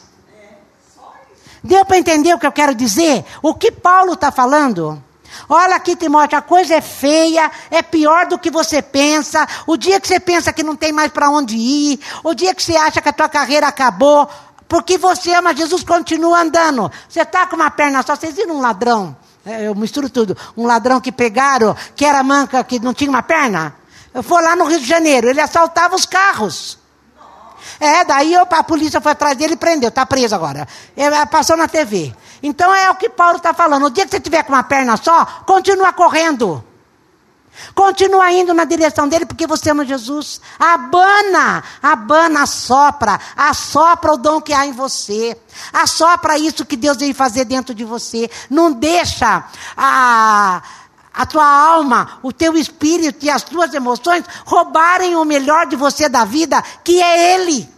Deu 1.62 1.84
para 1.84 1.98
entender 1.98 2.34
o 2.34 2.38
que 2.38 2.46
eu 2.46 2.52
quero 2.52 2.74
dizer? 2.74 3.24
O 3.40 3.54
que 3.54 3.70
Paulo 3.70 4.14
está 4.14 4.32
falando? 4.32 5.02
Olha 5.48 5.76
aqui, 5.76 5.94
Timóteo, 5.96 6.38
a 6.38 6.42
coisa 6.42 6.74
é 6.74 6.80
feia, 6.80 7.50
é 7.70 7.82
pior 7.82 8.26
do 8.26 8.38
que 8.38 8.50
você 8.50 8.82
pensa. 8.82 9.46
O 9.66 9.76
dia 9.76 10.00
que 10.00 10.08
você 10.08 10.18
pensa 10.18 10.52
que 10.52 10.62
não 10.62 10.74
tem 10.74 10.92
mais 10.92 11.12
para 11.12 11.30
onde 11.30 11.56
ir, 11.56 12.00
o 12.24 12.34
dia 12.34 12.54
que 12.54 12.62
você 12.62 12.76
acha 12.76 13.00
que 13.00 13.08
a 13.08 13.12
tua 13.12 13.28
carreira 13.28 13.68
acabou, 13.68 14.28
porque 14.68 14.98
você 14.98 15.32
ama 15.34 15.54
Jesus, 15.54 15.84
continua 15.84 16.40
andando. 16.40 16.90
Você 17.08 17.20
está 17.20 17.46
com 17.46 17.56
uma 17.56 17.70
perna 17.70 18.02
só, 18.02 18.16
vocês 18.16 18.34
viram 18.34 18.56
um 18.56 18.60
ladrão? 18.60 19.16
É, 19.44 19.66
eu 19.66 19.74
misturo 19.74 20.08
tudo. 20.08 20.36
Um 20.56 20.66
ladrão 20.66 21.00
que 21.00 21.12
pegaram, 21.12 21.76
que 21.96 22.04
era 22.04 22.22
manca, 22.22 22.62
que 22.64 22.78
não 22.78 22.94
tinha 22.94 23.10
uma 23.10 23.22
perna. 23.22 23.74
Eu 24.14 24.22
fui 24.22 24.42
lá 24.42 24.54
no 24.54 24.64
Rio 24.64 24.80
de 24.80 24.86
Janeiro, 24.86 25.28
ele 25.28 25.40
assaltava 25.40 25.94
os 25.94 26.04
carros. 26.04 26.78
É, 27.80 28.04
daí 28.04 28.32
eu, 28.34 28.46
a 28.48 28.62
polícia 28.62 29.00
foi 29.00 29.12
atrás 29.12 29.36
dele 29.36 29.54
e 29.54 29.56
prendeu, 29.56 29.88
está 29.88 30.04
preso 30.04 30.34
agora. 30.34 30.68
Ele 30.96 31.14
é, 31.14 31.26
passou 31.26 31.56
na 31.56 31.66
TV. 31.66 32.14
Então 32.42 32.74
é 32.74 32.90
o 32.90 32.94
que 32.94 33.08
Paulo 33.08 33.36
está 33.36 33.54
falando. 33.54 33.86
O 33.86 33.90
dia 33.90 34.04
que 34.04 34.10
você 34.10 34.20
tiver 34.20 34.42
com 34.42 34.52
uma 34.52 34.62
perna 34.62 34.96
só, 34.96 35.24
continua 35.46 35.92
correndo. 35.92 36.62
Continua 37.74 38.32
indo 38.32 38.54
na 38.54 38.64
direção 38.64 39.06
dele 39.06 39.26
porque 39.26 39.46
você 39.46 39.70
ama 39.70 39.84
Jesus. 39.84 40.40
Abana, 40.58 41.62
abana, 41.82 42.42
assopra, 42.42 43.20
assopra 43.36 44.12
o 44.12 44.16
dom 44.16 44.40
que 44.40 44.52
há 44.52 44.66
em 44.66 44.72
você. 44.72 45.36
Assopra 45.72 46.38
isso 46.38 46.64
que 46.64 46.76
Deus 46.76 46.96
veio 46.96 47.14
fazer 47.14 47.44
dentro 47.44 47.74
de 47.74 47.84
você. 47.84 48.30
Não 48.48 48.72
deixa 48.72 49.44
a 49.76 50.62
a 51.12 51.26
tua 51.26 51.46
alma, 51.46 52.18
o 52.22 52.32
teu 52.32 52.56
espírito 52.56 53.24
e 53.24 53.30
as 53.30 53.42
tuas 53.42 53.74
emoções 53.74 54.24
roubarem 54.46 55.14
o 55.16 55.24
melhor 55.24 55.66
de 55.66 55.76
você 55.76 56.08
da 56.08 56.24
vida, 56.24 56.62
que 56.82 57.02
é 57.02 57.34
Ele. 57.34 57.68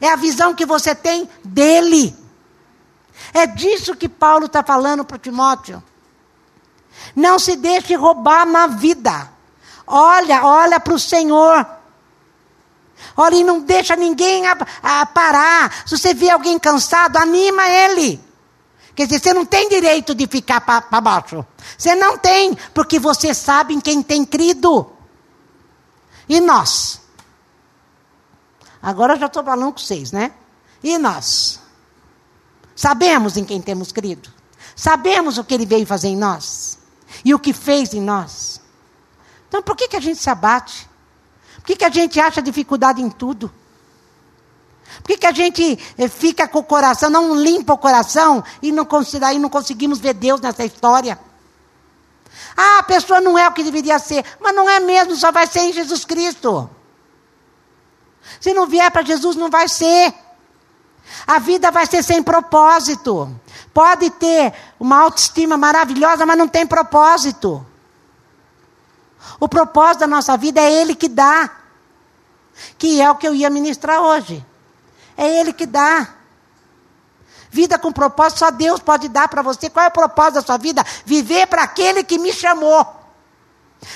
É 0.00 0.08
a 0.10 0.16
visão 0.16 0.54
que 0.54 0.66
você 0.66 0.94
tem 0.94 1.28
dele. 1.42 2.14
É 3.32 3.46
disso 3.46 3.96
que 3.96 4.08
Paulo 4.08 4.46
está 4.46 4.62
falando 4.62 5.04
para 5.04 5.18
Timóteo. 5.18 5.82
Não 7.14 7.38
se 7.38 7.56
deixe 7.56 7.94
roubar 7.94 8.46
na 8.46 8.66
vida. 8.66 9.30
Olha, 9.86 10.44
olha 10.44 10.80
para 10.80 10.94
o 10.94 10.98
Senhor. 10.98 11.66
Olha, 13.16 13.36
e 13.36 13.44
não 13.44 13.60
deixa 13.60 13.96
ninguém 13.96 14.46
a, 14.46 14.56
a 14.82 15.06
parar. 15.06 15.72
Se 15.86 15.96
você 15.98 16.14
vê 16.14 16.30
alguém 16.30 16.58
cansado, 16.58 17.16
anima 17.16 17.68
ele. 17.68 18.23
Quer 18.94 19.06
dizer, 19.06 19.20
você 19.20 19.34
não 19.34 19.44
tem 19.44 19.68
direito 19.68 20.14
de 20.14 20.26
ficar 20.26 20.60
para 20.60 21.00
baixo. 21.00 21.44
Você 21.76 21.94
não 21.94 22.16
tem, 22.16 22.56
porque 22.72 22.98
você 22.98 23.34
sabe 23.34 23.74
em 23.74 23.80
quem 23.80 24.02
tem 24.02 24.24
crido. 24.24 24.90
E 26.28 26.40
nós? 26.40 27.00
Agora 28.80 29.14
eu 29.14 29.18
já 29.18 29.26
estou 29.26 29.42
falando 29.42 29.72
com 29.72 29.78
vocês, 29.78 30.12
né? 30.12 30.32
E 30.82 30.96
nós? 30.96 31.60
Sabemos 32.76 33.36
em 33.36 33.44
quem 33.44 33.60
temos 33.60 33.90
crido. 33.90 34.30
Sabemos 34.76 35.38
o 35.38 35.44
que 35.44 35.54
ele 35.54 35.66
veio 35.66 35.86
fazer 35.86 36.08
em 36.08 36.16
nós. 36.16 36.78
E 37.24 37.34
o 37.34 37.38
que 37.38 37.52
fez 37.52 37.94
em 37.94 38.00
nós. 38.00 38.60
Então 39.48 39.62
por 39.62 39.76
que, 39.76 39.88
que 39.88 39.96
a 39.96 40.00
gente 40.00 40.20
se 40.20 40.30
abate? 40.30 40.88
Por 41.56 41.64
que, 41.64 41.76
que 41.76 41.84
a 41.84 41.90
gente 41.90 42.20
acha 42.20 42.42
dificuldade 42.42 43.00
em 43.00 43.10
tudo? 43.10 43.50
Por 45.02 45.08
que, 45.08 45.18
que 45.18 45.26
a 45.26 45.32
gente 45.32 45.78
eh, 45.98 46.08
fica 46.08 46.46
com 46.46 46.60
o 46.60 46.64
coração, 46.64 47.10
não 47.10 47.34
limpa 47.34 47.72
o 47.72 47.78
coração 47.78 48.42
e 48.62 48.70
não, 48.72 48.86
e 49.32 49.38
não 49.38 49.48
conseguimos 49.48 49.98
ver 49.98 50.14
Deus 50.14 50.40
nessa 50.40 50.64
história? 50.64 51.18
Ah, 52.56 52.78
a 52.78 52.82
pessoa 52.84 53.20
não 53.20 53.38
é 53.38 53.48
o 53.48 53.52
que 53.52 53.64
deveria 53.64 53.98
ser, 53.98 54.24
mas 54.40 54.54
não 54.54 54.68
é 54.68 54.78
mesmo, 54.80 55.16
só 55.16 55.32
vai 55.32 55.46
ser 55.46 55.60
em 55.60 55.72
Jesus 55.72 56.04
Cristo. 56.04 56.70
Se 58.40 58.54
não 58.54 58.66
vier 58.66 58.90
para 58.90 59.02
Jesus, 59.02 59.36
não 59.36 59.50
vai 59.50 59.68
ser. 59.68 60.14
A 61.26 61.38
vida 61.38 61.70
vai 61.70 61.86
ser 61.86 62.02
sem 62.02 62.22
propósito. 62.22 63.28
Pode 63.72 64.10
ter 64.10 64.54
uma 64.78 65.00
autoestima 65.00 65.56
maravilhosa, 65.56 66.24
mas 66.24 66.38
não 66.38 66.48
tem 66.48 66.66
propósito. 66.66 67.64
O 69.40 69.48
propósito 69.48 70.00
da 70.00 70.06
nossa 70.06 70.36
vida 70.36 70.60
é 70.60 70.72
Ele 70.72 70.94
que 70.94 71.08
dá. 71.08 71.50
Que 72.78 73.00
é 73.00 73.10
o 73.10 73.16
que 73.16 73.26
eu 73.26 73.34
ia 73.34 73.50
ministrar 73.50 74.00
hoje. 74.00 74.44
É 75.16 75.40
Ele 75.40 75.52
que 75.52 75.66
dá. 75.66 76.08
Vida 77.50 77.78
com 77.78 77.92
propósito, 77.92 78.40
só 78.40 78.50
Deus 78.50 78.80
pode 78.80 79.08
dar 79.08 79.28
para 79.28 79.40
você. 79.40 79.70
Qual 79.70 79.84
é 79.84 79.88
o 79.88 79.92
propósito 79.92 80.34
da 80.34 80.42
sua 80.42 80.56
vida? 80.56 80.84
Viver 81.04 81.46
para 81.46 81.62
aquele 81.62 82.02
que 82.02 82.18
me 82.18 82.32
chamou. 82.32 82.84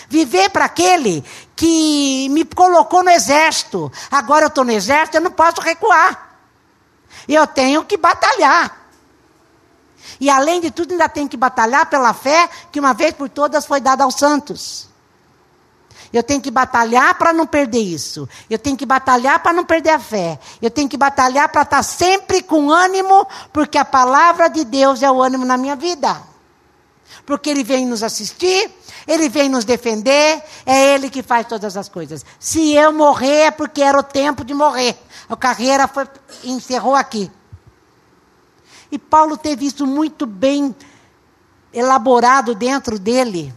Viver 0.09 0.51
para 0.51 0.67
aquele 0.67 1.25
que 1.57 2.29
me 2.31 2.45
colocou 2.45 3.03
no 3.03 3.11
exército. 3.11 3.91
Agora 4.11 4.45
eu 4.45 4.49
estou 4.49 4.65
no 4.65 4.71
exército, 4.71 5.17
eu 5.17 5.23
não 5.23 5.33
posso 5.33 5.61
recuar. 5.61 6.37
Eu 7.27 7.47
tenho 7.47 7.85
que 7.85 7.97
batalhar. 7.97 8.79
E 10.21 10.31
além 10.31 10.61
de 10.61 10.71
tudo, 10.71 10.93
ainda 10.93 11.09
tenho 11.09 11.29
que 11.29 11.37
batalhar 11.37 11.87
pela 11.87 12.15
fé 12.15 12.49
que 12.73 12.81
uma 12.81 12.95
vez 12.95 13.13
por 13.15 13.29
todas 13.29 13.67
foi 13.67 13.81
dada 13.81 14.05
aos 14.05 14.15
santos. 14.15 14.88
Eu 16.13 16.23
tenho 16.23 16.41
que 16.41 16.51
batalhar 16.51 17.17
para 17.17 17.33
não 17.33 17.47
perder 17.47 17.81
isso. 17.81 18.29
Eu 18.49 18.59
tenho 18.59 18.77
que 18.77 18.87
batalhar 18.87 19.43
para 19.43 19.53
não 19.53 19.65
perder 19.65 19.91
a 19.91 19.99
fé. 19.99 20.39
Eu 20.61 20.71
tenho 20.71 20.89
que 20.89 20.97
batalhar 20.97 21.49
para 21.51 21.63
estar 21.63 21.83
sempre 21.83 22.43
com 22.43 22.71
ânimo, 22.71 23.27
porque 23.53 23.77
a 23.77 23.85
palavra 23.85 24.49
de 24.49 24.65
Deus 24.65 25.03
é 25.03 25.11
o 25.11 25.23
ânimo 25.23 25.45
na 25.45 25.57
minha 25.57 25.77
vida. 25.77 26.17
Porque 27.27 27.51
ele 27.51 27.63
vem 27.63 27.87
nos 27.87 28.03
assistir, 28.03 28.71
ele 29.07 29.29
vem 29.29 29.49
nos 29.51 29.65
defender, 29.65 30.43
é 30.65 30.95
ele 30.95 31.11
que 31.11 31.23
faz 31.23 31.47
todas 31.47 31.77
as 31.77 31.89
coisas. 31.89 32.25
Se 32.39 32.75
eu 32.75 32.93
morrer 32.93 33.47
é 33.47 33.51
porque 33.51 33.83
era 33.83 33.99
o 33.99 34.03
tempo 34.03 34.45
de 34.45 34.55
morrer. 34.55 34.97
A 35.29 35.37
carreira 35.37 35.87
foi, 35.87 36.07
encerrou 36.45 36.95
aqui. 36.95 37.31
E 38.91 38.99
Paulo 38.99 39.37
teve 39.37 39.67
isso 39.67 39.87
muito 39.87 40.27
bem 40.27 40.75
elaborado 41.73 42.55
dentro 42.55 42.99
dele. 42.99 43.55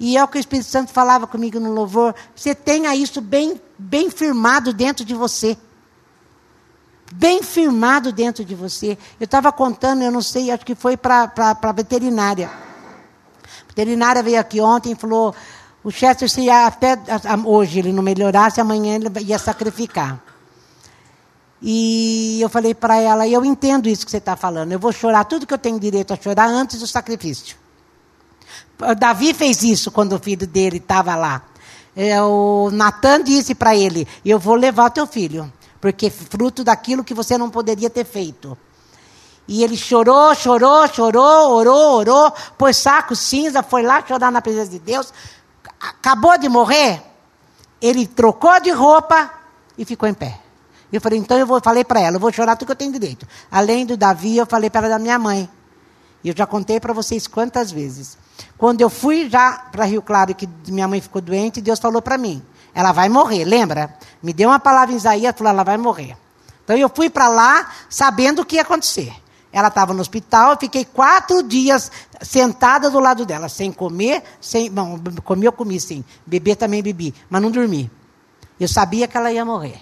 E 0.00 0.16
é 0.16 0.22
o 0.22 0.28
que 0.28 0.38
o 0.38 0.40
Espírito 0.40 0.68
Santo 0.68 0.92
falava 0.92 1.26
comigo 1.26 1.58
no 1.58 1.72
louvor. 1.72 2.14
Você 2.34 2.54
tenha 2.54 2.94
isso 2.94 3.20
bem, 3.20 3.60
bem 3.78 4.10
firmado 4.10 4.72
dentro 4.72 5.04
de 5.04 5.14
você. 5.14 5.56
Bem 7.12 7.42
firmado 7.42 8.12
dentro 8.12 8.44
de 8.44 8.54
você. 8.54 8.98
Eu 9.18 9.24
estava 9.24 9.50
contando, 9.50 10.02
eu 10.02 10.12
não 10.12 10.22
sei, 10.22 10.50
acho 10.50 10.64
que 10.64 10.74
foi 10.74 10.96
para 10.96 11.32
a 11.36 11.72
veterinária. 11.72 12.48
A 12.48 13.66
veterinária 13.68 14.22
veio 14.22 14.38
aqui 14.38 14.60
ontem 14.60 14.92
e 14.92 14.94
falou: 14.94 15.34
o 15.82 15.90
Chester, 15.90 16.28
se 16.28 16.48
até 16.50 16.98
hoje 17.44 17.78
ele 17.78 17.92
não 17.92 18.02
melhorasse, 18.02 18.60
amanhã 18.60 18.96
ele 18.96 19.08
ia 19.24 19.38
sacrificar. 19.38 20.22
E 21.60 22.38
eu 22.40 22.48
falei 22.48 22.72
para 22.74 22.98
ela, 22.98 23.26
eu 23.26 23.44
entendo 23.44 23.88
isso 23.88 24.04
que 24.04 24.10
você 24.12 24.18
está 24.18 24.36
falando, 24.36 24.70
eu 24.70 24.78
vou 24.78 24.92
chorar 24.92 25.24
tudo 25.24 25.44
que 25.44 25.52
eu 25.52 25.58
tenho 25.58 25.80
direito 25.80 26.12
a 26.12 26.16
chorar 26.16 26.46
antes 26.46 26.78
do 26.78 26.86
sacrifício. 26.86 27.56
Davi 28.96 29.34
fez 29.34 29.62
isso 29.62 29.90
quando 29.90 30.14
o 30.14 30.18
filho 30.18 30.46
dele 30.46 30.78
estava 30.78 31.14
lá. 31.14 31.42
É, 31.96 32.22
o 32.22 32.70
Natan 32.72 33.22
disse 33.22 33.54
para 33.54 33.74
ele: 33.74 34.06
Eu 34.24 34.38
vou 34.38 34.54
levar 34.54 34.86
o 34.86 34.90
teu 34.90 35.06
filho, 35.06 35.52
porque 35.80 36.10
fruto 36.10 36.62
daquilo 36.62 37.02
que 37.02 37.14
você 37.14 37.36
não 37.36 37.50
poderia 37.50 37.90
ter 37.90 38.04
feito. 38.04 38.56
E 39.48 39.64
ele 39.64 39.76
chorou, 39.76 40.34
chorou, 40.34 40.86
chorou, 40.88 41.56
orou, 41.56 41.96
orou, 41.96 42.32
pôs 42.58 42.76
saco 42.76 43.16
cinza, 43.16 43.62
foi 43.62 43.82
lá 43.82 44.04
chorar 44.06 44.30
na 44.30 44.42
presença 44.42 44.70
de 44.70 44.78
Deus. 44.78 45.12
Acabou 45.80 46.36
de 46.36 46.48
morrer, 46.48 47.02
ele 47.80 48.06
trocou 48.06 48.60
de 48.60 48.70
roupa 48.70 49.30
e 49.76 49.84
ficou 49.84 50.08
em 50.08 50.14
pé. 50.14 50.38
Eu 50.92 51.00
falei, 51.00 51.18
então 51.18 51.38
eu 51.38 51.46
vou, 51.46 51.60
falei 51.60 51.84
para 51.84 52.00
ela, 52.00 52.16
eu 52.16 52.20
vou 52.20 52.32
chorar 52.32 52.56
tudo 52.56 52.66
que 52.66 52.72
eu 52.72 52.76
tenho 52.76 52.92
direito. 52.92 53.26
Além 53.50 53.84
do 53.84 53.96
Davi, 53.96 54.36
eu 54.36 54.46
falei 54.46 54.70
para 54.70 54.86
ela 54.86 54.96
da 54.96 54.98
minha 54.98 55.18
mãe. 55.18 55.48
E 56.22 56.28
eu 56.28 56.34
já 56.36 56.46
contei 56.46 56.80
para 56.80 56.92
vocês 56.92 57.26
quantas 57.26 57.70
vezes. 57.70 58.16
Quando 58.58 58.80
eu 58.80 58.90
fui 58.90 59.30
já 59.30 59.52
para 59.70 59.84
Rio 59.84 60.02
Claro, 60.02 60.34
que 60.34 60.48
minha 60.66 60.88
mãe 60.88 61.00
ficou 61.00 61.22
doente, 61.22 61.60
Deus 61.60 61.78
falou 61.78 62.02
para 62.02 62.18
mim: 62.18 62.42
ela 62.74 62.90
vai 62.90 63.08
morrer, 63.08 63.44
lembra? 63.44 63.96
Me 64.20 64.32
deu 64.32 64.48
uma 64.48 64.58
palavra 64.58 64.92
em 64.92 64.96
Isaías, 64.96 65.34
falou: 65.36 65.52
ela 65.52 65.62
vai 65.62 65.76
morrer. 65.76 66.16
Então 66.64 66.76
eu 66.76 66.90
fui 66.92 67.08
para 67.08 67.28
lá 67.28 67.72
sabendo 67.88 68.42
o 68.42 68.44
que 68.44 68.56
ia 68.56 68.62
acontecer. 68.62 69.14
Ela 69.50 69.68
estava 69.68 69.94
no 69.94 70.00
hospital, 70.00 70.50
eu 70.50 70.58
fiquei 70.58 70.84
quatro 70.84 71.42
dias 71.42 71.90
sentada 72.20 72.90
do 72.90 72.98
lado 72.98 73.24
dela, 73.24 73.48
sem 73.48 73.72
comer, 73.72 74.22
sem. 74.40 74.70
Bom, 74.70 74.98
comer 75.24 75.46
eu 75.46 75.52
comi 75.52 75.80
sim, 75.80 76.04
beber 76.26 76.56
também 76.56 76.82
bebi, 76.82 77.14
mas 77.30 77.40
não 77.40 77.50
dormi. 77.50 77.90
Eu 78.58 78.68
sabia 78.68 79.06
que 79.06 79.16
ela 79.16 79.32
ia 79.32 79.44
morrer. 79.44 79.80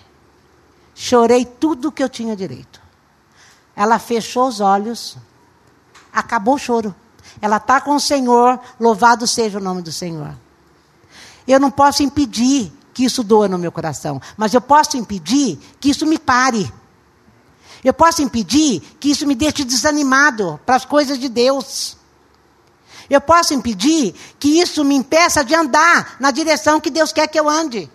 Chorei 0.95 1.45
tudo 1.45 1.91
que 1.91 2.03
eu 2.03 2.09
tinha 2.09 2.37
direito. 2.37 2.81
Ela 3.75 3.99
fechou 3.99 4.47
os 4.47 4.61
olhos, 4.61 5.17
acabou 6.13 6.55
o 6.55 6.59
choro. 6.59 6.95
Ela 7.41 7.57
está 7.57 7.81
com 7.81 7.95
o 7.95 8.01
Senhor, 8.01 8.59
louvado 8.79 9.27
seja 9.27 9.59
o 9.59 9.63
nome 9.63 9.83
do 9.83 9.93
Senhor. 9.93 10.35
Eu 11.47 11.61
não 11.61 11.71
posso 11.71 12.03
impedir 12.03 12.73
que 12.93 13.05
isso 13.05 13.23
doa 13.23 13.47
no 13.47 13.59
meu 13.59 13.71
coração, 13.71 14.21
mas 14.37 14.55
eu 14.55 14.61
posso 14.61 14.97
impedir 14.97 15.59
que 15.79 15.91
isso 15.91 16.07
me 16.07 16.19
pare. 16.19 16.73
Eu 17.85 17.93
posso 17.93 18.23
impedir 18.23 18.81
que 18.99 19.11
isso 19.11 19.27
me 19.27 19.35
deixe 19.35 19.65
desanimado 19.65 20.59
para 20.65 20.77
as 20.77 20.85
coisas 20.85 21.19
de 21.19 21.29
Deus. 21.29 21.97
Eu 23.09 23.21
posso 23.21 23.55
impedir 23.55 24.15
que 24.39 24.61
isso 24.61 24.85
me 24.85 24.97
impeça 24.97 25.45
de 25.45 25.55
andar 25.55 26.17
na 26.19 26.31
direção 26.31 26.81
que 26.81 26.91
Deus 26.91 27.13
quer 27.13 27.29
que 27.29 27.39
eu 27.39 27.49
ande 27.49 27.91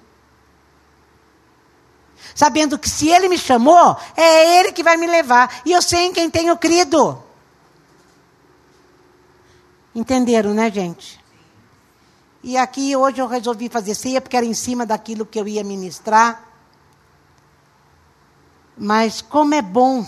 sabendo 2.36 2.80
que 2.80 2.90
se 2.90 3.10
Ele 3.10 3.30
me 3.30 3.38
chamou, 3.38 3.96
é 4.16 4.60
Ele 4.60 4.72
que 4.72 4.84
vai 4.84 4.98
me 4.98 5.08
levar. 5.08 5.62
E 5.66 5.72
eu 5.72 5.82
sei 5.82 6.06
em 6.06 6.14
quem 6.14 6.30
tenho 6.30 6.58
crido. 6.58 7.22
Entenderam, 9.94 10.54
né, 10.54 10.72
gente? 10.72 11.20
E 12.44 12.58
aqui 12.58 12.96
hoje 12.96 13.20
eu 13.20 13.28
resolvi 13.28 13.70
fazer 13.70 13.94
ceia 13.94 14.22
porque 14.22 14.38
era 14.38 14.46
em 14.46 14.54
cima 14.54 14.86
daquilo 14.86 15.26
que 15.26 15.40
eu 15.40 15.48
ia 15.48 15.64
ministrar. 15.64 16.44
Mas 18.78 19.22
como 19.22 19.54
é 19.54 19.62
bom 19.62 20.06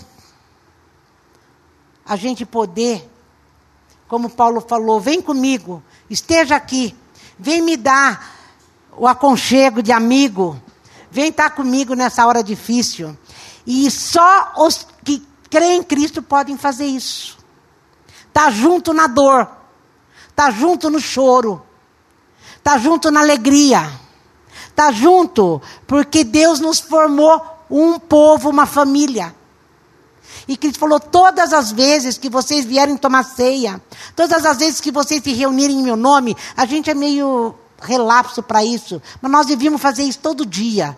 a 2.04 2.16
gente 2.16 2.44
poder, 2.44 3.08
como 4.08 4.28
Paulo 4.28 4.60
falou, 4.60 5.00
vem 5.00 5.22
comigo, 5.22 5.82
esteja 6.10 6.56
aqui, 6.56 6.96
vem 7.38 7.62
me 7.62 7.76
dar 7.76 8.32
o 8.96 9.06
aconchego 9.06 9.82
de 9.82 9.92
amigo, 9.92 10.60
Vem 11.14 11.28
estar 11.28 11.50
comigo 11.50 11.94
nessa 11.94 12.26
hora 12.26 12.42
difícil. 12.42 13.16
E 13.64 13.88
só 13.88 14.52
os 14.56 14.84
que 15.04 15.24
creem 15.48 15.78
em 15.78 15.82
Cristo 15.84 16.20
podem 16.20 16.58
fazer 16.58 16.86
isso. 16.86 17.38
Tá 18.32 18.50
junto 18.50 18.92
na 18.92 19.06
dor. 19.06 19.48
Tá 20.34 20.50
junto 20.50 20.90
no 20.90 21.00
choro. 21.00 21.62
Tá 22.62 22.78
junto 22.78 23.10
na 23.10 23.20
alegria. 23.20 23.90
Tá 24.74 24.90
junto 24.90 25.62
porque 25.86 26.24
Deus 26.24 26.60
nos 26.60 26.80
formou 26.80 27.40
um 27.70 27.98
povo, 27.98 28.50
uma 28.50 28.66
família. 28.66 29.34
E 30.48 30.56
Cristo 30.56 30.78
falou: 30.78 31.00
todas 31.00 31.52
as 31.52 31.72
vezes 31.72 32.18
que 32.18 32.28
vocês 32.28 32.64
vierem 32.64 32.96
tomar 32.96 33.24
ceia, 33.24 33.80
todas 34.16 34.44
as 34.44 34.58
vezes 34.58 34.80
que 34.80 34.90
vocês 34.90 35.22
se 35.22 35.32
reunirem 35.32 35.78
em 35.78 35.82
meu 35.82 35.96
nome, 35.96 36.36
a 36.56 36.66
gente 36.66 36.90
é 36.90 36.94
meio 36.94 37.54
relapso 37.80 38.42
para 38.42 38.64
isso, 38.64 39.00
mas 39.20 39.30
nós 39.30 39.46
devíamos 39.46 39.80
fazer 39.80 40.02
isso 40.02 40.18
todo 40.18 40.46
dia. 40.46 40.96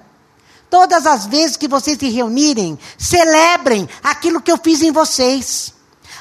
Todas 0.69 1.07
as 1.07 1.27
vezes 1.27 1.57
que 1.57 1.69
vocês 1.69 1.97
se 1.99 2.09
reunirem, 2.09 2.79
celebrem 2.99 3.89
aquilo 4.03 4.41
que 4.41 4.51
eu 4.51 4.59
fiz 4.59 4.83
em 4.83 4.91
vocês, 4.91 5.73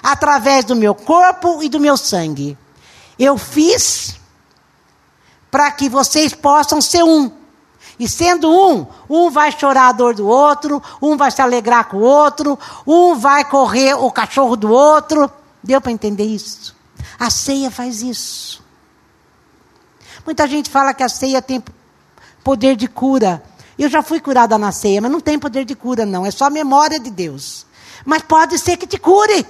através 0.04 0.66
do 0.66 0.76
meu 0.76 0.94
corpo 0.94 1.64
e 1.64 1.70
do 1.70 1.80
meu 1.80 1.98
sangue. 1.98 2.56
Eu 3.18 3.38
fiz 3.38 4.20
para 5.50 5.72
que 5.72 5.88
vocês 5.88 6.34
possam 6.34 6.82
ser 6.82 7.04
um. 7.04 7.32
E 7.98 8.10
sendo 8.10 8.52
um, 8.52 8.86
um 9.10 9.30
vai 9.30 9.52
chorar 9.52 9.88
a 9.88 9.92
dor 9.94 10.14
do 10.14 10.28
outro, 10.28 10.84
um 11.02 11.16
vai 11.16 11.32
se 11.32 11.42
alegrar 11.42 11.88
com 11.88 11.98
o 11.98 12.02
outro, 12.02 12.60
um 12.86 13.16
vai 13.16 13.46
correr 13.46 13.94
o 13.94 14.12
cachorro 14.12 14.58
do 14.58 14.70
outro. 14.70 15.32
Deu 15.64 15.80
para 15.80 15.92
entender 15.92 16.26
isso? 16.26 16.76
A 17.18 17.30
ceia 17.30 17.72
faz 17.72 18.02
isso. 18.02 18.62
Muita 20.26 20.48
gente 20.48 20.70
fala 20.70 20.94
que 20.94 21.04
a 21.04 21.10
ceia 21.10 21.42
tem 21.42 21.64
poder 22.44 22.76
de 22.76 22.88
cura. 22.88 23.42
Eu 23.78 23.90
já 23.90 24.02
fui 24.02 24.20
curada 24.20 24.58
na 24.58 24.72
ceia, 24.72 25.02
mas 25.02 25.12
não 25.12 25.20
tem 25.20 25.40
poder 25.40 25.66
de 25.66 25.76
cura, 25.76 26.06
não. 26.06 26.26
É 26.26 26.32
só 26.32 26.50
memória 26.50 27.00
de 27.00 27.10
Deus. 27.10 27.66
Mas 28.04 28.22
pode 28.24 28.58
ser 28.60 28.78
que 28.78 28.88
te 28.88 28.98
cure. 28.98 29.46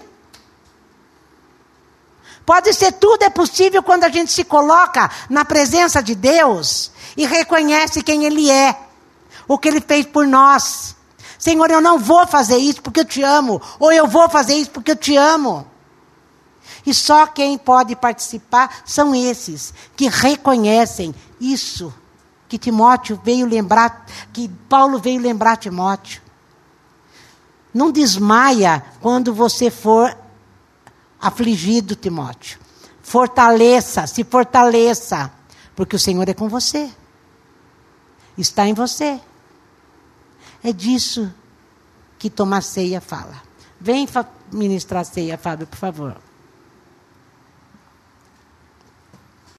Pode 2.45 2.73
ser 2.73 2.91
tudo 2.93 3.23
é 3.23 3.29
possível 3.29 3.81
quando 3.81 4.03
a 4.03 4.09
gente 4.09 4.31
se 4.31 4.43
coloca 4.43 5.09
na 5.29 5.43
presença 5.43 6.01
de 6.01 6.13
Deus 6.13 6.91
e 7.17 7.25
reconhece 7.25 8.03
quem 8.03 8.25
Ele 8.25 8.51
é, 8.51 8.77
o 9.47 9.57
que 9.57 9.67
Ele 9.67 9.81
fez 9.81 10.05
por 10.05 10.27
nós. 10.27 10.95
Senhor, 11.39 11.71
eu 11.71 11.81
não 11.81 11.97
vou 11.97 12.25
fazer 12.27 12.57
isso 12.57 12.81
porque 12.81 12.99
eu 12.99 13.05
te 13.05 13.23
amo, 13.23 13.61
ou 13.79 13.91
eu 13.91 14.07
vou 14.07 14.29
fazer 14.29 14.53
isso 14.53 14.71
porque 14.71 14.91
eu 14.91 14.95
te 14.95 15.15
amo. 15.15 15.65
E 16.85 16.93
só 16.93 17.25
quem 17.25 17.57
pode 17.57 17.95
participar 17.95 18.83
são 18.85 19.15
esses 19.15 19.73
que 19.95 20.07
reconhecem 20.07 21.15
isso 21.39 21.93
que 22.47 22.59
Timóteo 22.59 23.19
veio 23.23 23.47
lembrar, 23.47 24.05
que 24.31 24.47
Paulo 24.69 24.99
veio 24.99 25.19
lembrar 25.19 25.57
Timóteo. 25.57 26.21
Não 27.73 27.91
desmaia 27.91 28.83
quando 29.01 29.33
você 29.33 29.71
for 29.71 30.15
afligido, 31.27 31.95
Timóteo. 31.95 32.59
Fortaleça, 33.01 34.05
se 34.05 34.23
fortaleça, 34.23 35.31
porque 35.75 35.95
o 35.95 35.99
Senhor 35.99 36.27
é 36.29 36.33
com 36.33 36.47
você. 36.47 36.91
Está 38.37 38.67
em 38.67 38.73
você. 38.73 39.19
É 40.63 40.71
disso 40.71 41.33
que 42.19 42.29
tomar 42.29 42.61
ceia 42.61 43.01
fala. 43.01 43.41
Vem 43.79 44.07
ministrar 44.51 45.05
ceia, 45.05 45.37
Fábio, 45.37 45.67
por 45.67 45.77
favor. 45.77 46.24